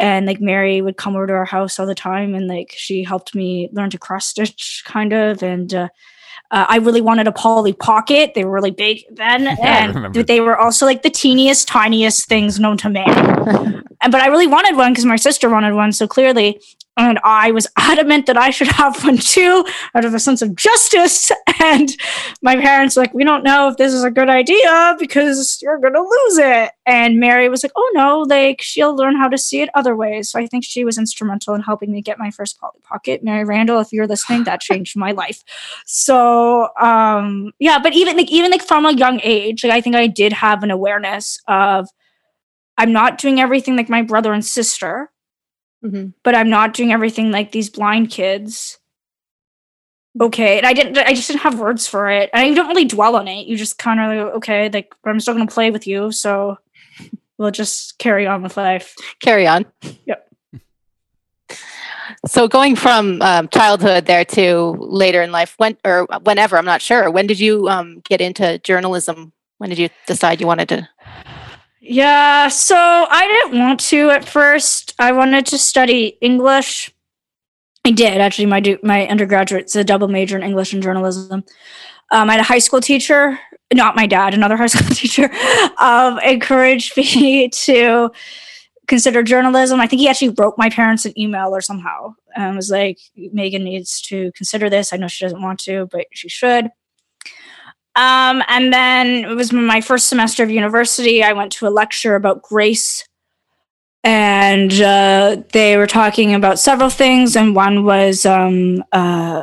And 0.00 0.26
like 0.26 0.40
Mary 0.40 0.80
would 0.80 0.96
come 0.96 1.14
over 1.14 1.26
to 1.26 1.32
our 1.34 1.44
house 1.44 1.78
all 1.78 1.86
the 1.86 1.94
time, 1.94 2.34
and 2.34 2.48
like 2.48 2.74
she 2.76 3.04
helped 3.04 3.34
me 3.34 3.68
learn 3.72 3.90
to 3.90 3.98
cross 3.98 4.26
stitch, 4.26 4.82
kind 4.86 5.12
of. 5.12 5.42
And 5.42 5.72
uh, 5.74 5.88
uh, 6.50 6.66
I 6.68 6.78
really 6.78 7.00
wanted 7.00 7.28
a 7.28 7.32
Polly 7.32 7.72
Pocket. 7.72 8.32
They 8.34 8.44
were 8.44 8.52
really 8.52 8.70
big 8.70 9.04
then, 9.12 9.46
I 9.46 9.56
and 9.60 10.14
they 10.14 10.40
were 10.40 10.56
also 10.56 10.86
like 10.86 11.02
the 11.02 11.10
teeniest, 11.10 11.68
tiniest 11.68 12.26
things 12.28 12.58
known 12.58 12.76
to 12.78 12.88
man. 12.88 13.84
And 14.02 14.10
but 14.10 14.22
I 14.22 14.28
really 14.28 14.46
wanted 14.46 14.76
one 14.76 14.92
because 14.92 15.04
my 15.04 15.16
sister 15.16 15.50
wanted 15.50 15.74
one 15.74 15.92
so 15.92 16.08
clearly, 16.08 16.58
and 16.96 17.18
I 17.24 17.50
was 17.50 17.66
adamant 17.76 18.26
that 18.26 18.36
I 18.36 18.50
should 18.50 18.68
have 18.68 19.02
one 19.04 19.18
too, 19.18 19.64
out 19.94 20.04
of 20.04 20.14
a 20.14 20.18
sense 20.18 20.42
of 20.42 20.54
justice. 20.54 21.30
And 21.62 21.94
my 22.40 22.56
parents 22.56 22.96
were 22.96 23.02
like, 23.02 23.12
we 23.12 23.22
don't 23.22 23.44
know 23.44 23.68
if 23.68 23.76
this 23.76 23.92
is 23.92 24.02
a 24.02 24.10
good 24.10 24.30
idea 24.30 24.96
because 24.98 25.58
you're 25.60 25.78
gonna 25.78 26.00
lose 26.00 26.38
it. 26.38 26.70
And 26.86 27.20
Mary 27.20 27.50
was 27.50 27.62
like, 27.62 27.72
oh 27.76 27.90
no, 27.94 28.20
like 28.20 28.62
she'll 28.62 28.96
learn 28.96 29.14
how 29.14 29.28
to 29.28 29.36
see 29.36 29.60
it 29.60 29.68
other 29.74 29.94
ways. 29.94 30.30
So 30.30 30.38
I 30.38 30.46
think 30.46 30.64
she 30.64 30.86
was 30.86 30.96
instrumental 30.96 31.54
in 31.54 31.60
helping 31.60 31.92
me 31.92 32.00
get 32.00 32.18
my 32.18 32.30
first 32.30 32.58
Polly 32.58 32.80
Pocket. 32.82 33.22
Mary 33.22 33.44
Randall, 33.44 33.80
if 33.80 33.92
you're 33.92 34.06
listening, 34.06 34.44
that 34.44 34.62
changed 34.62 34.96
my 34.96 35.12
life. 35.12 35.42
So 35.84 36.70
um 36.80 37.52
yeah, 37.58 37.78
but 37.78 37.92
even 37.92 38.16
like 38.16 38.30
even 38.30 38.50
like 38.50 38.62
from 38.62 38.86
a 38.86 38.92
young 38.92 39.20
age, 39.22 39.62
like 39.62 39.72
I 39.72 39.82
think 39.82 39.96
I 39.96 40.06
did 40.06 40.32
have 40.32 40.62
an 40.62 40.70
awareness 40.70 41.38
of 41.46 41.88
I'm 42.78 42.92
not 42.92 43.18
doing 43.18 43.38
everything 43.38 43.76
like 43.76 43.90
my 43.90 44.00
brother 44.00 44.32
and 44.32 44.42
sister, 44.42 45.10
Mhm. 45.84 46.12
but 46.22 46.34
I'm 46.34 46.50
not 46.50 46.74
doing 46.74 46.92
everything 46.92 47.30
like 47.30 47.52
these 47.52 47.70
blind 47.70 48.10
kids. 48.10 48.78
Okay, 50.20 50.58
and 50.58 50.66
I 50.66 50.72
didn't. 50.72 50.98
I 50.98 51.14
just 51.14 51.28
didn't 51.28 51.42
have 51.42 51.58
words 51.58 51.86
for 51.86 52.10
it, 52.10 52.30
and 52.32 52.48
you 52.48 52.54
don't 52.54 52.66
really 52.68 52.84
dwell 52.84 53.14
on 53.16 53.28
it. 53.28 53.46
You 53.46 53.56
just 53.56 53.78
kind 53.78 54.00
of 54.00 54.06
like, 54.26 54.34
okay, 54.36 54.68
like 54.68 54.94
but 55.02 55.10
I'm 55.10 55.20
still 55.20 55.34
gonna 55.34 55.46
play 55.46 55.70
with 55.70 55.86
you, 55.86 56.10
so 56.12 56.58
we'll 57.38 57.52
just 57.52 57.98
carry 57.98 58.26
on 58.26 58.42
with 58.42 58.56
life. 58.56 58.94
Carry 59.22 59.46
on. 59.46 59.66
Yep. 60.06 60.26
So 62.26 62.48
going 62.48 62.74
from 62.76 63.22
um, 63.22 63.48
childhood 63.48 64.06
there 64.06 64.24
to 64.26 64.76
later 64.80 65.22
in 65.22 65.30
life, 65.32 65.54
when 65.58 65.76
or 65.84 66.06
whenever, 66.22 66.58
I'm 66.58 66.64
not 66.64 66.82
sure. 66.82 67.10
When 67.10 67.26
did 67.26 67.38
you 67.38 67.68
um, 67.68 68.02
get 68.04 68.20
into 68.20 68.58
journalism? 68.58 69.32
When 69.58 69.70
did 69.70 69.78
you 69.78 69.88
decide 70.06 70.40
you 70.40 70.46
wanted 70.46 70.68
to? 70.70 70.88
Yeah, 71.80 72.48
so 72.48 72.76
I 72.76 73.26
didn't 73.26 73.58
want 73.58 73.80
to 73.80 74.10
at 74.10 74.28
first. 74.28 74.94
I 74.98 75.12
wanted 75.12 75.46
to 75.46 75.58
study 75.58 76.18
English. 76.20 76.92
I 77.86 77.90
did 77.90 78.20
actually. 78.20 78.46
My 78.46 78.60
do- 78.60 78.78
my 78.82 79.06
undergraduate's 79.06 79.74
a 79.76 79.84
double 79.84 80.08
major 80.08 80.36
in 80.36 80.42
English 80.42 80.74
and 80.74 80.82
journalism. 80.82 81.42
Um, 82.12 82.28
I 82.28 82.34
had 82.34 82.40
a 82.40 82.44
high 82.44 82.58
school 82.58 82.80
teacher, 82.80 83.38
not 83.72 83.96
my 83.96 84.06
dad, 84.06 84.34
another 84.34 84.56
high 84.56 84.66
school 84.74 84.94
teacher, 84.94 85.30
um, 85.78 86.18
encouraged 86.18 86.96
me 86.96 87.48
to 87.66 88.10
consider 88.86 89.22
journalism. 89.22 89.80
I 89.80 89.86
think 89.86 90.00
he 90.00 90.08
actually 90.08 90.34
wrote 90.38 90.54
my 90.58 90.68
parents 90.68 91.06
an 91.06 91.18
email 91.18 91.54
or 91.54 91.60
somehow 91.62 92.14
and 92.36 92.56
was 92.56 92.70
like, 92.70 92.98
Meagan 93.16 93.64
needs 93.64 94.02
to 94.02 94.32
consider 94.32 94.68
this. 94.68 94.92
I 94.92 94.96
know 94.96 95.08
she 95.08 95.24
doesn't 95.24 95.40
want 95.40 95.60
to, 95.60 95.86
but 95.90 96.06
she 96.12 96.28
should. 96.28 96.70
Um, 97.96 98.42
and 98.48 98.72
then 98.72 99.24
it 99.24 99.34
was 99.34 99.52
my 99.52 99.80
first 99.80 100.08
semester 100.08 100.42
of 100.42 100.50
university. 100.50 101.22
I 101.22 101.32
went 101.32 101.52
to 101.52 101.66
a 101.66 101.70
lecture 101.70 102.14
about 102.14 102.42
grace, 102.42 103.04
and 104.04 104.72
uh, 104.80 105.42
they 105.52 105.76
were 105.76 105.86
talking 105.86 106.34
about 106.34 106.58
several 106.58 106.90
things, 106.90 107.36
and 107.36 107.54
one 107.54 107.84
was 107.84 108.24
um, 108.24 108.84
uh, 108.92 109.42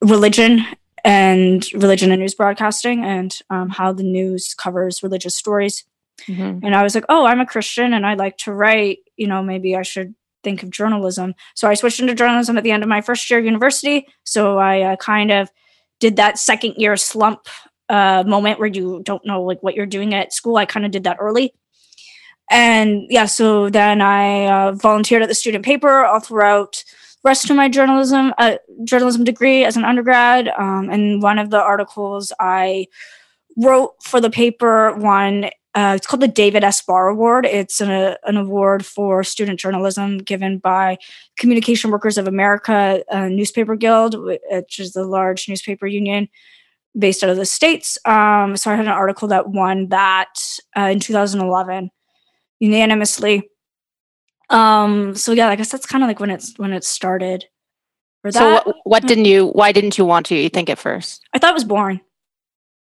religion 0.00 0.66
and 1.04 1.66
religion 1.74 2.10
and 2.10 2.20
news 2.20 2.34
broadcasting, 2.34 3.04
and 3.04 3.38
um, 3.50 3.68
how 3.70 3.92
the 3.92 4.02
news 4.02 4.54
covers 4.54 5.02
religious 5.02 5.36
stories. 5.36 5.84
Mhm. 6.28 6.60
And 6.62 6.74
I 6.74 6.82
was 6.82 6.94
like, 6.94 7.04
oh, 7.08 7.26
I'm 7.26 7.40
a 7.40 7.46
Christian 7.46 7.92
and 7.92 8.06
I 8.06 8.14
like 8.14 8.36
to 8.38 8.52
write. 8.52 8.98
You 9.16 9.26
know, 9.26 9.42
maybe 9.42 9.76
I 9.76 9.82
should 9.82 10.14
think 10.42 10.62
of 10.62 10.70
journalism. 10.70 11.34
So 11.54 11.68
I 11.68 11.74
switched 11.74 12.00
into 12.00 12.14
journalism 12.14 12.56
at 12.56 12.64
the 12.64 12.70
end 12.70 12.82
of 12.82 12.88
my 12.88 13.00
first 13.00 13.28
year 13.30 13.38
of 13.38 13.44
university. 13.44 14.06
So 14.24 14.58
I 14.58 14.82
uh, 14.82 14.96
kind 14.96 15.30
of 15.30 15.50
did 16.00 16.16
that 16.16 16.38
second 16.38 16.74
year 16.76 16.96
slump 16.96 17.46
uh, 17.88 18.24
moment 18.26 18.58
where 18.58 18.68
you 18.68 19.02
don't 19.04 19.24
know 19.26 19.42
like 19.42 19.62
what 19.62 19.74
you're 19.74 19.86
doing 19.86 20.14
at 20.14 20.32
school. 20.32 20.56
I 20.56 20.66
kind 20.66 20.86
of 20.86 20.92
did 20.92 21.04
that 21.04 21.18
early. 21.20 21.54
And 22.50 23.02
yeah, 23.08 23.26
so 23.26 23.70
then 23.70 24.00
I 24.00 24.46
uh, 24.46 24.72
volunteered 24.72 25.22
at 25.22 25.28
the 25.28 25.34
student 25.34 25.64
paper 25.64 26.04
all 26.04 26.20
throughout 26.20 26.84
the 27.22 27.28
rest 27.28 27.48
of 27.48 27.56
my 27.56 27.68
journalism 27.68 28.34
uh, 28.38 28.56
journalism 28.84 29.24
degree 29.24 29.64
as 29.64 29.76
an 29.76 29.84
undergrad. 29.84 30.48
Um, 30.48 30.90
and 30.90 31.22
one 31.22 31.38
of 31.38 31.50
the 31.50 31.60
articles 31.60 32.32
I 32.38 32.86
wrote 33.56 33.94
for 34.02 34.20
the 34.20 34.30
paper 34.30 34.94
one 34.96 35.50
uh, 35.74 35.94
it's 35.96 36.06
called 36.06 36.20
the 36.20 36.28
David 36.28 36.62
S. 36.62 36.80
Barr 36.82 37.08
Award. 37.08 37.46
It's 37.46 37.80
an, 37.80 37.90
uh, 37.90 38.14
an 38.24 38.36
award 38.36 38.86
for 38.86 39.24
student 39.24 39.58
journalism 39.58 40.18
given 40.18 40.58
by 40.58 40.98
Communication 41.36 41.90
Workers 41.90 42.16
of 42.16 42.28
America 42.28 43.02
uh, 43.10 43.28
Newspaper 43.28 43.74
Guild, 43.74 44.14
which 44.14 44.78
is 44.78 44.92
the 44.92 45.04
large 45.04 45.48
newspaper 45.48 45.88
union 45.88 46.28
based 46.98 47.22
out 47.24 47.30
of 47.30 47.36
the 47.36 47.46
States. 47.46 47.98
Um, 48.04 48.56
so 48.56 48.70
I 48.70 48.76
had 48.76 48.86
an 48.86 48.92
article 48.92 49.28
that 49.28 49.48
won 49.48 49.88
that 49.88 50.34
uh, 50.76 50.82
in 50.92 51.00
2011 51.00 51.90
unanimously. 52.60 53.48
Um, 54.50 55.14
so 55.14 55.32
yeah, 55.32 55.48
I 55.48 55.56
guess 55.56 55.70
that's 55.70 55.86
kind 55.86 56.04
of 56.04 56.08
like 56.08 56.20
when 56.20 56.30
it's 56.30 56.54
when 56.58 56.72
it 56.72 56.84
started. 56.84 57.44
For 58.22 58.30
that, 58.30 58.38
So 58.38 58.52
what, 58.52 58.76
what 58.84 59.06
didn't 59.06 59.26
you? 59.26 59.48
Why 59.48 59.72
didn't 59.72 59.98
you 59.98 60.04
want 60.04 60.26
to? 60.26 60.34
You 60.34 60.48
think 60.48 60.70
at 60.70 60.78
first? 60.78 61.22
I 61.32 61.38
thought 61.38 61.50
it 61.50 61.54
was 61.54 61.64
boring. 61.64 62.00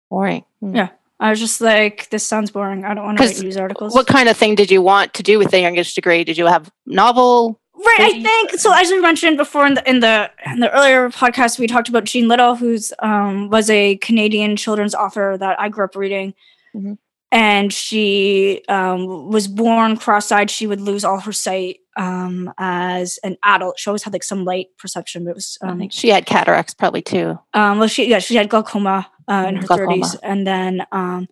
Boring. 0.10 0.44
Hmm. 0.60 0.76
Yeah. 0.76 0.90
I 1.20 1.30
was 1.30 1.40
just 1.40 1.62
like, 1.62 2.10
this 2.10 2.26
sounds 2.26 2.52
boring. 2.52 2.84
I 2.84 2.94
don't 2.94 3.06
want 3.06 3.18
to 3.18 3.24
write 3.24 3.40
news 3.40 3.56
articles. 3.56 3.96
What 3.96 4.08
kind 4.08 4.28
of 4.28 4.36
thing 4.36 4.56
did 4.56 4.70
you 4.70 4.82
want 4.82 5.14
to 5.14 5.24
do 5.24 5.40
with 5.40 5.52
the 5.52 5.60
English 5.60 5.96
degree? 5.96 6.24
Did 6.26 6.38
you 6.38 6.48
have 6.48 6.70
novel? 6.86 7.62
Right, 7.86 8.00
I 8.00 8.22
think 8.24 8.52
so. 8.60 8.74
As 8.74 8.90
we 8.90 9.00
mentioned 9.02 9.38
before 9.38 9.66
in 9.68 9.74
the 9.74 9.90
in 9.90 10.00
the 10.00 10.32
in 10.46 10.60
the 10.60 10.72
earlier 10.72 11.10
podcast, 11.10 11.60
we 11.60 11.68
talked 11.68 11.90
about 11.90 12.06
Jean 12.06 12.28
Little, 12.28 12.56
who's 12.56 12.94
um, 13.00 13.50
was 13.50 13.70
a 13.70 13.98
Canadian 13.98 14.56
children's 14.56 14.96
author 14.96 15.38
that 15.38 15.60
I 15.60 15.70
grew 15.70 15.84
up 15.86 15.96
reading, 15.96 16.34
Mhm. 16.76 16.98
and 17.32 17.74
she 17.74 18.64
um, 18.70 19.30
was 19.30 19.48
born 19.48 19.98
cross-eyed. 19.98 20.50
She 20.50 20.66
would 20.68 20.82
lose 20.82 21.04
all 21.04 21.20
her 21.20 21.34
sight 21.34 21.80
um, 21.98 22.54
as 22.58 23.20
an 23.24 23.38
adult. 23.44 23.78
She 23.80 23.90
always 23.90 24.04
had 24.04 24.14
like 24.14 24.24
some 24.24 24.46
light 24.46 24.68
perception, 24.78 25.26
but 25.26 25.32
it 25.32 25.36
was 25.36 25.58
um, 25.62 25.90
she 25.90 26.10
had 26.10 26.26
cataracts 26.26 26.74
probably 26.74 27.02
too. 27.02 27.38
um, 27.54 27.80
well, 27.80 27.88
she 27.90 28.10
yeah, 28.10 28.20
she 28.20 28.36
had 28.36 28.50
glaucoma 28.50 29.10
uh, 29.28 29.46
in 29.50 29.56
Mm, 29.58 29.62
her 29.62 29.68
thirties, 29.78 30.16
and 30.24 30.48
then 30.48 30.86
um, 30.92 31.28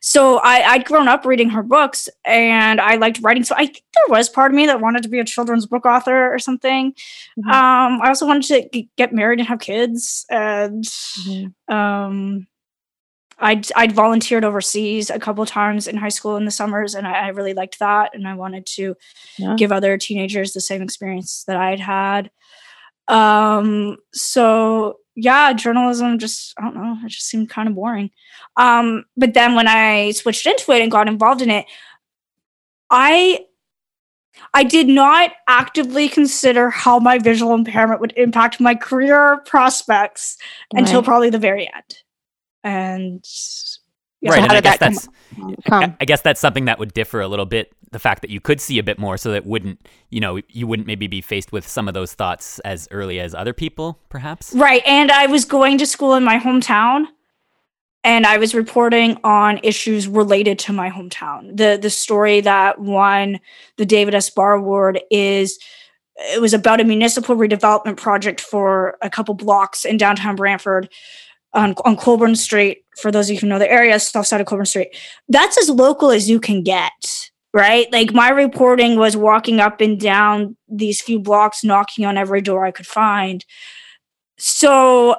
So 0.00 0.38
I, 0.38 0.62
I'd 0.72 0.84
grown 0.84 1.08
up 1.08 1.24
reading 1.24 1.50
her 1.50 1.62
books 1.62 2.08
and 2.24 2.80
I 2.80 2.96
liked 2.96 3.20
writing. 3.22 3.44
So 3.44 3.54
I 3.56 3.66
think 3.66 3.82
there 3.94 4.16
was 4.16 4.28
part 4.28 4.50
of 4.50 4.56
me 4.56 4.66
that 4.66 4.80
wanted 4.80 5.02
to 5.02 5.08
be 5.08 5.18
a 5.18 5.24
children's 5.24 5.66
book 5.66 5.84
author 5.86 6.32
or 6.32 6.38
something. 6.38 6.94
Mhm. 7.38 7.52
Um, 7.52 8.00
I 8.02 8.08
also 8.08 8.26
wanted 8.26 8.70
to 8.72 8.84
get 8.96 9.12
married 9.12 9.38
and 9.38 9.48
have 9.48 9.58
kids. 9.60 10.24
And 10.30 10.84
Mhm. 10.84 11.54
um, 11.72 12.46
I'd, 13.38 13.66
I'd 13.74 13.92
volunteered 13.92 14.44
overseas 14.44 15.10
a 15.10 15.18
couple 15.18 15.44
times 15.46 15.88
in 15.88 15.96
high 15.96 16.10
school 16.10 16.36
in 16.36 16.44
the 16.44 16.50
summers 16.50 16.94
and 16.94 17.06
I, 17.06 17.26
I 17.26 17.28
really 17.28 17.54
liked 17.54 17.78
that. 17.80 18.14
And 18.14 18.28
I 18.28 18.34
wanted 18.34 18.66
to 18.76 18.94
Yeah. 19.38 19.56
give 19.56 19.72
other 19.72 19.98
teenagers 19.98 20.52
the 20.52 20.60
same 20.60 20.80
experience 20.82 21.42
that 21.48 21.56
I'd 21.56 21.80
had. 21.80 22.30
Um, 23.08 23.96
so 24.12 24.98
yeah, 25.14 25.52
journalism 25.52 26.18
just 26.18 26.54
I 26.58 26.62
don't 26.62 26.74
know, 26.74 26.96
it 27.04 27.08
just 27.08 27.26
seemed 27.26 27.50
kind 27.50 27.68
of 27.68 27.74
boring. 27.74 28.10
Um, 28.56 29.04
but 29.16 29.34
then 29.34 29.54
when 29.54 29.68
I 29.68 30.12
switched 30.12 30.46
into 30.46 30.72
it 30.72 30.82
and 30.82 30.90
got 30.90 31.08
involved 31.08 31.42
in 31.42 31.50
it, 31.50 31.66
I 32.90 33.40
I 34.54 34.64
did 34.64 34.88
not 34.88 35.32
actively 35.48 36.08
consider 36.08 36.70
how 36.70 36.98
my 36.98 37.18
visual 37.18 37.54
impairment 37.54 38.00
would 38.00 38.14
impact 38.16 38.60
my 38.60 38.74
career 38.74 39.42
prospects 39.46 40.36
until 40.74 41.02
probably 41.02 41.30
the 41.30 41.38
very 41.38 41.70
end. 41.72 41.98
And 42.64 43.24
yeah, 44.20 44.30
right, 44.30 44.38
how 44.38 44.44
and 44.44 44.52
I 44.52 44.54
did 44.56 44.64
guess 44.64 44.78
that 44.78 44.92
that's 44.92 45.08
I, 45.36 45.54
Come. 45.68 45.96
I 46.00 46.04
guess 46.04 46.22
that's 46.22 46.40
something 46.40 46.66
that 46.66 46.78
would 46.78 46.94
differ 46.94 47.20
a 47.20 47.28
little 47.28 47.46
bit. 47.46 47.72
The 47.92 47.98
fact 47.98 48.22
that 48.22 48.30
you 48.30 48.40
could 48.40 48.60
see 48.60 48.78
a 48.78 48.82
bit 48.82 48.98
more, 48.98 49.16
so 49.16 49.30
that 49.32 49.46
wouldn't, 49.46 49.86
you 50.10 50.20
know, 50.20 50.40
you 50.48 50.66
wouldn't 50.66 50.86
maybe 50.86 51.06
be 51.06 51.20
faced 51.20 51.52
with 51.52 51.66
some 51.66 51.88
of 51.88 51.94
those 51.94 52.14
thoughts 52.14 52.58
as 52.60 52.88
early 52.90 53.20
as 53.20 53.34
other 53.34 53.52
people, 53.52 54.00
perhaps. 54.08 54.52
Right. 54.54 54.82
And 54.86 55.10
I 55.12 55.26
was 55.26 55.44
going 55.44 55.78
to 55.78 55.86
school 55.86 56.14
in 56.14 56.24
my 56.24 56.38
hometown 56.38 57.06
and 58.04 58.26
I 58.26 58.38
was 58.38 58.54
reporting 58.54 59.18
on 59.22 59.60
issues 59.62 60.08
related 60.08 60.58
to 60.60 60.72
my 60.72 60.90
hometown. 60.90 61.56
The 61.56 61.78
the 61.80 61.90
story 61.90 62.40
that 62.40 62.80
won 62.80 63.40
the 63.76 63.86
David 63.86 64.14
S. 64.14 64.30
Barr 64.30 64.52
Award 64.52 65.00
is 65.10 65.58
it 66.16 66.40
was 66.40 66.54
about 66.54 66.80
a 66.80 66.84
municipal 66.84 67.36
redevelopment 67.36 67.96
project 67.96 68.40
for 68.40 68.96
a 69.02 69.10
couple 69.10 69.34
blocks 69.34 69.84
in 69.84 69.96
downtown 69.96 70.36
Brantford 70.36 70.88
on, 71.54 71.74
on 71.84 71.96
Colborne 71.96 72.36
Street. 72.36 72.84
For 72.98 73.10
those 73.10 73.28
of 73.28 73.34
you 73.34 73.40
who 73.40 73.46
know 73.46 73.58
the 73.58 73.70
area, 73.70 73.98
south 73.98 74.26
side 74.26 74.40
of 74.40 74.46
Colborne 74.46 74.66
Street. 74.66 74.96
That's 75.28 75.56
as 75.58 75.70
local 75.70 76.10
as 76.10 76.28
you 76.28 76.40
can 76.40 76.62
get. 76.62 77.30
Right. 77.54 77.92
Like 77.92 78.14
my 78.14 78.30
reporting 78.30 78.96
was 78.96 79.14
walking 79.14 79.60
up 79.60 79.82
and 79.82 80.00
down 80.00 80.56
these 80.68 81.02
few 81.02 81.20
blocks, 81.20 81.62
knocking 81.62 82.06
on 82.06 82.16
every 82.16 82.40
door 82.40 82.64
I 82.64 82.70
could 82.70 82.86
find 82.86 83.44
so 84.38 85.16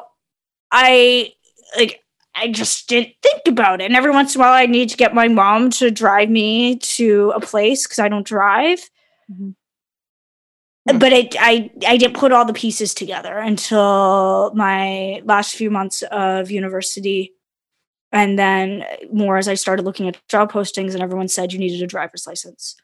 I 0.71 1.33
like 1.77 2.01
I 2.35 2.51
just 2.51 2.89
didn't 2.89 3.13
think 3.23 3.43
about 3.47 3.81
it. 3.81 3.85
And 3.85 3.95
every 3.95 4.11
once 4.11 4.35
in 4.35 4.41
a 4.41 4.43
while 4.43 4.53
I 4.53 4.65
need 4.65 4.89
to 4.89 4.97
get 4.97 5.13
my 5.13 5.27
mom 5.27 5.69
to 5.71 5.91
drive 5.91 6.29
me 6.29 6.77
to 6.79 7.33
a 7.35 7.39
place 7.41 7.85
because 7.85 7.99
I 7.99 8.09
don't 8.09 8.25
drive. 8.27 8.79
Mhm. 9.31 9.55
But 10.85 11.13
it, 11.13 11.35
I 11.39 11.71
I 11.87 11.95
didn't 11.97 12.17
put 12.17 12.33
all 12.33 12.43
the 12.45 12.53
pieces 12.53 12.93
together 12.93 13.37
until 13.37 14.51
my 14.53 15.21
last 15.23 15.55
few 15.55 15.71
months 15.71 16.01
of 16.11 16.51
university. 16.51 17.33
And 18.13 18.39
then 18.39 18.85
more 19.11 19.37
as 19.37 19.47
I 19.47 19.55
started 19.55 19.83
looking 19.83 20.07
at 20.07 20.21
job 20.29 20.51
postings 20.51 20.93
and 20.93 21.01
everyone 21.01 21.27
said 21.27 21.51
you 21.51 21.59
needed 21.59 21.81
a 21.81 21.87
driver's 21.87 22.25
license. 22.27 22.75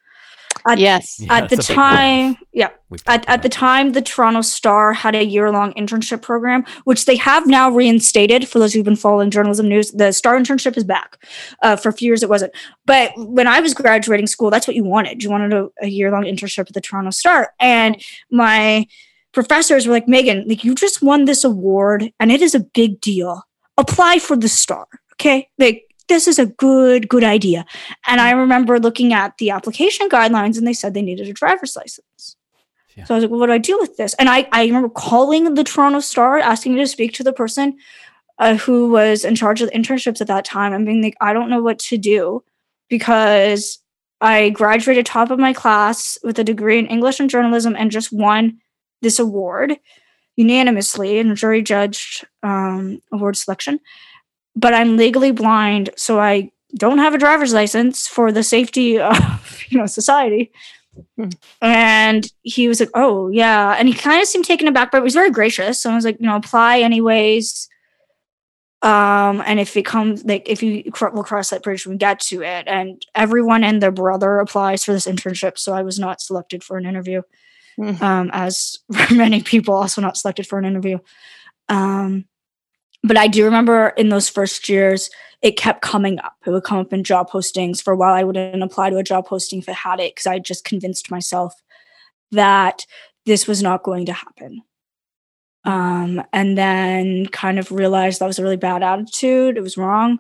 At- 0.67 0.79
Yes. 0.79 1.19
Yeah, 1.19 1.33
at 1.35 1.49
the 1.49 1.55
that's 1.55 1.69
a 1.69 1.71
big 1.71 1.77
one. 1.77 1.85
time, 1.87 2.37
yeah, 2.51 2.69
at, 3.07 3.29
at 3.29 3.43
the 3.43 3.49
time 3.49 3.91
the 3.93 4.01
toronto 4.01 4.41
star 4.41 4.91
had 4.93 5.15
a 5.15 5.23
year-long 5.23 5.73
internship 5.73 6.21
program 6.21 6.65
which 6.83 7.05
they 7.05 7.15
have 7.15 7.45
now 7.47 7.69
reinstated. 7.69 8.47
For 8.47 8.59
those 8.59 8.73
who've 8.73 8.83
been 8.83 8.95
following 8.95 9.29
journalism 9.29 9.69
news 9.69 9.91
the 9.91 10.11
star 10.11 10.35
internship 10.37 10.75
is 10.75 10.83
back. 10.83 11.23
Uh, 11.61 11.75
for 11.75 11.89
a 11.89 11.93
few 11.93 12.07
years 12.07 12.23
it 12.23 12.29
wasn't. 12.29 12.53
But 12.85 13.11
when 13.15 13.47
i 13.47 13.59
was 13.59 13.73
graduating 13.73 14.27
school 14.27 14.49
that's 14.49 14.67
what 14.67 14.75
you 14.75 14.83
wanted. 14.83 15.23
You 15.23 15.29
wanted 15.29 15.53
a, 15.53 15.69
a 15.81 15.87
year-long 15.87 16.23
internship 16.23 16.67
at 16.67 16.73
the 16.73 16.81
toronto 16.81 17.11
star. 17.11 17.53
And 17.59 18.03
my 18.31 18.87
professors 19.31 19.85
were 19.85 19.93
like 19.93 20.07
meagan 20.07 20.45
like 20.47 20.63
you 20.63 20.73
just 20.73 21.03
won 21.03 21.25
this 21.25 21.43
award 21.43 22.11
and 22.19 22.31
it 22.31 22.41
is 22.41 22.55
a 22.55 22.59
big 22.59 22.99
deal. 22.99 23.43
Apply 23.77 24.17
for 24.19 24.35
the 24.35 24.49
star 24.49 24.87
okay 25.19 25.49
like 25.57 25.85
this 26.07 26.27
is 26.27 26.39
a 26.39 26.47
good 26.47 27.07
good 27.07 27.23
idea. 27.23 27.65
And 28.07 28.19
i 28.19 28.31
remember 28.31 28.79
looking 28.79 29.13
at 29.13 29.37
the 29.37 29.51
application 29.51 30.09
guidelines 30.09 30.57
and 30.57 30.67
they 30.67 30.73
said 30.73 30.93
they 30.93 31.01
needed 31.01 31.27
a 31.27 31.33
driver's 31.33 31.75
license. 31.75 32.35
Yeah. 32.95 33.05
so 33.05 33.13
i 33.13 33.17
was 33.17 33.23
like 33.23 33.31
well 33.31 33.39
what 33.39 33.47
do 33.47 33.53
i 33.53 33.57
do 33.57 33.77
with 33.79 33.97
this? 33.97 34.13
And 34.15 34.29
i 34.29 34.47
i 34.51 34.65
remember 34.65 34.89
calling 34.89 35.53
the 35.53 35.63
toronto 35.63 35.99
star 35.99 36.39
asking 36.39 36.75
to 36.75 36.87
speak 36.87 37.13
to 37.13 37.23
the 37.23 37.33
person 37.33 37.77
uh, 38.39 38.55
who 38.55 38.89
was 38.89 39.25
in 39.25 39.35
charge 39.35 39.61
of 39.61 39.69
the 39.69 39.77
internships 39.77 40.21
at 40.21 40.27
that 40.27 40.45
time 40.45 40.73
and 40.73 40.85
being 40.85 41.03
like 41.03 41.15
i 41.21 41.33
don't 41.33 41.49
know 41.49 41.61
what 41.61 41.79
to 41.79 41.97
do 41.97 42.43
because 42.89 43.79
i 44.21 44.49
graduated 44.49 45.05
top 45.05 45.29
of 45.29 45.39
my 45.39 45.53
class 45.53 46.17
with 46.23 46.39
a 46.39 46.43
degree 46.43 46.79
in 46.79 46.87
english 46.87 47.19
and 47.19 47.29
journalism 47.29 47.75
and 47.77 47.91
just 47.91 48.11
won 48.11 48.57
this 49.01 49.19
award 49.19 49.77
unanimously 50.37 51.19
in 51.19 51.31
a 51.31 51.35
jury 51.35 51.61
judged 51.61 52.25
um, 52.43 53.01
award 53.11 53.35
selection 53.35 53.79
but 54.55 54.73
i'm 54.73 54.97
legally 54.97 55.31
blind 55.31 55.89
so 55.95 56.19
i 56.19 56.51
don't 56.75 56.99
have 56.99 57.15
a 57.15 57.17
driver's 57.17 57.53
license 57.53 58.07
for 58.07 58.31
the 58.31 58.43
safety 58.43 58.99
of 59.11 59.61
you 59.69 59.77
know 59.77 59.85
society. 59.85 60.51
Hmm. 61.15 61.29
and 61.61 62.29
he 62.41 62.67
was 62.67 62.79
like 62.81 62.89
oh 62.93 63.29
yeah. 63.29 63.75
And 63.77 63.87
he 63.87 63.93
kind 63.93 64.21
of 64.21 64.27
seemed 64.27 64.43
taken 64.43 64.67
aback 64.67 64.91
but 64.91 64.97
he 64.97 65.03
was 65.03 65.13
very 65.13 65.31
gracious. 65.31 65.79
So 65.79 65.89
i 65.89 65.95
was 65.95 66.03
like 66.03 66.19
you 66.19 66.25
know 66.25 66.35
apply 66.35 66.79
anyways. 66.79 67.69
Um 68.81 69.41
and 69.45 69.59
if 69.59 69.77
it 69.77 69.85
comes 69.85 70.25
like 70.25 70.49
if 70.49 70.61
you 70.61 70.91
will 71.13 71.23
cross 71.23 71.51
that 71.51 71.63
bridge 71.63 71.85
when 71.85 71.93
we 71.95 71.97
get 71.99 72.19
to 72.21 72.41
it. 72.41 72.67
And 72.67 73.01
everyone 73.15 73.63
and 73.63 73.81
their 73.81 73.91
brother 73.91 74.39
applies 74.39 74.83
for 74.83 74.91
this 74.91 75.07
internship 75.07 75.57
so 75.57 75.73
i 75.73 75.83
was 75.83 75.99
not 75.99 76.21
selected 76.21 76.63
for 76.63 76.77
an 76.77 76.85
interview. 76.85 77.21
Mhm. 77.79 78.01
um 78.01 78.29
as 78.33 78.79
many 79.11 79.41
people 79.41 79.73
also 79.75 80.01
not 80.01 80.17
selected 80.17 80.47
for 80.47 80.59
an 80.59 80.65
interview. 80.65 80.97
Um 81.69 82.25
but 83.03 83.17
i 83.17 83.27
do 83.27 83.45
remember 83.45 83.89
in 83.89 84.09
those 84.09 84.29
first 84.29 84.69
years 84.69 85.09
it 85.41 85.57
kept 85.57 85.81
coming 85.81 86.19
up 86.19 86.35
it 86.45 86.51
would 86.51 86.63
come 86.63 86.79
up 86.79 86.93
in 86.93 87.03
job 87.03 87.29
postings 87.29 87.81
for 87.81 87.93
a 87.93 87.97
while 87.97 88.13
i 88.13 88.23
wouldn't 88.23 88.63
apply 88.63 88.89
to 88.89 88.97
a 88.97 89.03
job 89.03 89.25
posting 89.25 89.59
if 89.59 89.69
it 89.69 89.75
had 89.75 89.99
it 89.99 90.15
because 90.15 90.27
i 90.27 90.39
just 90.39 90.65
convinced 90.65 91.11
myself 91.11 91.53
that 92.31 92.85
this 93.25 93.47
was 93.47 93.61
not 93.61 93.83
going 93.83 94.05
to 94.05 94.13
happen 94.13 94.61
um, 95.65 96.23
and 96.33 96.57
then 96.57 97.27
kind 97.27 97.59
of 97.59 97.71
realized 97.71 98.19
that 98.19 98.27
was 98.27 98.39
a 98.39 98.43
really 98.43 98.57
bad 98.57 98.83
attitude. 98.83 99.57
It 99.57 99.61
was 99.61 99.77
wrong. 99.77 100.19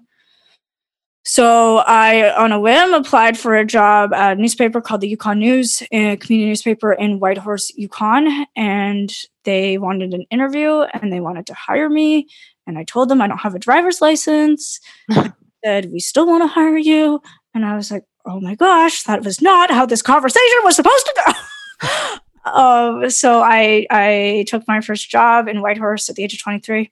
So 1.25 1.77
I, 1.77 2.33
on 2.35 2.51
a 2.51 2.59
whim, 2.59 2.93
applied 2.93 3.37
for 3.37 3.55
a 3.55 3.65
job 3.65 4.13
at 4.13 4.37
a 4.37 4.41
newspaper 4.41 4.81
called 4.81 5.01
the 5.01 5.09
Yukon 5.09 5.39
News, 5.39 5.83
a 5.91 6.17
community 6.17 6.47
newspaper 6.47 6.93
in 6.93 7.19
Whitehorse, 7.19 7.71
Yukon, 7.75 8.45
and 8.55 9.13
they 9.43 9.77
wanted 9.77 10.13
an 10.13 10.25
interview 10.31 10.81
and 10.81 11.11
they 11.11 11.19
wanted 11.19 11.45
to 11.47 11.53
hire 11.53 11.89
me. 11.89 12.27
And 12.69 12.77
I 12.77 12.83
told 12.83 13.09
them 13.09 13.21
I 13.21 13.27
don't 13.27 13.39
have 13.39 13.55
a 13.55 13.59
driver's 13.59 13.99
license. 13.99 14.79
Said 15.65 15.91
we 15.91 15.99
still 15.99 16.25
want 16.25 16.43
to 16.43 16.47
hire 16.47 16.77
you, 16.77 17.21
and 17.53 17.65
I 17.65 17.75
was 17.75 17.91
like, 17.91 18.05
oh 18.25 18.39
my 18.39 18.55
gosh, 18.55 19.03
that 19.03 19.25
was 19.25 19.41
not 19.41 19.71
how 19.71 19.85
this 19.85 20.01
conversation 20.01 20.59
was 20.63 20.75
supposed 20.77 21.05
to 21.05 21.13
go. 21.25 22.51
um, 22.51 23.09
so 23.09 23.41
I 23.41 23.85
I 23.89 24.45
took 24.47 24.65
my 24.67 24.79
first 24.79 25.09
job 25.09 25.49
in 25.49 25.61
Whitehorse 25.61 26.09
at 26.09 26.15
the 26.15 26.23
age 26.23 26.33
of 26.33 26.41
23. 26.41 26.91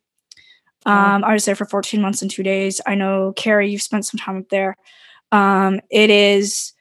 Um, 0.86 1.24
I 1.24 1.34
was 1.34 1.46
there 1.46 1.56
for 1.56 1.66
14 1.66 2.02
months 2.02 2.22
and 2.22 2.32
two 2.32 2.44
days. 2.44 2.80
I 2.86 2.96
know 2.96 3.34
Carrie, 3.36 3.70
you've 3.70 3.82
spent 3.82 4.06
some 4.06 4.20
time 4.20 4.38
up 4.38 4.50
there. 4.50 4.76
Um, 5.34 5.82
it 5.92 6.10
is 6.10 6.74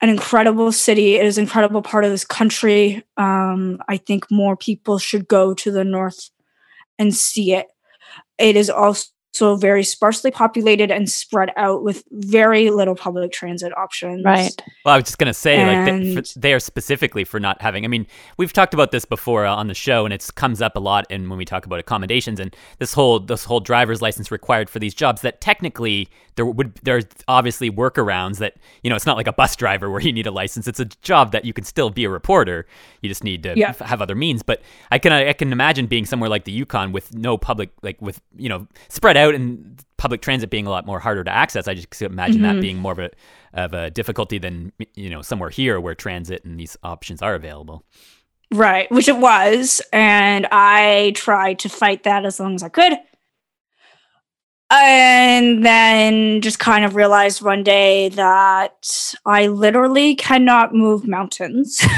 an 0.00 0.08
incredible 0.08 0.72
city. 0.72 1.16
It 1.16 1.26
is 1.26 1.36
an 1.36 1.44
incredible 1.44 1.82
part 1.82 2.04
of 2.04 2.10
this 2.10 2.24
country. 2.24 3.04
Um, 3.18 3.78
I 3.86 3.98
think 3.98 4.30
more 4.30 4.56
people 4.56 4.98
should 4.98 5.28
go 5.28 5.52
to 5.54 5.70
the 5.70 5.84
north 5.84 6.30
and 6.98 7.14
see 7.14 7.52
it. 7.52 7.66
It 8.40 8.56
is 8.56 8.70
also 8.70 9.06
very 9.38 9.82
sparsely 9.82 10.30
populated 10.30 10.90
and 10.90 11.08
spread 11.08 11.50
out 11.56 11.82
with 11.82 12.04
very 12.10 12.70
little 12.70 12.94
public 12.94 13.32
transit 13.32 13.76
options. 13.76 14.22
Right. 14.24 14.54
Well, 14.84 14.94
I 14.94 14.98
was 14.98 15.04
just 15.04 15.18
gonna 15.18 15.32
say, 15.32 15.64
like, 15.64 15.84
they, 15.86 16.14
for, 16.14 16.38
they 16.38 16.52
are 16.52 16.60
specifically 16.60 17.24
for 17.24 17.40
not 17.40 17.62
having. 17.62 17.84
I 17.84 17.88
mean, 17.88 18.06
we've 18.36 18.52
talked 18.52 18.74
about 18.74 18.90
this 18.90 19.04
before 19.06 19.46
uh, 19.46 19.54
on 19.54 19.68
the 19.68 19.74
show, 19.74 20.04
and 20.04 20.12
it 20.12 20.28
comes 20.34 20.60
up 20.60 20.76
a 20.76 20.80
lot. 20.80 21.06
And 21.10 21.30
when 21.30 21.38
we 21.38 21.44
talk 21.44 21.64
about 21.64 21.78
accommodations 21.80 22.38
and 22.38 22.54
this 22.78 22.92
whole 22.92 23.18
this 23.20 23.44
whole 23.44 23.60
driver's 23.60 24.02
license 24.02 24.30
required 24.30 24.68
for 24.68 24.78
these 24.78 24.92
jobs, 24.94 25.22
that 25.22 25.40
technically 25.40 26.08
there 26.36 26.44
would 26.46 26.74
there's 26.82 27.04
obviously 27.28 27.70
workarounds. 27.70 28.38
That 28.38 28.56
you 28.82 28.90
know, 28.90 28.96
it's 28.96 29.06
not 29.06 29.16
like 29.16 29.26
a 29.26 29.32
bus 29.32 29.56
driver 29.56 29.90
where 29.90 30.00
you 30.02 30.12
need 30.12 30.26
a 30.26 30.30
license. 30.30 30.68
It's 30.68 30.80
a 30.80 30.86
job 30.86 31.32
that 31.32 31.44
you 31.46 31.52
can 31.54 31.64
still 31.64 31.88
be 31.90 32.04
a 32.04 32.10
reporter. 32.10 32.66
You 33.00 33.08
just 33.08 33.24
need 33.24 33.42
to 33.44 33.54
Yeah. 33.56 33.70
f- 33.70 33.78
have 33.80 34.02
other 34.02 34.14
means. 34.14 34.42
But 34.42 34.60
I 34.90 34.98
can 34.98 35.12
I 35.12 35.32
can 35.32 35.50
imagine 35.52 35.86
being 35.86 36.04
somewhere 36.04 36.28
like 36.28 36.44
the 36.44 36.52
Yukon 36.52 36.92
with 36.92 37.14
no 37.14 37.38
public, 37.38 37.70
like 37.82 38.00
with 38.02 38.20
you 38.36 38.48
know, 38.48 38.66
spread 38.88 39.16
out 39.20 39.34
and 39.34 39.82
public 39.96 40.22
transit 40.22 40.50
being 40.50 40.66
a 40.66 40.70
lot 40.70 40.86
more 40.86 40.98
harder 40.98 41.22
to 41.24 41.30
access. 41.30 41.68
I 41.68 41.74
just 41.74 42.00
imagine 42.02 42.42
that 42.42 42.56
Mhm. 42.56 42.60
being 42.60 42.78
more 42.78 42.92
of 42.92 42.98
a 42.98 43.10
of 43.52 43.72
a 43.74 43.90
difficulty 43.90 44.38
than 44.38 44.72
you 44.94 45.10
know 45.10 45.22
somewhere 45.22 45.50
here 45.50 45.80
where 45.80 45.94
transit 45.94 46.44
and 46.44 46.58
these 46.58 46.76
options 46.82 47.20
are 47.22 47.34
available. 47.34 47.84
Right, 48.52 48.90
which 48.90 49.08
it 49.08 49.16
was. 49.18 49.80
And 49.92 50.46
I 50.50 51.12
tried 51.14 51.58
to 51.60 51.68
fight 51.68 52.02
that 52.04 52.24
as 52.24 52.40
long 52.40 52.54
as 52.54 52.62
I 52.62 52.68
could. 52.68 52.94
and 54.72 55.64
then 55.66 56.40
just 56.40 56.60
kind 56.60 56.84
of 56.84 56.94
realized 56.94 57.42
one 57.42 57.64
day 57.64 58.08
that 58.10 59.14
I 59.26 59.48
literally 59.48 60.14
cannot 60.14 60.72
move 60.74 61.08
mountains. 61.08 61.80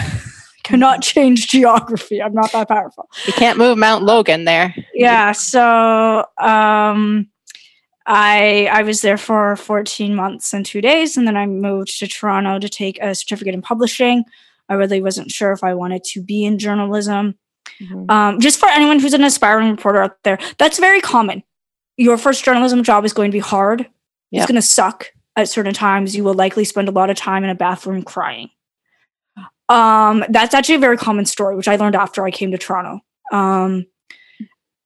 cannot 0.63 1.03
change 1.03 1.49
geography. 1.49 2.23
I'm 2.23 2.35
not 2.35 2.53
that 2.53 2.69
powerful. 2.69 3.09
You 3.27 3.33
can't 3.33 3.59
move 3.59 3.79
Mount 3.79 4.05
Logan 4.05 4.45
there. 4.45 4.75
Yeah, 4.95 5.33
so 5.33 6.25
um 6.39 7.29
I 8.07 8.69
I 8.73 8.83
was 8.83 9.01
there 9.01 9.19
for 9.19 9.57
14 9.57 10.15
months 10.15 10.53
and 10.53 10.67
2 10.67 10.81
days 10.81 11.17
and 11.17 11.27
then 11.27 11.37
I 11.37 11.47
moved 11.47 11.99
to 11.99 12.07
Toronto 12.07 12.59
to 12.59 12.69
take 12.69 12.99
a 13.01 13.15
certificate 13.15 13.55
in 13.55 13.63
publishing. 13.63 14.25
I 14.69 14.75
really 14.75 15.03
wasn't 15.03 15.31
sure 15.31 15.53
if 15.53 15.63
I 15.63 15.75
wanted 15.75 16.05
to 16.05 16.23
be 16.23 16.45
in 16.45 16.59
journalism. 16.59 17.37
Mm-hmm. 17.81 18.11
Um, 18.11 18.41
just 18.41 18.59
for 18.59 18.69
anyone 18.69 18.99
who's 18.99 19.15
an 19.15 19.25
aspiring 19.25 19.71
reporter 19.71 20.03
out 20.03 20.23
there, 20.25 20.39
that's 20.59 20.79
very 20.79 21.01
common. 21.01 21.43
Your 21.97 22.17
first 22.17 22.45
journalism 22.45 22.83
job 22.83 23.05
is 23.05 23.13
going 23.13 23.31
to 23.31 23.37
be 23.37 23.41
hard. 23.41 23.81
Yep. 24.31 24.43
It's 24.43 24.47
going 24.47 24.61
to 24.61 24.67
suck 24.67 25.13
at 25.37 25.49
certain 25.49 25.75
times. 25.75 26.17
You 26.17 26.25
will 26.25 26.35
likely 26.35 26.65
spend 26.65 26.89
a 26.89 26.93
lot 26.93 27.11
of 27.11 27.17
time 27.17 27.45
in 27.45 27.51
a 27.51 27.55
bathroom 27.55 28.03
crying. 28.03 28.51
Um, 29.69 30.25
that's 30.29 30.55
actually 30.55 30.77
a 30.77 30.81
very 30.81 30.97
common 30.97 31.25
story, 31.25 31.57
which 31.57 31.69
I 31.69 31.77
learned 31.77 31.97
after 31.97 32.25
I 32.25 32.31
came 32.31 32.53
to 32.53 32.59
Toronto. 32.59 33.01
Um, 33.33 33.87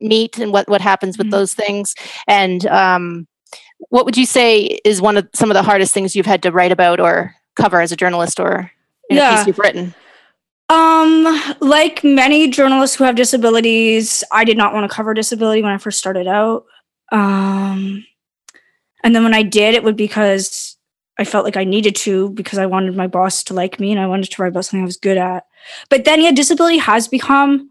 meet 0.00 0.38
and 0.38 0.52
what 0.52 0.68
what 0.68 0.80
happens 0.80 1.16
with 1.16 1.28
mm-hmm. 1.28 1.38
those 1.38 1.54
things. 1.54 1.94
And 2.26 2.66
um, 2.66 3.26
what 3.90 4.04
would 4.04 4.16
you 4.16 4.26
say 4.26 4.80
is 4.84 5.00
one 5.00 5.16
of 5.16 5.28
some 5.34 5.50
of 5.50 5.54
the 5.54 5.62
hardest 5.62 5.94
things 5.94 6.14
you've 6.14 6.26
had 6.26 6.42
to 6.42 6.52
write 6.52 6.72
about 6.72 7.00
or 7.00 7.34
cover 7.56 7.80
as 7.80 7.92
a 7.92 7.96
journalist 7.96 8.40
or 8.40 8.70
in 9.08 9.16
yeah. 9.16 9.34
a 9.34 9.36
piece 9.36 9.46
you've 9.46 9.58
written? 9.58 9.94
Um, 10.68 11.26
like 11.60 12.02
many 12.02 12.48
journalists 12.48 12.96
who 12.96 13.04
have 13.04 13.14
disabilities, 13.14 14.24
I 14.32 14.44
did 14.44 14.56
not 14.56 14.72
want 14.72 14.90
to 14.90 14.94
cover 14.94 15.12
disability 15.12 15.62
when 15.62 15.72
I 15.72 15.78
first 15.78 15.98
started 15.98 16.26
out. 16.26 16.64
Um, 17.10 18.06
and 19.04 19.14
then 19.14 19.22
when 19.22 19.34
I 19.34 19.42
did, 19.42 19.74
it 19.74 19.84
would 19.84 19.96
because 19.96 20.71
I 21.18 21.24
felt 21.24 21.44
like 21.44 21.56
I 21.56 21.64
needed 21.64 21.94
to 21.96 22.30
because 22.30 22.58
I 22.58 22.66
wanted 22.66 22.96
my 22.96 23.06
boss 23.06 23.42
to 23.44 23.54
like 23.54 23.78
me 23.78 23.92
and 23.92 24.00
I 24.00 24.06
wanted 24.06 24.30
to 24.30 24.42
write 24.42 24.48
about 24.48 24.64
something 24.64 24.82
I 24.82 24.86
was 24.86 24.96
good 24.96 25.18
at. 25.18 25.46
But 25.90 26.04
then, 26.04 26.20
yeah, 26.20 26.32
disability 26.32 26.78
has 26.78 27.06
become 27.06 27.70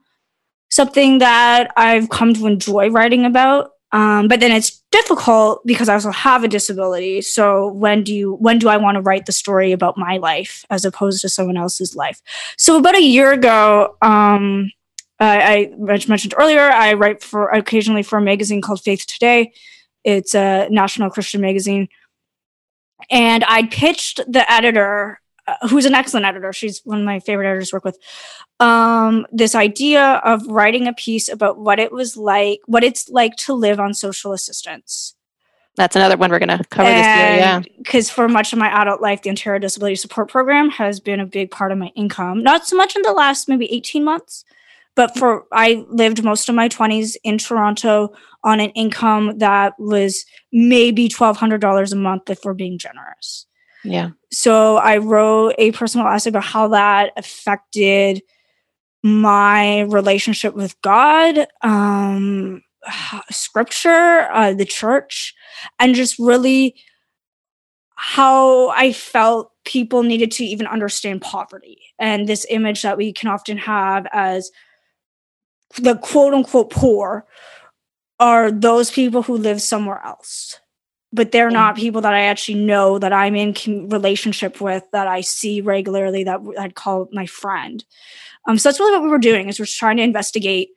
something 0.69 1.17
that 1.19 1.71
I've 1.75 2.09
come 2.09 2.33
to 2.35 2.47
enjoy 2.47 2.89
writing 2.89 3.25
about. 3.25 3.71
Um, 3.93 4.29
but 4.29 4.39
then 4.39 4.51
it's 4.51 4.81
difficult 4.91 5.65
because 5.65 5.89
I 5.89 5.95
also 5.95 6.11
have 6.11 6.43
a 6.43 6.47
disability. 6.47 7.21
So 7.21 7.73
when 7.73 8.03
do 8.03 8.13
you 8.13 8.35
when 8.35 8.57
do 8.57 8.69
I 8.69 8.77
want 8.77 8.95
to 8.95 9.01
write 9.01 9.25
the 9.25 9.33
story 9.33 9.73
about 9.73 9.97
my 9.97 10.17
life 10.17 10.63
as 10.69 10.85
opposed 10.85 11.21
to 11.21 11.29
someone 11.29 11.57
else's 11.57 11.95
life? 11.95 12.21
So 12.57 12.77
about 12.77 12.95
a 12.95 13.03
year 13.03 13.33
ago, 13.33 13.97
um, 14.01 14.71
I, 15.19 15.71
I 15.89 16.05
mentioned 16.07 16.33
earlier, 16.37 16.61
I 16.61 16.93
write 16.93 17.21
for 17.21 17.49
occasionally 17.49 18.01
for 18.01 18.17
a 18.17 18.21
magazine 18.21 18.61
called 18.61 18.81
Faith 18.81 19.05
Today. 19.07 19.51
It's 20.03 20.33
a 20.33 20.67
national 20.71 21.11
Christian 21.11 21.41
magazine, 21.41 21.89
and 23.09 23.43
I 23.47 23.63
pitched 23.63 24.21
the 24.27 24.49
editor 24.51 25.21
uh, 25.47 25.67
who's 25.67 25.85
an 25.85 25.95
excellent 25.95 26.25
editor. 26.25 26.53
She's 26.53 26.81
one 26.83 26.99
of 26.99 27.05
my 27.05 27.19
favorite 27.19 27.47
editors 27.47 27.69
to 27.69 27.77
work 27.77 27.85
with. 27.85 27.97
Um, 28.59 29.25
this 29.31 29.55
idea 29.55 30.21
of 30.23 30.45
writing 30.45 30.87
a 30.87 30.93
piece 30.93 31.27
about 31.27 31.57
what 31.57 31.79
it 31.79 31.91
was 31.91 32.15
like, 32.15 32.59
what 32.67 32.83
it's 32.83 33.09
like 33.09 33.35
to 33.37 33.53
live 33.53 33.79
on 33.79 33.93
social 33.93 34.33
assistance. 34.33 35.15
That's 35.75 35.95
another 35.95 36.17
one 36.17 36.31
we're 36.31 36.39
going 36.39 36.57
to 36.57 36.63
cover 36.65 36.87
and 36.87 36.99
this 36.99 37.05
year. 37.05 37.37
Yeah. 37.37 37.61
Because 37.77 38.09
for 38.09 38.27
much 38.27 38.53
of 38.53 38.59
my 38.59 38.67
adult 38.67 39.01
life, 39.01 39.21
the 39.21 39.29
Ontario 39.29 39.59
Disability 39.59 39.95
Support 39.95 40.29
Program 40.29 40.69
has 40.69 40.99
been 40.99 41.19
a 41.19 41.25
big 41.25 41.49
part 41.49 41.71
of 41.71 41.77
my 41.77 41.87
income. 41.95 42.43
Not 42.43 42.67
so 42.67 42.75
much 42.75 42.95
in 42.95 43.01
the 43.01 43.13
last 43.13 43.47
maybe 43.47 43.71
18 43.71 44.03
months, 44.03 44.45
but 44.95 45.17
for 45.17 45.45
I 45.51 45.85
lived 45.89 46.23
most 46.23 46.49
of 46.49 46.55
my 46.55 46.67
20s 46.69 47.15
in 47.23 47.37
Toronto 47.37 48.13
on 48.43 48.59
an 48.59 48.71
income 48.71 49.37
that 49.37 49.73
was 49.79 50.25
maybe 50.51 51.07
$1,200 51.07 51.91
a 51.91 51.95
month 51.95 52.29
if 52.29 52.39
we're 52.43 52.53
being 52.53 52.77
generous. 52.77 53.45
Yeah. 53.83 54.11
So 54.31 54.77
I 54.77 54.97
wrote 54.97 55.55
a 55.57 55.71
personal 55.71 56.07
essay 56.07 56.29
about 56.29 56.43
how 56.43 56.67
that 56.69 57.13
affected 57.17 58.21
my 59.03 59.81
relationship 59.81 60.55
with 60.55 60.79
God, 60.81 61.47
um, 61.61 62.61
scripture, 63.31 64.27
uh, 64.31 64.53
the 64.53 64.65
church, 64.65 65.33
and 65.79 65.95
just 65.95 66.19
really 66.19 66.75
how 67.95 68.69
I 68.69 68.93
felt 68.93 69.51
people 69.63 70.03
needed 70.03 70.31
to 70.31 70.43
even 70.43 70.65
understand 70.65 71.21
poverty 71.21 71.77
and 71.99 72.27
this 72.27 72.47
image 72.49 72.81
that 72.81 72.97
we 72.97 73.13
can 73.13 73.29
often 73.29 73.57
have 73.57 74.07
as 74.11 74.49
the 75.77 75.95
quote 75.97 76.33
unquote 76.33 76.69
poor 76.69 77.25
are 78.19 78.51
those 78.51 78.91
people 78.91 79.23
who 79.23 79.35
live 79.37 79.61
somewhere 79.61 80.01
else 80.05 80.59
but 81.13 81.31
they're 81.31 81.51
not 81.51 81.75
people 81.75 82.01
that 82.01 82.13
I 82.13 82.21
actually 82.21 82.63
know 82.63 82.97
that 82.97 83.11
I'm 83.11 83.35
in 83.35 83.53
relationship 83.89 84.61
with 84.61 84.83
that 84.91 85.07
I 85.07 85.21
see 85.21 85.61
regularly 85.61 86.23
that 86.23 86.39
I'd 86.57 86.75
call 86.75 87.09
my 87.11 87.25
friend. 87.25 87.83
Um, 88.47 88.57
so 88.57 88.69
that's 88.69 88.79
really 88.79 88.93
what 88.93 89.03
we 89.03 89.09
were 89.09 89.17
doing 89.17 89.49
is 89.49 89.59
we're 89.59 89.65
trying 89.65 89.97
to 89.97 90.03
investigate 90.03 90.69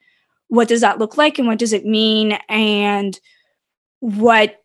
what 0.48 0.68
does 0.68 0.80
that 0.80 0.98
look 0.98 1.16
like 1.16 1.38
and 1.38 1.46
what 1.46 1.58
does 1.58 1.72
it 1.72 1.86
mean 1.86 2.38
and 2.48 3.18
what 4.00 4.60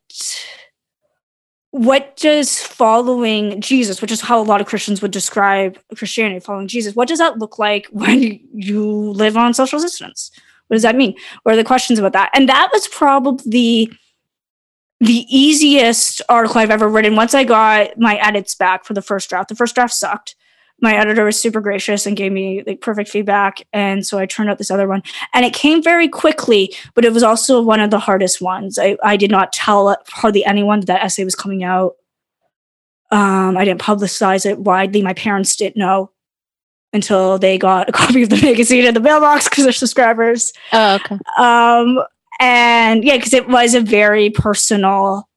what 1.71 2.15
does 2.17 2.61
following 2.61 3.61
Jesus, 3.61 4.01
which 4.01 4.11
is 4.11 4.21
how 4.21 4.41
a 4.41 4.43
lot 4.43 4.59
of 4.59 4.67
Christians 4.67 5.01
would 5.01 5.11
describe 5.11 5.77
Christianity, 5.95 6.39
following 6.39 6.67
Jesus, 6.67 6.95
what 6.95 7.07
does 7.07 7.19
that 7.19 7.37
look 7.37 7.59
like 7.59 7.87
when 7.91 8.39
you 8.53 9.11
live 9.11 9.37
on 9.37 9.53
social 9.53 9.77
assistance? 9.77 10.31
What 10.67 10.75
does 10.75 10.83
that 10.83 10.95
mean? 10.95 11.15
What 11.43 11.53
are 11.53 11.57
the 11.57 11.63
questions 11.63 11.99
about 11.99 12.13
that? 12.13 12.31
And 12.33 12.49
that 12.49 12.69
was 12.73 12.87
probably 12.87 13.91
the 14.99 15.25
easiest 15.29 16.21
article 16.27 16.59
I've 16.59 16.71
ever 16.71 16.89
written. 16.89 17.15
Once 17.15 17.33
I 17.33 17.43
got 17.43 17.97
my 17.97 18.15
edits 18.15 18.55
back 18.55 18.83
for 18.83 18.93
the 18.93 19.01
first 19.01 19.29
draft, 19.29 19.49
the 19.49 19.55
first 19.55 19.75
draft 19.75 19.93
sucked. 19.93 20.35
My 20.81 20.95
editor 20.95 21.25
was 21.25 21.39
super 21.39 21.61
gracious 21.61 22.05
and 22.05 22.15
gave 22.15 22.31
me 22.31 22.63
like 22.65 22.81
perfect 22.81 23.09
feedback. 23.09 23.67
And 23.73 24.05
so 24.05 24.17
I 24.17 24.25
turned 24.25 24.49
out 24.49 24.57
this 24.57 24.71
other 24.71 24.87
one. 24.87 25.03
And 25.33 25.45
it 25.45 25.53
came 25.53 25.83
very 25.83 26.07
quickly, 26.07 26.73
but 26.93 27.05
it 27.05 27.13
was 27.13 27.23
also 27.23 27.61
one 27.61 27.79
of 27.79 27.91
the 27.91 27.99
hardest 27.99 28.41
ones. 28.41 28.79
I, 28.79 28.97
I 29.03 29.17
did 29.17 29.31
not 29.31 29.51
tell 29.51 29.95
hardly 30.07 30.45
anyone 30.45 30.79
that, 30.79 30.87
that 30.87 31.03
essay 31.03 31.23
was 31.23 31.35
coming 31.35 31.63
out. 31.63 31.95
Um, 33.11 33.57
I 33.57 33.65
didn't 33.65 33.81
publicize 33.81 34.45
it 34.45 34.59
widely. 34.59 35.01
My 35.01 35.13
parents 35.13 35.55
didn't 35.55 35.77
know 35.77 36.11
until 36.93 37.37
they 37.37 37.57
got 37.57 37.89
a 37.89 37.91
copy 37.93 38.23
of 38.23 38.29
the 38.29 38.41
magazine 38.41 38.85
in 38.85 38.93
the 38.93 38.99
mailbox 38.99 39.49
because 39.49 39.63
they're 39.63 39.73
subscribers. 39.73 40.53
Oh, 40.71 40.95
okay. 40.95 41.17
Um, 41.37 41.99
and 42.39 43.03
yeah 43.03 43.17
because 43.17 43.33
it 43.33 43.47
was 43.47 43.73
a 43.73 43.81
very 43.81 44.29
personal 44.29 45.29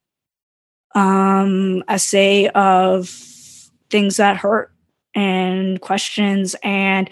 um 0.94 1.82
essay 1.88 2.48
of 2.48 3.08
things 3.90 4.16
that 4.16 4.36
hurt 4.36 4.71
and 5.14 5.80
questions 5.80 6.56
and 6.62 7.08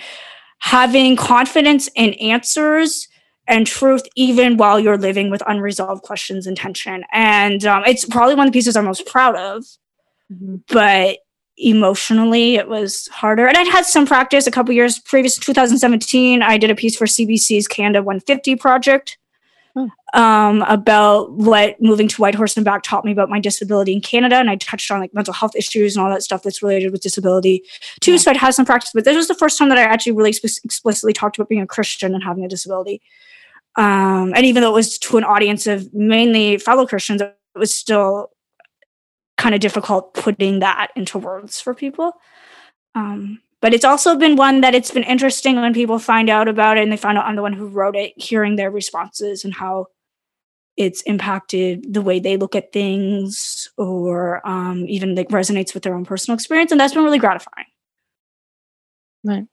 having 0.58 1.16
confidence 1.16 1.88
in 1.94 2.14
answers 2.14 3.08
and 3.46 3.66
truth 3.66 4.02
even 4.14 4.56
while 4.56 4.78
you're 4.78 4.98
living 4.98 5.30
with 5.30 5.42
unresolved 5.46 6.02
questions 6.02 6.46
and 6.46 6.56
tension. 6.56 7.04
And 7.12 7.64
um, 7.64 7.82
it's 7.86 8.04
probably 8.04 8.34
one 8.34 8.46
of 8.46 8.52
the 8.52 8.56
pieces 8.56 8.76
i'm 8.76 8.84
most 8.84 9.06
proud 9.06 9.36
of. 9.36 9.64
Mm-hmm. 10.32 10.56
but 10.68 11.18
emotionally 11.56 12.54
it 12.54 12.68
was 12.68 13.08
harder. 13.08 13.46
And 13.46 13.56
i'd 13.56 13.66
had 13.68 13.84
some 13.84 14.06
practice 14.06 14.46
a 14.46 14.50
couple 14.50 14.72
years 14.72 14.98
previous 15.00 15.36
2017 15.36 16.40
i 16.42 16.56
did 16.56 16.70
a 16.70 16.74
piece 16.74 16.96
for 16.96 17.06
cbc's 17.06 17.66
canada 17.66 18.00
150 18.02 18.56
project 18.56 19.18
um, 20.14 20.62
about 20.62 21.32
what 21.32 21.80
moving 21.80 22.08
to 22.08 22.20
Whitehorse 22.20 22.56
and 22.56 22.64
back 22.64 22.82
taught 22.82 23.04
me 23.04 23.12
about 23.12 23.30
my 23.30 23.40
disability 23.40 23.92
in 23.92 24.00
Canada. 24.00 24.36
And 24.36 24.50
I 24.50 24.56
touched 24.56 24.90
on 24.90 25.00
like 25.00 25.14
mental 25.14 25.34
health 25.34 25.54
issues 25.56 25.96
and 25.96 26.04
all 26.04 26.10
that 26.10 26.22
stuff 26.22 26.42
that's 26.42 26.62
related 26.62 26.92
with 26.92 27.02
disability 27.02 27.62
too. 28.00 28.12
Yeah. 28.12 28.18
So 28.18 28.30
I'd 28.30 28.36
had 28.36 28.54
some 28.54 28.66
practice, 28.66 28.90
but 28.92 29.04
this 29.04 29.16
was 29.16 29.28
the 29.28 29.34
first 29.34 29.58
time 29.58 29.68
that 29.68 29.78
I 29.78 29.82
actually 29.82 30.12
really 30.12 30.32
spe- 30.32 30.64
explicitly 30.64 31.12
talked 31.12 31.38
about 31.38 31.48
being 31.48 31.60
a 31.62 31.66
Christian 31.66 32.14
and 32.14 32.22
having 32.22 32.44
a 32.44 32.48
disability. 32.48 33.00
Um, 33.76 34.32
and 34.34 34.44
even 34.44 34.62
though 34.62 34.70
it 34.70 34.74
was 34.74 34.98
to 34.98 35.16
an 35.16 35.24
audience 35.24 35.66
of 35.66 35.92
mainly 35.94 36.58
fellow 36.58 36.86
Christians, 36.86 37.20
it 37.20 37.36
was 37.54 37.74
still 37.74 38.30
kind 39.38 39.54
of 39.54 39.60
difficult 39.60 40.12
putting 40.14 40.58
that 40.58 40.88
into 40.96 41.18
words 41.18 41.60
for 41.60 41.74
people. 41.74 42.12
Um, 42.94 43.40
but 43.60 43.74
it's 43.74 43.84
also 43.84 44.16
been 44.16 44.36
one 44.36 44.60
that 44.62 44.74
it's 44.74 44.90
been 44.90 45.02
interesting 45.04 45.56
when 45.56 45.74
people 45.74 45.98
find 45.98 46.30
out 46.30 46.48
about 46.48 46.78
it 46.78 46.82
and 46.82 46.92
they 46.92 46.96
find 46.96 47.18
out 47.18 47.26
I'm 47.26 47.36
the 47.36 47.42
one 47.42 47.52
who 47.52 47.66
wrote 47.66 47.96
it, 47.96 48.12
hearing 48.16 48.56
their 48.56 48.70
responses 48.70 49.44
and 49.44 49.54
how 49.54 49.86
it's 50.76 51.02
impacted 51.02 51.92
the 51.92 52.00
way 52.00 52.20
they 52.20 52.36
look 52.38 52.54
at 52.54 52.72
things 52.72 53.68
or 53.76 54.46
um, 54.48 54.86
even 54.88 55.14
like 55.14 55.28
resonates 55.28 55.74
with 55.74 55.82
their 55.82 55.94
own 55.94 56.06
personal 56.06 56.34
experience. 56.34 56.70
And 56.70 56.80
that's 56.80 56.94
been 56.94 57.04
really 57.04 57.18
gratifying. 57.18 57.66
Right. 59.22 59.46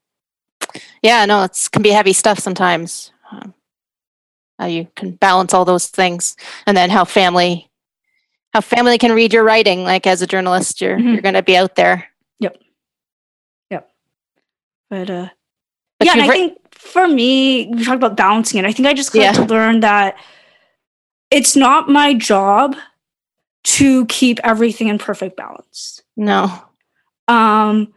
Yeah, 1.02 1.26
no, 1.26 1.44
it's 1.44 1.68
can 1.68 1.82
be 1.82 1.90
heavy 1.90 2.14
stuff 2.14 2.40
sometimes. 2.40 3.12
Um, 3.32 3.54
how 4.58 4.68
you 4.68 4.88
can 4.96 5.12
balance 5.12 5.54
all 5.54 5.66
those 5.66 5.88
things, 5.88 6.36
and 6.66 6.76
then 6.76 6.90
how 6.90 7.04
family, 7.06 7.70
how 8.54 8.62
family 8.62 8.98
can 8.98 9.12
read 9.12 9.34
your 9.34 9.44
writing. 9.44 9.84
Like 9.84 10.08
as 10.08 10.22
a 10.22 10.28
journalist, 10.28 10.82
you're 10.82 10.98
Mhm. 10.98 11.14
you're 11.14 11.22
going 11.22 11.36
to 11.36 11.44
be 11.44 11.58
out 11.58 11.76
there. 11.76 12.08
But 14.90 15.10
uh 15.10 15.30
But 16.00 16.06
yeah, 16.08 16.14
I 16.14 16.28
writ- 16.28 16.32
think 16.32 16.58
for 16.72 17.08
me, 17.08 17.68
we 17.68 17.84
talked 17.84 17.98
about 17.98 18.16
balancing 18.18 18.60
it. 18.60 18.66
I 18.66 18.72
think 18.72 18.88
I 18.88 18.94
just 18.94 19.12
got 19.14 19.22
Yeah. 19.22 19.32
to 19.34 19.46
learn 19.46 19.82
that 19.82 20.16
it's 21.32 21.56
not 21.56 21.90
my 21.90 22.14
job 22.14 22.76
to 23.64 24.06
keep 24.06 24.40
everything 24.44 24.88
in 24.88 24.98
perfect 24.98 25.36
balance. 25.36 26.02
no, 26.16 26.50
Um, 27.28 27.94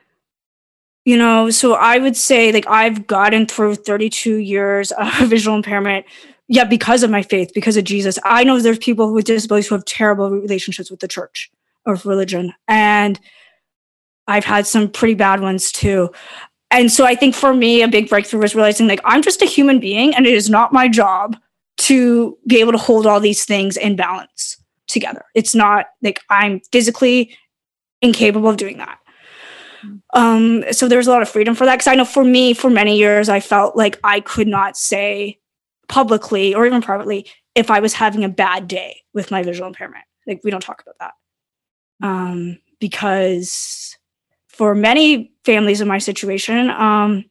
you 1.04 1.16
know, 1.16 1.50
so 1.50 1.74
I 1.74 1.98
would 1.98 2.16
say 2.16 2.50
like 2.52 2.66
I've 2.66 3.06
gotten 3.06 3.46
through 3.46 3.76
32 3.76 4.36
years 4.36 4.90
of 4.98 5.12
visual 5.28 5.56
impairment. 5.56 6.06
Yeah, 6.48 6.64
because 6.64 7.04
of 7.04 7.10
my 7.10 7.22
faith, 7.22 7.52
because 7.54 7.76
of 7.76 7.84
Jesus. 7.84 8.18
I 8.24 8.42
know 8.42 8.58
there's 8.58 8.78
people 8.78 9.12
with 9.12 9.26
disabilities 9.26 9.68
who 9.68 9.76
have 9.76 9.84
terrible 9.84 10.28
relationships 10.30 10.90
with 10.90 10.98
the 10.98 11.06
church 11.06 11.48
or 11.86 11.94
religion. 12.04 12.52
And 12.66 13.20
I've 14.26 14.44
had 14.44 14.66
some 14.66 14.88
pretty 14.88 15.14
bad 15.14 15.40
ones 15.40 15.70
too. 15.70 16.10
And 16.70 16.90
so 16.90 17.04
I 17.04 17.14
think 17.14 17.34
for 17.34 17.52
me, 17.52 17.82
a 17.82 17.88
big 17.88 18.08
breakthrough 18.08 18.40
was 18.40 18.54
realizing 18.54 18.86
like 18.86 19.00
I'm 19.04 19.22
just 19.22 19.42
a 19.42 19.46
human 19.46 19.80
being 19.80 20.14
and 20.14 20.26
it 20.26 20.34
is 20.34 20.48
not 20.48 20.72
my 20.72 20.88
job 20.88 21.36
to 21.78 22.36
be 22.46 22.60
able 22.60 22.72
to 22.72 22.78
hold 22.78 23.06
all 23.06 23.20
these 23.20 23.44
things 23.44 23.76
in 23.76 23.96
balance 23.96 24.56
together. 24.86 25.24
It's 25.34 25.54
not 25.54 25.86
like 26.02 26.20
I'm 26.28 26.60
physically 26.72 27.36
incapable 28.02 28.48
of 28.48 28.56
doing 28.56 28.78
that. 28.78 28.98
Um, 30.14 30.64
so 30.72 30.88
there's 30.88 31.06
a 31.06 31.10
lot 31.10 31.22
of 31.22 31.28
freedom 31.28 31.54
for 31.54 31.64
that. 31.64 31.78
Cause 31.78 31.86
I 31.86 31.94
know 31.94 32.04
for 32.04 32.24
me, 32.24 32.54
for 32.54 32.70
many 32.70 32.98
years, 32.98 33.28
I 33.28 33.40
felt 33.40 33.76
like 33.76 33.98
I 34.04 34.20
could 34.20 34.48
not 34.48 34.76
say 34.76 35.38
publicly 35.88 36.54
or 36.54 36.66
even 36.66 36.82
privately 36.82 37.26
if 37.54 37.70
I 37.70 37.80
was 37.80 37.94
having 37.94 38.24
a 38.24 38.28
bad 38.28 38.68
day 38.68 39.00
with 39.14 39.30
my 39.30 39.42
visual 39.42 39.66
impairment. 39.66 40.04
Like 40.26 40.40
we 40.44 40.50
don't 40.50 40.62
talk 40.62 40.82
about 40.82 40.96
that. 41.00 42.06
Um, 42.06 42.58
because 42.78 43.89
for 44.60 44.74
many 44.74 45.32
families 45.46 45.80
in 45.80 45.88
my 45.88 45.96
situation, 45.96 46.68
um, 46.68 47.24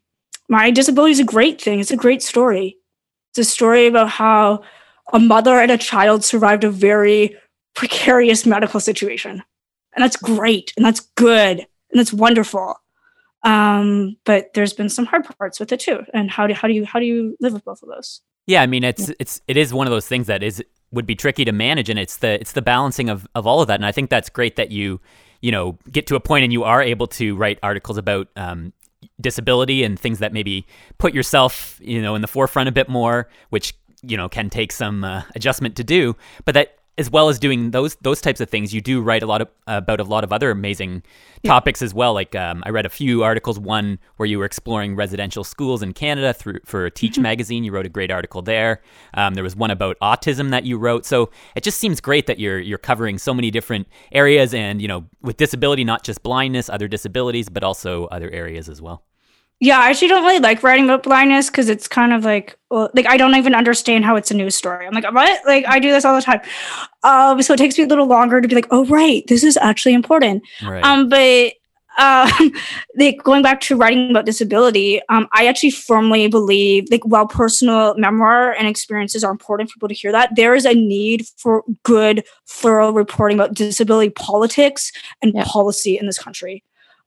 my 0.48 0.72
disability 0.72 1.12
is 1.12 1.20
a 1.20 1.24
great 1.24 1.62
thing. 1.62 1.80
It's 1.80 1.92
a 1.92 1.96
great 1.96 2.24
story. 2.24 2.80
It's 3.30 3.38
a 3.38 3.44
story 3.44 3.86
about 3.86 4.10
how 4.10 4.64
a 5.14 5.20
mother 5.20 5.60
and 5.60 5.70
a 5.70 5.78
child 5.78 6.26
survived 6.26 6.64
a 6.64 6.72
very 6.72 7.38
precarious 7.76 8.48
medical 8.48 8.80
situation. 8.80 9.44
And 9.94 10.04
that's 10.04 10.16
great 10.16 10.74
and 10.76 10.84
that's 10.84 11.02
good 11.18 11.60
and 11.60 12.00
that's 12.00 12.12
wonderful. 12.12 12.74
Um, 13.44 14.18
but 14.26 14.56
there's 14.56 14.74
been 14.74 14.90
some 14.90 15.06
hard 15.06 15.24
parts 15.38 15.60
with 15.60 15.72
it 15.72 15.82
too. 15.82 16.00
And 16.16 16.32
how 16.32 16.48
do 16.48 16.56
how 16.56 16.68
do 16.68 16.74
you 16.74 16.84
how 16.84 16.98
do 16.98 17.06
you 17.06 17.38
live 17.40 17.54
with 17.54 17.64
both 17.64 17.84
of 17.84 17.90
those? 17.90 18.22
Yeah, 18.48 18.64
I 18.64 18.66
mean 18.66 18.84
it's 18.84 19.12
it's 19.20 19.40
it 19.48 19.56
is 19.56 19.72
one 19.72 19.86
of 19.86 19.92
those 19.92 20.08
things 20.08 20.26
that 20.26 20.42
is 20.42 20.64
would 20.90 21.06
be 21.06 21.14
tricky 21.14 21.46
to 21.46 21.52
manage 21.52 21.92
and 21.92 22.00
it's 22.00 22.18
the 22.18 22.42
it's 22.42 22.54
the 22.54 22.64
balancing 22.64 23.08
of 23.08 23.28
of 23.36 23.46
all 23.46 23.62
of 23.62 23.68
that 23.68 23.76
and 23.76 23.86
I 23.86 23.92
think 23.92 24.10
that's 24.10 24.32
great 24.32 24.56
that 24.56 24.72
you 24.72 25.00
you 25.42 25.52
know 25.52 25.78
get 25.92 26.08
to 26.08 26.16
a 26.16 26.20
point 26.20 26.44
and 26.44 26.54
you 26.54 26.64
are 26.64 26.82
able 26.82 27.08
to 27.08 27.36
write 27.36 27.60
articles 27.64 27.98
about 27.98 28.28
um, 28.36 28.74
disability 29.22 29.84
and 29.84 30.00
things 30.00 30.20
that 30.20 30.34
maybe 30.34 30.66
put 30.98 31.14
yourself 31.14 31.80
you 31.82 32.02
know 32.02 32.16
in 32.16 32.22
the 32.22 32.28
forefront 32.28 32.70
a 32.70 32.72
bit 32.72 32.90
more 32.90 33.30
which 33.50 33.74
you 34.02 34.18
know 34.18 34.30
can 34.30 34.50
take 34.50 34.72
some 34.72 35.04
uh, 35.04 35.24
adjustment 35.36 35.76
to 35.76 35.84
do 35.84 36.16
but 36.46 36.54
that 36.54 36.79
as 37.00 37.10
well 37.10 37.30
as 37.30 37.40
doing 37.40 37.72
those 37.72 37.96
those 38.02 38.20
types 38.20 38.42
of 38.42 38.50
things 38.50 38.74
you 38.74 38.82
do 38.82 39.02
write 39.02 39.24
a 39.24 39.26
lot 39.26 39.42
of 39.42 39.48
about 39.66 40.02
a 40.02 40.04
lot 40.04 40.24
of 40.24 40.34
other 40.34 40.52
amazing 40.52 41.02
topics 41.44 41.82
as 41.82 41.94
well. 41.94 42.14
Like 42.14 42.36
um, 42.36 42.62
i 42.66 42.70
read 42.70 42.86
a 42.86 42.90
few 42.90 43.24
articles 43.24 43.58
one 43.58 43.98
where 44.18 44.28
you 44.28 44.38
were 44.38 44.46
exploring 44.46 44.96
residential 44.96 45.46
schools 45.46 45.82
in 45.82 45.94
canada 45.94 46.34
through 46.34 46.60
for 46.66 46.90
teach 46.90 47.18
magazine. 47.18 47.64
You 47.64 47.72
wrote 47.72 47.86
a 47.86 47.90
great 47.90 48.12
article 48.12 48.42
there. 48.42 48.82
Um, 49.14 49.34
there 49.34 49.44
was 49.44 49.56
one 49.56 49.72
about 49.72 49.98
autism 50.02 50.52
that 50.52 50.66
you 50.66 50.78
wrote. 50.78 51.06
So 51.06 51.32
it 51.56 51.64
just 51.64 51.80
seems 51.80 52.02
great 52.02 52.28
that 52.28 52.40
you're 52.40 52.60
you're 52.60 52.78
covering 52.78 53.18
so 53.18 53.34
many 53.34 53.50
different 53.50 53.88
areas 54.12 54.54
and 54.54 54.82
you 54.82 54.88
know 54.90 55.06
with 55.22 55.38
disability 55.38 55.86
not 55.86 56.04
just 56.04 56.22
blindness 56.22 56.70
other 56.70 56.90
disabilities 56.90 57.48
but 57.48 57.64
also 57.64 58.06
other 58.08 58.30
areas 58.32 58.68
as 58.68 58.82
well 58.82 59.04
Yeah, 59.62 59.80
I 59.80 59.90
actually 59.90 60.08
don't 60.08 60.24
really 60.24 60.40
like 60.40 60.64
writing 60.64 60.86
about 60.86 61.04
blindness 61.04 61.50
because 61.50 61.68
it's 61.68 61.88
kind 61.88 62.14
of 62.14 62.24
like, 62.24 62.58
well, 62.70 62.90
like 62.94 63.08
I 63.08 63.18
don't 63.18 63.36
even 63.36 63.54
understand 63.54 64.06
how 64.06 64.16
it's 64.16 64.32
a 64.32 64.34
news 64.34 64.56
story. 64.56 64.88
I'm 64.88 64.94
like, 64.94 65.12
what? 65.14 65.46
Like 65.46 65.66
I 65.68 65.80
do 65.80 65.92
this 65.92 66.06
all 66.06 66.16
the 66.16 66.22
time. 66.22 66.40
Um, 67.04 67.42
so 67.42 67.54
it 67.54 67.58
takes 67.58 67.78
me 67.78 67.84
a 67.84 67.88
little 67.88 68.08
longer 68.08 68.40
to 68.40 68.48
be 68.48 68.56
like, 68.56 68.68
oh 68.72 68.86
right, 68.86 69.26
this 69.28 69.44
is 69.44 69.58
actually 69.58 69.94
important. 69.94 70.44
right 70.64 70.84
Um, 70.84 71.10
but 71.10 71.54
um, 71.98 72.52
like 72.98 73.22
going 73.24 73.44
back 73.44 73.60
to 73.62 73.76
writing 73.76 74.10
about 74.10 74.26
disability, 74.26 75.02
um, 75.10 75.28
I 75.34 75.48
actually 75.48 75.72
firmly 75.72 76.28
believe, 76.28 76.88
like, 76.90 77.04
while 77.06 77.28
personal 77.28 77.96
memoir 77.98 78.54
and 78.54 78.68
experiences 78.68 79.24
are 79.24 79.32
important 79.32 79.70
for 79.70 79.76
people 79.76 79.90
to 79.90 79.96
hear 79.96 80.12
that, 80.12 80.36
there 80.36 80.56
is 80.56 80.66
a 80.66 80.74
need 80.74 81.26
for 81.38 81.64
good, 81.84 82.24
thorough 82.48 82.92
reporting 82.92 83.38
about 83.38 83.54
disability 83.54 84.12
politics 84.12 84.92
and 85.22 85.34
Yeah. 85.36 85.44
policy 85.46 85.98
in 85.98 86.06
this 86.06 86.20
country. 86.20 86.64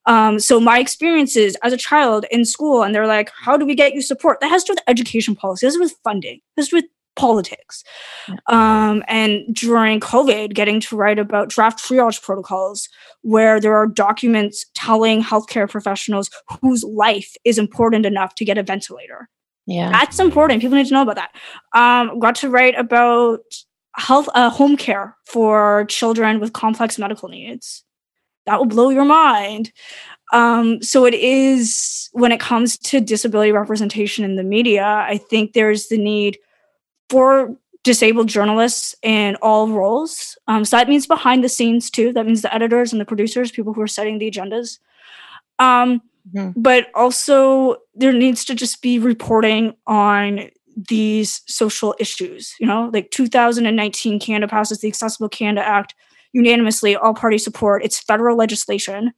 Um, 0.07 0.41
so 0.41 0.59
my 0.59 0.79
experiences 0.79 1.57
as 1.63 1.73
a 1.73 1.77
child 1.77 2.27
in 2.31 2.45
school, 2.45 2.83
and 2.83 2.95
they're 2.95 3.07
like, 3.07 3.31
"How 3.45 3.57
do 3.57 3.65
we 3.65 3.75
get 3.75 3.95
you 3.95 4.03
support?" 4.03 4.41
That 4.41 4.51
has 4.51 4.65
to 4.65 4.73
do 4.73 4.75
with 4.75 4.85
education 4.89 5.37
policy. 5.37 5.67
This 5.67 5.75
is 5.75 5.81
with 5.81 5.95
funding. 6.05 6.41
This 6.57 6.67
is 6.67 6.73
with 6.73 6.85
politics. 7.15 7.85
Um, 8.47 9.03
and 9.07 9.43
during 9.55 10.01
COVID, 10.01 10.55
getting 10.55 10.81
to 10.81 10.97
write 10.97 11.19
about 11.19 11.49
draft 11.49 11.79
triage 11.79 12.23
protocols, 12.23 12.89
where 13.23 13.61
there 13.61 13.77
are 13.77 13.87
documents 13.87 14.67
telling 14.75 15.23
healthcare 15.23 15.69
professionals 15.69 16.31
whose 16.61 16.83
life 16.85 17.35
is 17.45 17.59
important 17.59 18.07
enough 18.07 18.35
to 18.37 18.45
get 18.45 18.59
a 18.59 18.63
ventilator. 18.63 19.29
yeah, 19.67 19.91
That's 19.91 20.19
important. 20.19 20.63
People 20.63 20.77
need 20.77 20.87
to 20.89 20.95
know 20.95 21.03
about 21.03 21.17
that. 21.17 21.35
Um, 21.75 22.19
got 22.19 22.37
to 22.37 22.49
write 22.49 22.79
about 22.79 23.41
health, 23.97 24.29
uh, 24.35 24.51
home 24.51 24.77
care 24.77 25.17
for 25.27 25.85
children 25.87 26.41
with 26.41 26.53
complex 26.53 26.99
medical 26.99 27.29
needs. 27.29 27.85
That 28.47 28.59
will 28.59 28.67
blow 28.67 28.91
your 28.91 29.05
mind. 29.05 29.73
Um, 30.33 30.83
so 30.83 31.05
it 31.05 31.15
is 31.15 32.09
when 32.13 32.33
it 32.33 32.41
comes 32.41 32.79
to 32.79 33.01
disability 33.01 33.53
representation 33.53 34.25
in 34.25 34.37
the 34.37 34.43
media, 34.43 34.85
I 34.85 35.19
think 35.19 35.53
there's 35.53 35.89
the 35.89 35.99
need 35.99 36.39
for 37.11 37.55
disabled 37.85 38.29
journalists 38.29 38.95
in 39.03 39.37
all 39.37 39.69
roles. 39.69 40.39
Um, 40.49 40.65
so 40.65 40.77
that 40.77 40.89
means 40.89 41.07
behind 41.07 41.45
the 41.45 41.49
scenes 41.49 41.91
too. 41.91 42.13
That 42.13 42.27
means 42.27 42.43
the 42.43 42.55
editors 42.55 42.93
and 42.93 43.01
the 43.01 43.05
producers, 43.05 43.51
people 43.51 43.73
who 43.75 43.83
are 43.83 43.89
setting 43.89 44.19
the 44.19 44.31
agendas. 44.31 44.79
Um, 45.59 46.01
Mhm. 46.35 46.55
But 46.57 46.89
also, 46.95 47.77
there 47.95 48.13
needs 48.13 48.45
to 48.45 48.55
just 48.55 48.83
be 48.83 48.99
reporting 48.99 49.75
on 49.87 50.51
these 50.89 51.43
social 51.47 51.95
issues. 51.99 52.55
You 52.61 52.67
know, 52.67 52.91
like 52.93 53.11
2019, 53.11 54.21
Canada 54.21 54.49
passes 54.49 54.81
the 54.81 54.89
Accessible 54.89 55.29
Canada 55.29 55.67
Act 55.67 55.95
unanimously, 56.33 56.97
all 56.97 57.15
party 57.15 57.39
support. 57.39 57.85
It's 57.85 57.99
federal 57.99 58.37
legislation, 58.37 59.13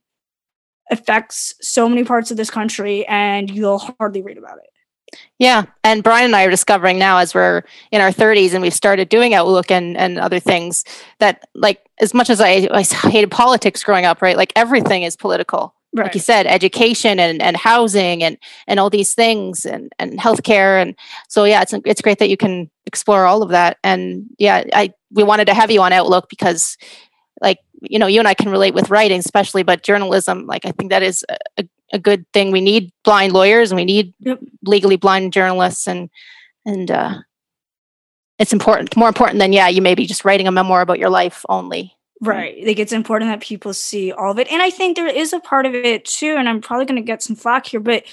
affects 0.91 1.55
so 1.61 1.89
many 1.89 2.05
parts 2.05 2.31
of 2.31 2.37
this 2.37 2.51
country, 2.51 3.07
and 3.07 3.51
you'll 3.51 3.79
hardly 3.99 4.23
read 4.23 4.39
about 4.39 4.59
it. 4.59 5.19
yeah. 5.39 5.65
And 5.83 6.03
Brian 6.03 6.27
and 6.27 6.37
I 6.37 6.45
are 6.45 6.51
discovering 6.51 6.99
now, 6.99 7.19
as 7.19 7.35
we're 7.35 7.63
in 7.93 8.01
our 8.01 8.11
30s 8.11 8.53
and 8.53 8.63
we've 8.63 8.75
started 8.75 9.09
doing 9.09 9.35
Outlook 9.35 9.71
and 9.71 9.97
and 9.97 10.19
other 10.19 10.41
things, 10.41 10.85
that 11.21 11.49
like 11.55 11.81
as 12.01 12.15
much 12.15 12.31
as 12.31 12.41
I, 12.41 12.69
I 12.73 12.83
hated 12.83 13.31
politics 13.31 13.85
growing 13.85 14.05
up, 14.05 14.21
right? 14.23 14.37
Like 14.37 14.53
everything 14.57 15.03
is 15.03 15.17
political. 15.17 15.75
Right. 15.97 16.07
like 16.07 16.15
you 16.15 16.21
said, 16.21 16.49
education 16.49 17.21
and, 17.21 17.41
and 17.41 17.57
housing 17.57 18.25
and 18.25 18.37
and 18.67 18.81
all 18.81 18.91
these 18.91 19.15
things 19.15 19.65
and 19.65 19.93
and 20.01 20.19
healthcare 20.19 20.83
and 20.83 20.97
so 21.29 21.45
yeah, 21.45 21.63
it's 21.63 21.73
it's 21.85 22.03
great 22.03 22.19
that 22.19 22.29
you 22.29 22.37
can 22.37 22.69
explore 22.85 23.27
all 23.27 23.43
of 23.45 23.51
that. 23.51 23.79
And 23.85 24.27
yeah, 24.37 24.65
I 24.73 24.93
we 25.15 25.23
wanted 25.23 25.47
to 25.47 25.55
have 25.55 25.71
you 25.71 25.81
on 25.81 25.93
Outlook 25.93 26.29
because 26.29 26.77
like 27.41 27.59
you 27.81 27.99
know 27.99 28.07
you 28.07 28.19
and 28.19 28.29
I 28.29 28.35
can 28.35 28.51
relate 28.51 28.75
with 28.75 28.91
writing 28.91 29.19
especially, 29.19 29.63
but 29.63 29.83
journalism 29.83 30.47
like 30.47 30.67
I 30.67 30.73
think 30.73 30.91
that 30.91 31.03
is 31.03 31.25
a, 31.57 31.65
a, 31.93 31.99
good 31.99 32.27
thing. 32.33 32.51
We 32.51 32.61
need 32.61 32.93
blind 33.05 33.33
lawyers 33.33 33.71
and 33.71 33.77
we 33.77 33.85
need 33.85 34.13
Yep. 34.21 34.41
legally 34.65 34.97
blind 34.97 35.33
journalists 35.33 35.87
and 35.87 36.11
and 36.67 36.91
uh, 36.91 37.19
it's 38.39 38.53
important, 38.53 38.97
more 38.97 39.09
important 39.09 39.39
than 39.39 39.53
yeah, 39.53 39.69
you 39.69 39.83
may 39.83 39.95
be 39.95 40.07
just 40.07 40.25
writing 40.25 40.49
a 40.49 40.53
memoir 40.53 40.81
about 40.81 40.99
your 40.99 41.11
life 41.11 41.45
only. 41.49 41.95
Right. 42.21 42.67
Like 42.67 42.79
it's 42.79 42.93
important 42.93 43.31
that 43.31 43.47
people 43.47 43.75
see 43.75 44.13
all 44.13 44.31
of 44.31 44.39
it. 44.39 44.51
And 44.51 44.63
I 44.63 44.71
think 44.71 44.97
there 44.97 45.07
is 45.07 45.33
a 45.33 45.41
part 45.41 45.67
of 45.67 45.75
it 45.75 46.05
too, 46.05 46.37
and 46.37 46.49
I'm 46.49 46.61
probably 46.61 46.87
going 46.87 46.97
to 46.97 47.07
get 47.07 47.23
some 47.23 47.37
flack 47.37 47.67
here, 47.67 47.81
but 47.81 48.05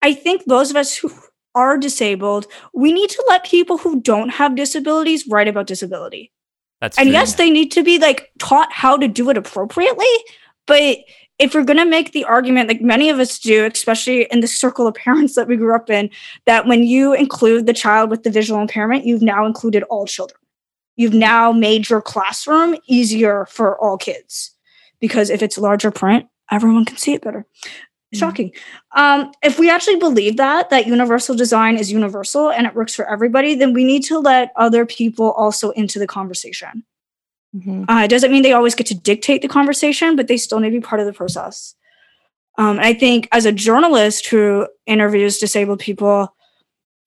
I 0.00 0.14
think 0.14 0.44
those 0.44 0.70
of 0.70 0.76
us 0.76 0.96
who 0.96 1.10
are 1.54 1.78
disabled, 1.78 2.46
we 2.72 2.92
need 2.92 3.10
to 3.10 3.24
let 3.28 3.44
people 3.44 3.78
who 3.78 4.00
don't 4.00 4.30
have 4.30 4.54
disabilities 4.54 5.26
write 5.26 5.48
about 5.48 5.66
disability. 5.66 6.32
That's 6.80 6.98
and 6.98 7.06
true. 7.06 7.12
yes, 7.12 7.34
they 7.34 7.50
need 7.50 7.70
to 7.72 7.82
be 7.82 7.98
like 7.98 8.30
taught 8.38 8.72
how 8.72 8.96
to 8.96 9.06
do 9.06 9.30
it 9.30 9.36
appropriately. 9.36 10.06
But 10.66 10.98
if 11.38 11.54
we're 11.54 11.64
going 11.64 11.78
to 11.78 11.84
make 11.84 12.12
the 12.12 12.24
argument, 12.24 12.68
like 12.68 12.80
many 12.80 13.08
of 13.08 13.18
us 13.18 13.38
do, 13.38 13.66
especially 13.66 14.24
in 14.30 14.40
the 14.40 14.46
circle 14.46 14.86
of 14.86 14.94
parents 14.94 15.34
that 15.34 15.48
we 15.48 15.56
grew 15.56 15.74
up 15.74 15.90
in, 15.90 16.10
that 16.46 16.66
when 16.66 16.84
you 16.84 17.14
include 17.14 17.66
the 17.66 17.72
child 17.72 18.10
with 18.10 18.22
the 18.22 18.30
visual 18.30 18.60
impairment, 18.60 19.06
you've 19.06 19.22
now 19.22 19.46
included 19.46 19.82
all 19.84 20.06
children. 20.06 20.38
You've 20.96 21.14
now 21.14 21.52
made 21.52 21.88
your 21.88 22.02
classroom 22.02 22.76
easier 22.86 23.46
for 23.46 23.78
all 23.78 23.96
kids 23.96 24.52
because 25.00 25.30
if 25.30 25.42
it's 25.42 25.58
larger 25.58 25.90
print, 25.90 26.26
everyone 26.50 26.84
can 26.84 26.96
see 26.96 27.14
it 27.14 27.22
better. 27.22 27.46
Shocking. 28.14 28.52
Um, 28.94 29.32
if 29.42 29.58
we 29.58 29.70
actually 29.70 29.96
believe 29.96 30.36
that 30.36 30.68
that 30.70 30.86
universal 30.86 31.34
design 31.34 31.78
is 31.78 31.90
universal 31.90 32.50
and 32.50 32.66
it 32.66 32.74
works 32.74 32.94
for 32.94 33.08
everybody, 33.08 33.54
then 33.54 33.72
we 33.72 33.84
need 33.84 34.02
to 34.04 34.18
let 34.18 34.52
other 34.56 34.84
people 34.84 35.32
also 35.32 35.70
into 35.70 35.98
the 35.98 36.06
conversation. 36.06 36.84
Mhm. 37.56 37.84
Uh, 37.88 38.04
it 38.04 38.08
doesn't 38.08 38.30
mean 38.30 38.42
they 38.42 38.52
always 38.52 38.74
get 38.74 38.86
to 38.88 38.94
dictate 38.94 39.42
the 39.42 39.48
conversation, 39.48 40.16
but 40.16 40.28
they 40.28 40.36
still 40.36 40.60
need 40.60 40.70
to 40.70 40.76
be 40.76 40.80
part 40.80 41.00
of 41.00 41.06
the 41.06 41.12
process. 41.12 41.74
Um, 42.58 42.78
I 42.78 42.92
think 42.92 43.28
as 43.32 43.46
a 43.46 43.52
journalist 43.52 44.26
who 44.26 44.66
interviews 44.86 45.38
disabled 45.38 45.80
people 45.80 46.34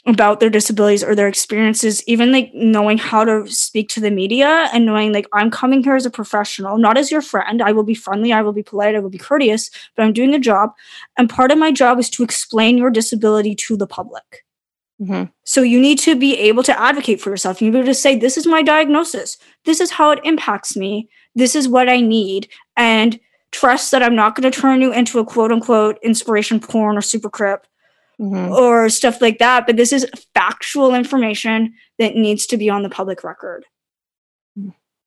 about 0.06 0.40
their 0.40 0.50
disabilities 0.50 1.04
or 1.04 1.16
their 1.16 1.28
experiences, 1.28 2.04
even 2.08 2.32
like 2.32 2.52
knowing 2.54 2.98
how 2.98 3.26
to 3.26 3.48
speak 3.48 3.90
to 3.90 4.00
the 4.00 4.12
media 4.12 4.70
and 4.72 4.86
knowing 4.86 5.12
like 5.12 5.28
I'm 5.34 5.50
coming 5.50 5.84
here 5.84 5.96
as 5.96 6.06
a 6.06 6.12
professional, 6.12 6.78
not 6.78 6.98
as 6.98 7.12
your 7.12 7.22
friend. 7.22 7.62
I 7.62 7.72
will 7.72 7.84
be 7.84 7.96
friendly, 7.96 8.32
I 8.32 8.42
will 8.44 8.54
be 8.54 8.62
polite, 8.62 8.96
I 8.96 9.00
will 9.00 9.10
be 9.10 9.18
courteous, 9.18 9.72
but 9.96 10.04
I'm 10.04 10.14
doing 10.14 10.36
a 10.36 10.40
job. 10.40 10.72
And 11.18 11.30
part 11.30 11.52
of 11.52 11.58
my 11.58 11.72
job 11.72 12.00
is 12.00 12.10
to 12.12 12.24
explain 12.24 12.78
your 12.78 12.92
disability 12.92 13.56
to 13.56 13.76
the 13.76 13.88
public. 13.88 14.46
Mhm. 15.02 15.32
So 15.44 15.62
you 15.62 15.80
need 15.80 16.00
to 16.00 16.16
be 16.16 16.38
able 16.38 16.64
to 16.64 16.80
advocate 16.80 17.20
for 17.20 17.30
yourself. 17.30 17.62
You 17.62 17.68
need 17.68 17.72
to 17.72 17.78
be 17.78 17.80
able 17.82 17.94
to 17.94 18.00
say, 18.00 18.16
this 18.16 18.38
is 18.38 18.48
my 18.48 18.62
diagnosis. 18.62 19.38
This 19.66 19.82
is 19.82 19.92
how 19.92 20.12
it 20.12 20.20
impacts 20.24 20.78
me. 20.78 21.10
This 21.34 21.56
is 21.56 21.68
what 21.68 21.90
I 21.90 22.00
need. 22.00 22.48
And 22.78 23.20
trust 23.52 23.92
that 23.92 24.04
I'm 24.04 24.16
not 24.16 24.36
going 24.36 24.50
to 24.50 24.58
turn 24.58 24.82
you 24.82 24.94
into 24.94 25.20
a 25.20 25.26
quote 25.26 25.52
unquote 25.52 25.98
inspiration 26.04 26.60
porn 26.60 26.98
or 26.98 27.02
super 27.02 27.30
crip 27.30 27.68
Mhm. 28.20 28.52
or 28.52 28.90
stuff 28.90 29.22
like 29.22 29.40
that. 29.40 29.66
But 29.68 29.78
this 29.78 29.92
is 29.92 30.06
factual 30.34 30.94
information 30.96 31.74
that 32.00 32.16
needs 32.16 32.46
to 32.48 32.58
be 32.58 32.70
on 32.70 32.84
the 32.84 32.90
public 32.90 33.24
record. 33.24 33.66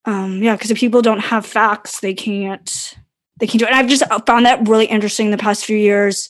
Um, 0.05 0.43
yeah, 0.43 0.55
because 0.55 0.71
if 0.71 0.79
people 0.79 1.03
don't 1.03 1.21
have 1.21 1.45
facts, 1.45 2.01
they 2.01 2.15
can't 2.15 2.97
they 3.41 3.47
can't 3.47 3.61
do 3.61 3.67
it. 3.67 3.69
And 3.69 3.77
I've 3.77 3.89
just 3.89 4.03
found 4.27 4.47
that 4.47 4.67
really 4.67 4.87
interesting 4.87 5.31
the 5.31 5.37
past 5.39 5.65
few 5.65 5.77
years, 5.77 6.29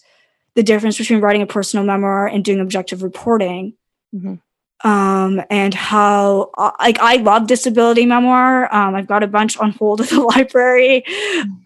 the 0.57 0.63
difference 0.63 0.99
between 0.99 1.21
writing 1.21 1.41
a 1.43 1.47
personal 1.47 1.85
memoir 1.87 2.27
and 2.27 2.45
doing 2.45 2.61
objective 2.61 3.03
reporting. 3.03 3.75
Mhm. 4.15 4.41
Um, 4.85 5.43
and 5.51 5.75
how 5.75 6.51
uh, 6.57 6.71
like 6.81 7.01
I 7.01 7.17
love 7.17 7.49
disability 7.49 8.07
memoir. 8.07 8.73
Um, 8.73 8.95
I've 8.95 9.09
got 9.09 9.25
a 9.25 9.27
bunch 9.27 9.57
on 9.59 9.73
hold 9.73 10.01
at 10.03 10.09
the 10.09 10.21
library. 10.21 11.05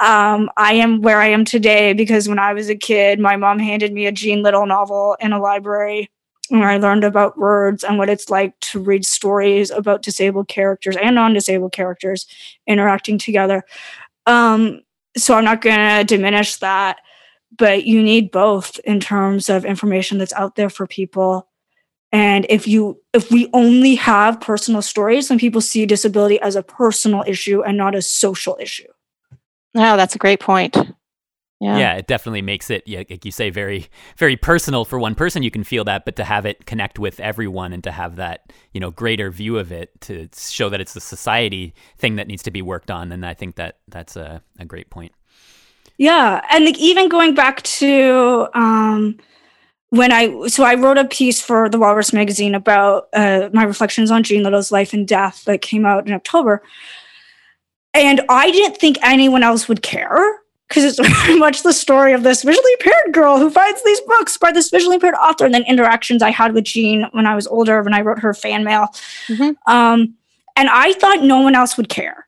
Um, 0.00 0.50
I 0.56 0.74
am 0.74 1.02
where 1.02 1.20
I 1.20 1.28
am 1.28 1.44
today 1.44 1.92
because 1.92 2.28
when 2.28 2.38
I 2.38 2.54
was 2.54 2.70
a 2.70 2.74
kid, 2.74 3.20
my 3.20 3.36
mom 3.36 3.58
handed 3.58 3.92
me 3.92 4.06
a 4.06 4.12
Jean 4.12 4.42
Little 4.42 4.66
novel 4.66 5.16
in 5.20 5.32
a 5.32 5.40
library 5.40 6.10
where 6.48 6.68
I 6.68 6.76
learned 6.76 7.04
about 7.04 7.38
words 7.38 7.82
and 7.82 7.96
what 7.96 8.10
it's 8.10 8.28
like 8.28 8.58
to 8.60 8.80
read 8.80 9.06
stories 9.06 9.70
about 9.70 10.02
disabled 10.02 10.48
characters 10.48 10.96
and 10.96 11.14
non-disabled 11.14 11.72
characters 11.72 12.26
interacting 12.66 13.16
together. 13.16 13.64
Um, 14.26 14.82
so 15.16 15.34
I'm 15.34 15.44
not 15.44 15.62
going 15.62 15.76
to 15.76 16.04
diminish 16.04 16.56
that, 16.56 16.98
but 17.56 17.84
you 17.84 18.02
need 18.02 18.30
both 18.30 18.78
in 18.80 19.00
terms 19.00 19.48
of 19.48 19.64
information 19.64 20.18
that's 20.18 20.32
out 20.34 20.56
there 20.56 20.70
for 20.70 20.86
people. 20.86 21.48
And 22.12 22.44
if 22.50 22.68
you 22.68 23.00
if 23.14 23.30
we 23.30 23.48
only 23.54 23.94
have 23.94 24.40
personal 24.40 24.82
stories, 24.82 25.28
then 25.28 25.38
people 25.38 25.60
see 25.60 25.86
disability 25.86 26.40
as 26.40 26.56
a 26.56 26.62
personal 26.62 27.24
issue 27.26 27.62
and 27.62 27.78
not 27.78 27.94
a 27.94 28.02
social 28.02 28.56
issue. 28.60 28.88
No, 29.74 29.96
that's 29.96 30.14
a 30.14 30.18
great 30.18 30.40
point. 30.40 30.76
Yeah. 31.62 31.78
yeah, 31.78 31.94
it 31.94 32.08
definitely 32.08 32.42
makes 32.42 32.70
it, 32.70 32.82
yeah, 32.86 33.04
like 33.08 33.24
you 33.24 33.30
say, 33.30 33.48
very, 33.48 33.86
very 34.16 34.36
personal 34.36 34.84
for 34.84 34.98
one 34.98 35.14
person. 35.14 35.44
You 35.44 35.50
can 35.52 35.62
feel 35.62 35.84
that, 35.84 36.04
but 36.04 36.16
to 36.16 36.24
have 36.24 36.44
it 36.44 36.66
connect 36.66 36.98
with 36.98 37.20
everyone 37.20 37.72
and 37.72 37.84
to 37.84 37.92
have 37.92 38.16
that, 38.16 38.52
you 38.72 38.80
know, 38.80 38.90
greater 38.90 39.30
view 39.30 39.58
of 39.58 39.70
it 39.70 39.92
to 40.00 40.28
show 40.36 40.68
that 40.70 40.80
it's 40.80 40.96
a 40.96 41.00
society 41.00 41.72
thing 41.98 42.16
that 42.16 42.26
needs 42.26 42.42
to 42.42 42.50
be 42.50 42.62
worked 42.62 42.90
on, 42.90 43.12
and 43.12 43.24
I 43.24 43.34
think 43.34 43.54
that 43.56 43.78
that's 43.86 44.16
a, 44.16 44.42
a 44.58 44.64
great 44.64 44.90
point. 44.90 45.12
Yeah, 45.98 46.44
and 46.50 46.64
like 46.64 46.78
even 46.80 47.08
going 47.08 47.36
back 47.36 47.62
to 47.62 48.48
um, 48.54 49.18
when 49.92 50.10
I 50.10 50.46
so 50.48 50.64
I 50.64 50.74
wrote 50.74 50.96
a 50.96 51.04
piece 51.04 51.42
for 51.42 51.68
the 51.68 51.78
Walrus 51.78 52.14
magazine 52.14 52.54
about 52.54 53.08
uh, 53.12 53.50
my 53.52 53.62
reflections 53.64 54.10
on 54.10 54.22
Jean 54.22 54.42
Little's 54.42 54.72
life 54.72 54.94
and 54.94 55.06
death 55.06 55.44
that 55.44 55.60
came 55.60 55.84
out 55.84 56.06
in 56.06 56.14
October, 56.14 56.62
and 57.92 58.22
I 58.30 58.50
didn't 58.50 58.78
think 58.78 58.96
anyone 59.02 59.42
else 59.42 59.68
would 59.68 59.82
care 59.82 60.40
because 60.66 60.84
it's 60.84 60.98
very 61.26 61.38
much 61.38 61.62
the 61.62 61.74
story 61.74 62.14
of 62.14 62.22
this 62.22 62.42
visually 62.42 62.72
impaired 62.80 63.12
girl 63.12 63.38
who 63.38 63.50
finds 63.50 63.84
these 63.84 64.00
books 64.00 64.38
by 64.38 64.50
this 64.50 64.70
visually 64.70 64.94
impaired 64.94 65.14
author, 65.16 65.44
and 65.44 65.52
then 65.52 65.64
interactions 65.64 66.22
I 66.22 66.30
had 66.30 66.54
with 66.54 66.64
Jean 66.64 67.06
when 67.12 67.26
I 67.26 67.34
was 67.34 67.46
older 67.46 67.82
when 67.82 67.92
I 67.92 68.00
wrote 68.00 68.18
her 68.20 68.32
fan 68.32 68.64
mail, 68.64 68.88
Mhm. 69.28 69.56
um, 69.66 70.14
and 70.56 70.70
I 70.70 70.94
thought 70.94 71.22
no 71.22 71.40
one 71.42 71.54
else 71.54 71.76
would 71.76 71.90
care. 71.90 72.26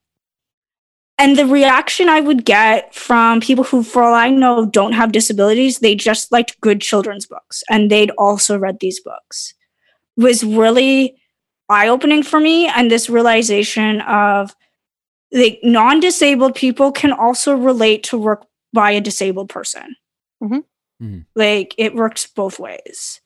And 1.18 1.38
the 1.38 1.46
reaction 1.46 2.08
I 2.08 2.20
would 2.20 2.44
get 2.44 2.94
from 2.94 3.40
people 3.40 3.64
who, 3.64 3.82
for 3.84 4.02
all 4.02 4.14
I 4.14 4.30
know, 4.30 4.66
don't 4.66 4.92
have 4.92 5.12
disabilities, 5.12 5.78
they 5.78 5.94
just 5.94 6.32
liked 6.32 6.60
good 6.60 6.80
children's 6.80 7.26
books 7.26 7.62
and 7.70 7.90
they'd 7.90 8.10
also 8.18 8.58
read 8.58 8.78
these 8.80 9.00
books 9.00 9.54
was 10.16 10.44
really 10.44 11.16
eye 11.68 11.88
opening 11.88 12.22
for 12.22 12.40
me. 12.40 12.66
And 12.66 12.90
this 12.90 13.08
realization 13.10 14.00
of 14.02 14.54
the 15.30 15.58
non 15.62 16.00
disabled 16.00 16.54
people 16.54 16.92
can 16.92 17.12
also 17.12 17.54
relate 17.56 18.02
to 18.04 18.18
work 18.18 18.46
by 18.72 18.92
a 18.92 19.00
disabled 19.00 19.48
person. 19.48 19.96
Mhm. 20.42 20.64
Mhm. 21.02 21.26
Like 21.34 21.74
it 21.78 21.94
works 21.94 22.26
both 22.26 22.58
ways. 22.58 23.20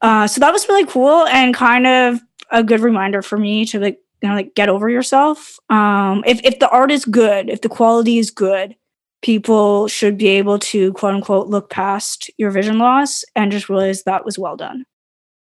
Uh, 0.00 0.26
so 0.26 0.40
that 0.40 0.52
was 0.52 0.68
really 0.68 0.86
cool 0.86 1.26
and 1.26 1.54
kind 1.54 1.86
of 1.86 2.20
a 2.50 2.64
good 2.64 2.80
reminder 2.80 3.22
for 3.22 3.36
me 3.38 3.64
to 3.66 3.78
like 3.78 3.98
you 4.22 4.28
know 4.28 4.34
like 4.34 4.54
get 4.54 4.68
over 4.68 4.88
yourself 4.88 5.58
um 5.70 6.22
if 6.26 6.40
if 6.44 6.58
the 6.58 6.68
art 6.70 6.90
is 6.90 7.04
good 7.04 7.48
if 7.48 7.60
the 7.60 7.68
quality 7.68 8.18
is 8.18 8.30
good 8.30 8.74
people 9.22 9.86
should 9.88 10.16
be 10.16 10.28
able 10.28 10.58
to 10.58 10.92
quote 10.94 11.14
unquote 11.14 11.48
look 11.48 11.70
past 11.70 12.30
your 12.38 12.50
vision 12.50 12.78
loss 12.78 13.24
and 13.36 13.52
just 13.52 13.68
realize 13.68 14.02
that 14.02 14.24
was 14.24 14.38
well 14.38 14.56
done 14.56 14.84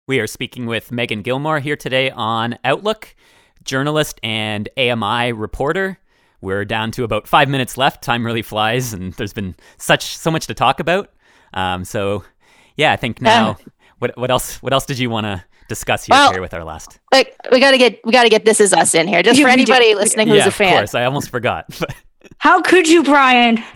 We 0.06 0.20
are 0.20 0.26
speaking 0.26 0.66
with 0.66 0.90
Meagan 0.90 1.22
Gillmore 1.22 1.60
here 1.60 1.76
today 1.76 2.10
on 2.10 2.58
Outlook, 2.64 3.14
journalist 3.62 4.18
and 4.22 4.66
AMI 4.78 5.32
reporter. 5.32 5.98
We're 6.40 6.64
down 6.64 6.92
to 6.92 7.04
about 7.04 7.28
five 7.28 7.48
minutes 7.50 7.76
left. 7.76 8.02
Time 8.02 8.24
really 8.24 8.40
flies, 8.42 8.94
and 8.94 9.12
there's 9.14 9.34
been 9.34 9.54
such 9.76 10.16
so 10.16 10.30
much 10.30 10.46
to 10.46 10.54
talk 10.54 10.80
about. 10.80 11.10
Um, 11.52 11.84
so, 11.84 12.24
yeah, 12.76 12.92
I 12.92 12.96
think 12.96 13.20
now. 13.20 13.58
What 13.98 14.16
what 14.16 14.30
else? 14.30 14.62
What 14.62 14.72
else 14.72 14.86
did 14.86 14.98
you 15.00 15.10
want 15.10 15.26
to 15.26 15.44
discuss 15.68 16.04
here, 16.04 16.14
Well, 16.14 16.32
here 16.32 16.40
with 16.40 16.54
our 16.54 16.64
last? 16.64 16.98
Like 17.12 17.36
we 17.52 17.60
got 17.60 17.70
to 17.72 17.78
get 17.78 18.00
we 18.04 18.12
got 18.12 18.24
to 18.24 18.28
get 18.28 18.44
this 18.44 18.60
is 18.60 18.72
us 18.72 18.94
in 18.94 19.06
here 19.08 19.22
just 19.22 19.38
Yeah, 19.38 19.46
for 19.46 19.50
anybody 19.50 19.92
do. 19.92 19.96
listening 19.98 20.28
who's 20.28 20.38
yeah, 20.38 20.48
a 20.48 20.50
fan. 20.50 20.72
of 20.74 20.78
course. 20.80 20.94
I 20.94 21.04
almost 21.04 21.30
forgot. 21.30 21.66
how 22.38 22.60
could 22.62 22.88
you 22.88 23.02
brian 23.04 23.62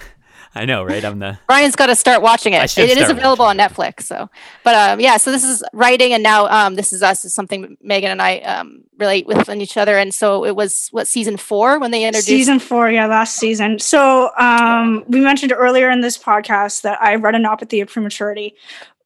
I 0.54 0.66
know, 0.66 0.84
right? 0.84 1.02
I'm 1.02 1.18
the 1.18 1.38
Brian's 1.46 1.76
got 1.76 1.86
to 1.86 1.96
start 1.96 2.20
watching 2.20 2.54
I 2.54 2.64
it. 2.64 2.70
should 2.70 2.84
It, 2.84 2.90
it 2.90 2.98
is 2.98 3.04
start 3.04 3.16
available 3.18 3.46
on 3.46 3.56
Netflix. 3.56 4.02
So, 4.02 4.28
but 4.64 4.74
um, 4.74 5.00
yeah, 5.00 5.16
so 5.16 5.32
this 5.32 5.44
is 5.44 5.64
writing, 5.72 6.12
and 6.12 6.22
now 6.22 6.44
um, 6.46 6.74
this 6.74 6.92
is 6.92 7.02
us 7.02 7.24
is 7.24 7.32
something 7.32 7.74
Meagan 7.80 8.10
and 8.10 8.20
I 8.20 8.40
um, 8.40 8.84
relate 8.98 9.26
with 9.26 9.48
on 9.48 9.62
each 9.62 9.78
other. 9.78 9.96
And 9.96 10.12
so 10.12 10.44
it 10.44 10.54
was 10.54 10.88
what 10.90 11.08
season 11.08 11.38
four 11.38 11.78
when 11.80 11.90
they 11.90 12.04
introduced. 12.04 12.26
season 12.26 12.58
four 12.58 12.90
yeah 12.90 13.06
last 13.06 13.36
season 13.36 13.78
so 13.78 14.28
um 14.36 15.04
we 15.08 15.20
mentioned 15.20 15.52
earlier 15.56 15.90
in 15.90 16.02
this 16.02 16.18
podcast 16.18 16.82
that 16.82 17.00
i 17.00 17.16
retinopathy 17.16 17.80
of 17.80 17.88
prematurity 17.88 18.54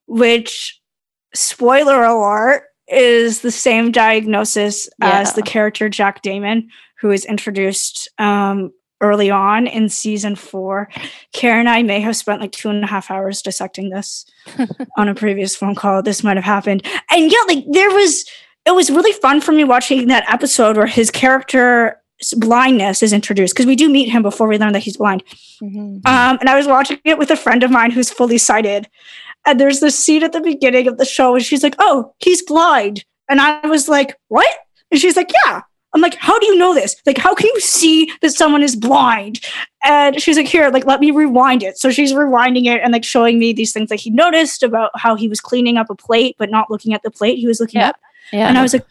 which 0.07 0.81
spoiler 1.33 2.03
alert 2.03 2.65
is 2.89 3.41
the 3.41 3.51
same 3.51 3.91
diagnosis 3.91 4.89
as 5.01 5.35
the 5.35 5.43
character 5.43 5.89
jack 5.89 6.23
damon 6.23 6.69
who 7.01 7.11
is 7.11 7.25
introduced 7.25 8.09
um 8.19 8.71
early 9.01 9.31
on 9.31 9.67
in 9.67 9.89
season 9.89 10.35
four 10.37 10.89
karen 11.33 11.61
and 11.61 11.69
i 11.69 11.83
may 11.83 12.01
have 12.01 12.17
spent 12.17 12.41
like 12.41 12.53
two 12.53 12.71
and 12.71 12.85
a 12.85 12.87
half 12.87 13.11
hours 13.11 13.43
dissecting 13.43 13.91
this 13.91 14.25
on 14.97 15.09
a 15.09 15.15
previous 15.15 15.55
phone 15.57 15.75
call 15.75 16.03
this 16.03 16.23
might 16.25 16.37
have 16.37 16.45
happened 16.45 16.83
and 17.11 17.31
yeah 17.31 17.39
like 17.49 17.65
there 17.73 17.91
was 17.91 18.25
it 18.65 18.75
was 18.75 18.91
really 18.91 19.13
fun 19.21 19.41
for 19.41 19.53
me 19.53 19.65
watching 19.65 20.09
that 20.09 20.25
episode 20.33 20.77
where 20.77 20.87
his 20.87 21.11
character 21.11 22.01
blindness 22.37 23.03
is 23.03 23.13
introduced 23.13 23.55
because 23.55 23.67
we 23.67 23.77
do 23.77 23.89
meet 23.89 24.09
him 24.09 24.23
before 24.23 24.49
we 24.49 24.59
learn 24.59 24.73
that 24.73 24.83
he's 24.83 24.97
blind. 24.97 25.23
Mhm. 25.63 26.01
Um, 26.07 26.39
and 26.41 26.49
I 26.49 26.57
was 26.57 26.67
watching 26.67 26.99
it 27.05 27.19
with 27.19 27.31
a 27.31 27.37
friend 27.37 27.63
of 27.63 27.71
mine 27.71 27.91
who's 27.91 28.11
fully 28.11 28.39
sighted. 28.39 28.89
And 29.47 29.59
there's 29.61 29.81
this 29.81 29.99
scene 29.99 30.23
at 30.25 30.33
the 30.33 30.41
beginning 30.41 30.89
of 30.89 30.99
the 30.99 31.05
show, 31.05 31.35
and 31.35 31.45
she's 31.45 31.63
like, 31.63 31.77
"Oh, 31.79 32.13
he's 32.19 32.43
blind," 32.43 33.05
and 33.29 33.41
I 33.41 33.67
was 33.67 33.89
like, 33.89 34.17
"What?" 34.29 34.49
And 34.91 35.01
she's 35.01 35.17
like, 35.17 35.33
Yeah. 35.47 35.63
I'm 35.95 36.01
like, 36.03 36.15
How 36.17 36.39
do 36.39 36.47
you 36.47 36.57
know 36.59 36.75
this? 36.75 36.95
Like, 37.07 37.17
how 37.19 37.35
can 37.35 37.47
you 37.55 37.61
see 37.61 38.13
that 38.21 38.31
someone 38.31 38.63
is 38.63 38.77
blind? 38.77 39.41
And 39.85 40.21
she's 40.21 40.37
like, 40.37 40.47
Here, 40.47 40.69
like, 40.71 40.85
let 40.87 41.01
me 41.01 41.11
rewind 41.11 41.63
it. 41.63 41.79
So 41.79 41.91
she's 41.91 42.13
rewinding 42.13 42.67
it 42.67 42.81
and 42.83 42.93
like 42.93 43.05
showing 43.05 43.39
me 43.39 43.53
these 43.53 43.73
things 43.73 43.89
that 43.89 43.97
he 44.01 44.11
noticed 44.11 44.63
about 44.63 44.91
how 44.95 45.15
he 45.17 45.27
was 45.27 45.41
cleaning 45.41 45.77
up 45.77 45.89
a 45.91 45.95
plate, 45.95 46.37
but 46.39 46.51
not 46.51 46.71
looking 46.71 46.93
at 46.93 47.03
the 47.03 47.11
plate. 47.11 47.39
He 47.39 47.47
was 47.47 47.61
looking 47.61 47.81
Yeah. 47.81 47.89
up. 47.89 47.97
Yeah. 48.33 48.49
And 48.49 48.59
I 48.59 48.63
was 48.63 48.73
like, 48.75 48.85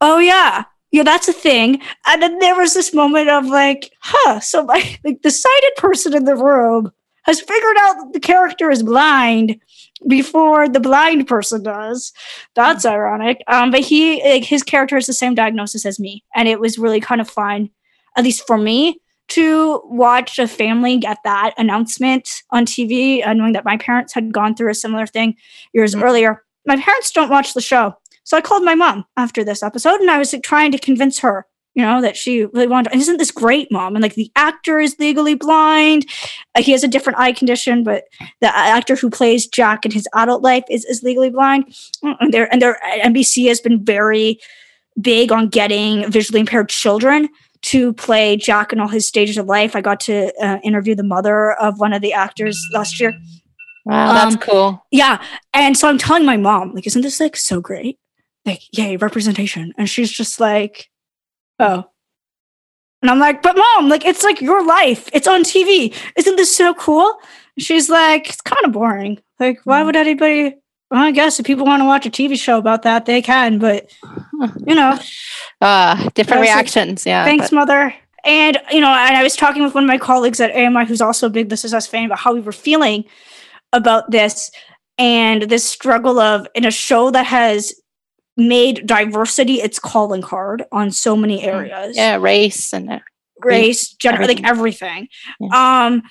oh 0.00 0.18
yeah, 0.18 0.64
yeah, 0.90 1.02
that's 1.04 1.28
a 1.28 1.32
thing. 1.32 1.80
And 2.06 2.20
then 2.22 2.38
there 2.40 2.56
was 2.56 2.74
this 2.74 2.92
moment 2.92 3.30
of 3.30 3.46
like, 3.46 3.92
huh, 4.00 4.40
so 4.40 4.64
my 4.64 4.98
like 5.04 5.22
the 5.22 5.30
sighted 5.30 5.74
person 5.76 6.14
in 6.14 6.24
the 6.24 6.36
room 6.36 6.92
has 7.22 7.40
figured 7.40 7.76
out 7.78 7.94
that 7.98 8.12
the 8.12 8.20
character 8.20 8.68
is 8.70 8.82
blind 8.82 9.60
before 10.08 10.68
the 10.68 10.80
blind 10.80 11.26
person 11.26 11.62
does. 11.62 12.12
That's 12.54 12.84
ironic. 12.84 13.42
Um, 13.48 13.70
but 13.70 13.80
he 13.80 14.22
like 14.24 14.44
his 14.44 14.62
character 14.62 14.96
has 14.96 15.06
the 15.06 15.12
same 15.12 15.34
diagnosis 15.34 15.84
as 15.86 15.98
me. 16.00 16.24
And 16.34 16.48
it 16.48 16.60
was 16.60 16.78
really 16.78 17.00
kind 17.00 17.20
of 17.20 17.28
fun, 17.30 17.70
at 18.16 18.24
least 18.24 18.46
for 18.46 18.58
me, 18.58 19.00
to 19.28 19.80
watch 19.84 20.38
a 20.38 20.46
family 20.48 20.98
get 20.98 21.18
that 21.24 21.54
announcement 21.56 22.28
on 22.50 22.66
TV, 22.66 23.26
uh, 23.26 23.32
knowing 23.32 23.52
that 23.54 23.64
my 23.64 23.76
parents 23.76 24.12
had 24.12 24.32
gone 24.32 24.54
through 24.54 24.70
a 24.70 24.74
similar 24.74 25.06
thing 25.06 25.34
years 25.72 25.94
Mhm. 25.94 26.02
earlier. 26.02 26.42
My 26.66 26.76
parents 26.76 27.10
don't 27.10 27.30
watch 27.30 27.54
the 27.54 27.60
show. 27.60 27.94
So 28.24 28.36
I 28.36 28.40
called 28.40 28.62
my 28.64 28.74
mom 28.74 29.04
after 29.16 29.42
this 29.42 29.62
episode 29.62 30.00
and 30.00 30.10
I 30.10 30.18
was 30.18 30.32
like 30.32 30.42
trying 30.42 30.70
to 30.72 30.78
convince 30.78 31.18
her, 31.20 31.46
you 31.74 31.82
know, 31.82 32.02
that 32.02 32.16
she 32.16 32.44
really 32.44 32.66
wanted, 32.66 32.92
and 32.92 33.00
isn't 33.00 33.16
this 33.16 33.30
great, 33.30 33.70
mom? 33.72 33.96
And 33.96 34.02
like 34.02 34.14
the 34.14 34.30
actor 34.36 34.78
is 34.78 34.96
legally 34.98 35.34
blind. 35.34 36.06
Uh, 36.54 36.62
he 36.62 36.72
has 36.72 36.84
a 36.84 36.88
different 36.88 37.18
eye 37.18 37.32
condition, 37.32 37.82
but 37.82 38.04
the 38.40 38.54
actor 38.54 38.94
who 38.96 39.08
plays 39.08 39.46
Jack 39.46 39.84
in 39.84 39.90
his 39.90 40.06
adult 40.14 40.42
life 40.42 40.64
is, 40.68 40.84
is 40.84 41.02
legally 41.02 41.30
blind. 41.30 41.66
Mm, 42.04 42.16
And 42.20 42.34
their 42.34 42.52
and 42.52 42.60
their 42.60 42.78
NBC 43.02 43.48
has 43.48 43.60
been 43.60 43.84
very 43.84 44.38
big 45.00 45.32
on 45.32 45.48
getting 45.48 46.10
visually 46.10 46.40
impaired 46.40 46.68
children 46.68 47.28
to 47.62 47.92
play 47.94 48.36
Jack 48.36 48.72
in 48.72 48.80
all 48.80 48.88
his 48.88 49.06
stages 49.08 49.38
of 49.38 49.46
life. 49.46 49.74
I 49.74 49.80
got 49.80 50.00
to 50.00 50.32
uh, 50.44 50.58
interview 50.62 50.94
the 50.94 51.04
mother 51.04 51.52
of 51.52 51.78
one 51.80 51.92
of 51.92 52.02
the 52.02 52.12
actors 52.12 52.60
last 52.72 53.00
year. 53.00 53.14
wow, 53.86 54.12
that's 54.12 54.34
um, 54.34 54.40
cool. 54.40 54.86
Yeah. 54.90 55.22
And 55.54 55.76
so 55.76 55.88
I'm 55.88 55.96
telling 55.96 56.26
my 56.26 56.36
mom, 56.36 56.74
like, 56.74 56.86
isn't 56.86 57.02
this 57.02 57.20
like 57.20 57.36
so 57.36 57.60
great? 57.60 57.98
Like, 58.44 58.60
yay, 58.76 58.96
representation. 58.96 59.72
And 59.78 59.88
she's 59.88 60.10
just 60.10 60.40
like, 60.40 60.90
oh. 61.58 61.84
And 63.02 63.10
I'm 63.10 63.18
like, 63.18 63.42
but 63.42 63.56
mom, 63.56 63.88
like, 63.88 64.04
it's 64.04 64.22
like 64.22 64.40
your 64.40 64.64
life. 64.64 65.08
It's 65.12 65.26
on 65.26 65.42
TV. 65.42 65.92
Isn't 66.16 66.36
this 66.36 66.56
so 66.56 66.72
cool? 66.74 67.18
And 67.56 67.64
she's 67.64 67.90
like, 67.90 68.28
it's 68.28 68.40
kind 68.40 68.64
of 68.64 68.70
boring. 68.72 69.18
Like, 69.40 69.58
why 69.64 69.82
would 69.82 69.96
anybody? 69.96 70.54
Well, 70.88 71.02
I 71.02 71.10
guess 71.10 71.40
if 71.40 71.46
people 71.46 71.66
want 71.66 71.80
to 71.80 71.84
watch 71.86 72.06
a 72.06 72.10
TV 72.10 72.38
show 72.38 72.58
about 72.58 72.82
that, 72.82 73.06
they 73.06 73.20
can. 73.20 73.58
But, 73.58 73.90
you 74.66 74.74
know, 74.74 74.98
Uh, 75.60 75.96
different 76.10 76.40
was 76.40 76.48
like, 76.48 76.56
reactions. 76.56 77.04
Yeah. 77.04 77.24
Thanks, 77.24 77.50
but- 77.50 77.56
mother. 77.56 77.94
And 78.24 78.56
you 78.70 78.80
know, 78.80 78.86
and 78.86 79.16
I 79.16 79.22
was 79.24 79.34
talking 79.34 79.64
with 79.64 79.74
one 79.74 79.82
of 79.82 79.88
my 79.88 79.98
colleagues 79.98 80.38
at 80.38 80.54
AMI, 80.54 80.84
who's 80.84 81.00
also 81.00 81.26
a 81.26 81.30
big 81.30 81.48
This 81.48 81.64
Is 81.64 81.74
Us 81.74 81.88
fan, 81.88 82.04
about 82.06 82.20
how 82.20 82.32
we 82.32 82.40
were 82.40 82.52
feeling 82.52 83.04
about 83.72 84.12
this 84.12 84.48
and 84.96 85.42
this 85.42 85.64
struggle 85.64 86.20
of 86.20 86.46
in 86.54 86.64
a 86.64 86.70
show 86.70 87.10
that 87.10 87.26
has 87.26 87.74
made 88.36 88.86
diversity 88.86 89.60
its 89.60 89.78
calling 89.78 90.22
card 90.22 90.64
on 90.72 90.90
so 90.90 91.16
many 91.16 91.42
areas, 91.42 91.96
yeah, 91.96 92.16
race 92.16 92.72
and 92.72 92.90
uh, 92.90 92.98
race, 93.42 93.92
gender, 93.94 94.22
everything. 94.22 94.42
like 94.44 94.50
everything. 94.50 95.08
Um, 95.52 96.02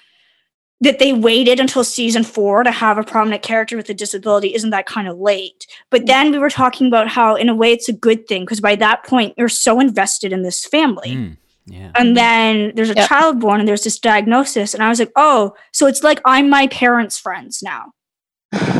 that 0.84 0.98
they 0.98 1.14
waited 1.14 1.60
until 1.60 1.84
season 1.84 2.24
four 2.24 2.64
to 2.64 2.72
have 2.72 2.98
a 2.98 3.04
prominent 3.04 3.44
character 3.44 3.78
with 3.78 3.88
a 3.90 3.94
disability 3.94 4.54
isn't 4.56 4.72
that 4.72 4.88
kind 4.88 5.08
of 5.08 5.20
late. 5.20 5.68
But 5.92 6.08
then 6.08 6.32
we 6.32 6.40
were 6.40 6.50
talking 6.50 6.88
about 6.88 7.08
how, 7.08 7.36
in 7.36 7.50
a 7.50 7.56
way, 7.56 7.72
it's 7.72 7.88
a 7.88 7.94
good 7.94 8.28
thing 8.28 8.44
because 8.46 8.60
by 8.60 8.76
that 8.78 9.06
point 9.06 9.36
you're 9.38 9.48
so 9.48 9.80
invested 9.80 10.34
in 10.34 10.42
this 10.42 10.66
family. 10.66 11.12
Mm, 11.12 11.38
yeah. 11.68 11.92
And 11.94 12.18
then 12.18 12.72
there's 12.76 12.90
a 12.90 12.96
Yep. 12.96 13.08
child 13.08 13.40
born 13.40 13.60
and 13.60 13.70
there's 13.70 13.84
this 13.84 14.00
diagnosis. 14.00 14.74
And 14.74 14.82
I 14.82 14.90
was 14.90 14.98
like, 14.98 15.12
oh, 15.16 15.54
so 15.72 15.86
it's 15.86 16.02
like 16.02 16.20
I'm 16.26 16.50
my 16.50 16.66
parents' 16.68 17.20
friends 17.20 17.62
now. 17.62 17.92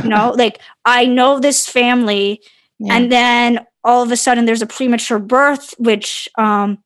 You 0.02 0.10
know, 0.10 0.32
like 0.36 0.60
I 0.86 1.06
know 1.06 1.40
this 1.40 1.68
family. 1.68 2.42
Yeah. 2.82 2.96
And 2.96 3.12
then 3.12 3.66
all 3.84 4.02
of 4.02 4.12
a 4.12 4.18
sudden 4.18 4.46
there's 4.46 4.62
a 4.62 4.68
premature 4.68 5.20
birth, 5.20 5.76
which, 5.78 6.28
um, 6.36 6.80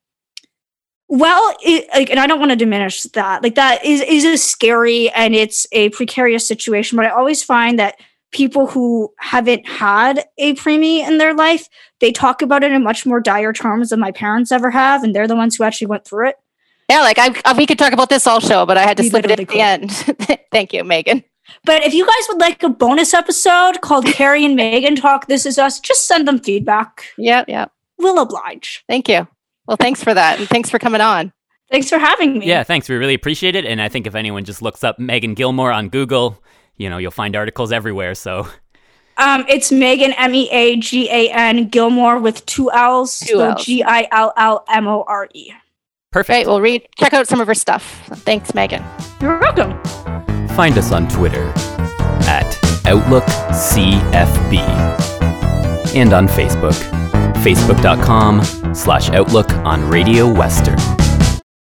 well, 1.08 1.56
it, 1.64 1.88
like, 1.94 2.10
and 2.10 2.20
I 2.20 2.28
don't 2.28 2.40
want 2.40 2.52
to 2.52 2.58
diminish 2.58 3.04
that. 3.04 3.44
Like 3.44 3.56
that 3.56 3.86
is 3.86 4.02
is 4.02 4.26
a 4.26 4.38
scary 4.38 5.10
and 5.12 5.34
it's 5.34 5.66
a 5.72 5.90
precarious 5.90 6.46
situation. 6.46 6.98
But 6.98 7.06
I 7.06 7.10
always 7.10 7.44
find 7.44 7.80
that 7.80 7.98
people 8.34 8.68
who 8.68 9.14
haven't 9.20 9.66
had 9.68 10.26
a 10.38 10.56
preemie 10.56 11.08
in 11.08 11.18
their 11.18 11.34
life, 11.34 11.70
they 12.02 12.12
talk 12.12 12.42
about 12.42 12.64
it 12.64 12.72
in 12.74 12.84
much 12.84 13.06
more 13.06 13.22
dire 13.22 13.54
terms 13.54 13.90
than 13.90 14.00
my 14.00 14.12
parents 14.12 14.52
ever 14.52 14.72
have, 14.72 15.04
and 15.04 15.16
they're 15.16 15.28
the 15.28 15.36
ones 15.36 15.56
who 15.56 15.64
actually 15.64 15.88
went 15.88 16.04
through 16.06 16.30
it. 16.30 16.36
yeah, 16.90 17.02
like 17.02 17.18
I, 17.18 17.54
we 17.54 17.66
could 17.66 17.80
talk 17.80 17.94
about 17.94 18.10
this 18.10 18.28
all 18.28 18.42
show, 18.42 18.66
but 18.66 18.78
I 18.78 18.84
had 18.84 18.98
to 18.98 19.04
We 19.04 19.10
slip 19.10 19.26
it 19.26 19.40
at 19.40 19.48
the 19.48 19.62
end. 19.62 19.92
Thank 20.52 20.74
you, 20.74 20.84
Meagan. 20.84 21.24
But 21.64 21.84
if 21.84 21.94
you 21.94 22.06
guys 22.06 22.28
would 22.30 22.40
like 22.40 22.64
a 22.64 22.70
bonus 22.70 23.14
episode 23.14 23.82
called 23.82 24.06
Carrie 24.14 24.46
and 24.46 24.56
Meagan 24.56 24.96
Talk 24.96 25.28
This 25.28 25.46
Is 25.46 25.58
Us, 25.60 25.80
just 25.80 26.08
send 26.08 26.28
them 26.28 26.40
feedback. 26.40 27.06
Yeah, 27.18 27.44
yeah. 27.48 27.66
We'll 27.98 28.20
oblige. 28.20 28.84
Thank 28.88 29.08
you. 29.08 29.28
Well, 29.68 29.78
thanks 29.78 30.04
for 30.04 30.14
that, 30.14 30.40
and 30.40 30.48
thanks 30.48 30.70
for 30.70 30.78
coming 30.80 31.02
on. 31.02 31.32
Thanks 31.72 31.90
for 31.90 31.98
having 31.98 32.38
me. 32.40 32.46
Yeah, 32.48 32.62
thanks. 32.64 32.88
We 32.88 32.96
really 32.96 33.16
appreciate 33.16 33.56
it. 33.56 33.66
And 33.66 33.82
I 33.82 33.90
think 33.90 34.06
if 34.06 34.14
anyone 34.14 34.44
just 34.44 34.62
looks 34.62 34.84
up 34.84 35.00
Meagan 35.00 35.34
Gillmore 35.34 35.72
on 35.72 35.90
Google, 35.90 36.42
you 36.78 36.90
know, 36.90 36.98
you'll 37.00 37.10
find 37.12 37.36
articles 37.36 37.72
everywhere. 37.72 38.14
So 38.14 38.48
Um, 39.18 39.46
it's 39.48 39.72
Meagan 39.72 40.14
M 40.14 40.36
E 40.36 40.48
A 40.52 40.76
G 40.76 41.10
A 41.10 41.32
N 41.32 41.68
Gillmore 41.70 42.20
with 42.20 42.46
two 42.46 42.70
L's. 42.72 43.20
Two 43.20 43.38
so 43.38 43.50
Ls. 43.52 43.66
G 43.66 43.84
I 43.84 44.08
L 44.12 44.32
L 44.38 44.64
M 44.70 44.88
O 44.88 45.04
R 45.08 45.28
E. 45.34 45.52
perfect. 46.12 46.28
Great. 46.46 46.48
Well, 46.48 46.62
read 46.62 46.88
check 47.00 47.14
out 47.14 47.28
some 47.28 47.42
of 47.42 47.48
her 47.48 47.56
stuff. 47.56 48.04
Thanks, 48.18 48.54
Meagan. 48.54 48.84
You're 49.20 49.40
welcome. 49.40 50.05
Find 50.56 50.78
us 50.78 50.94
on 50.94 51.10
Twitter 51.10 51.50
at 52.28 52.46
OutlookCFB 52.86 54.58
and 55.94 56.14
on 56.14 56.28
Facebook, 56.28 56.74
facebook.com 57.44 58.74
slash 58.74 59.10
Outlook 59.10 59.52
on 59.52 59.90
Radio 59.90 60.32
Western. 60.32 61.05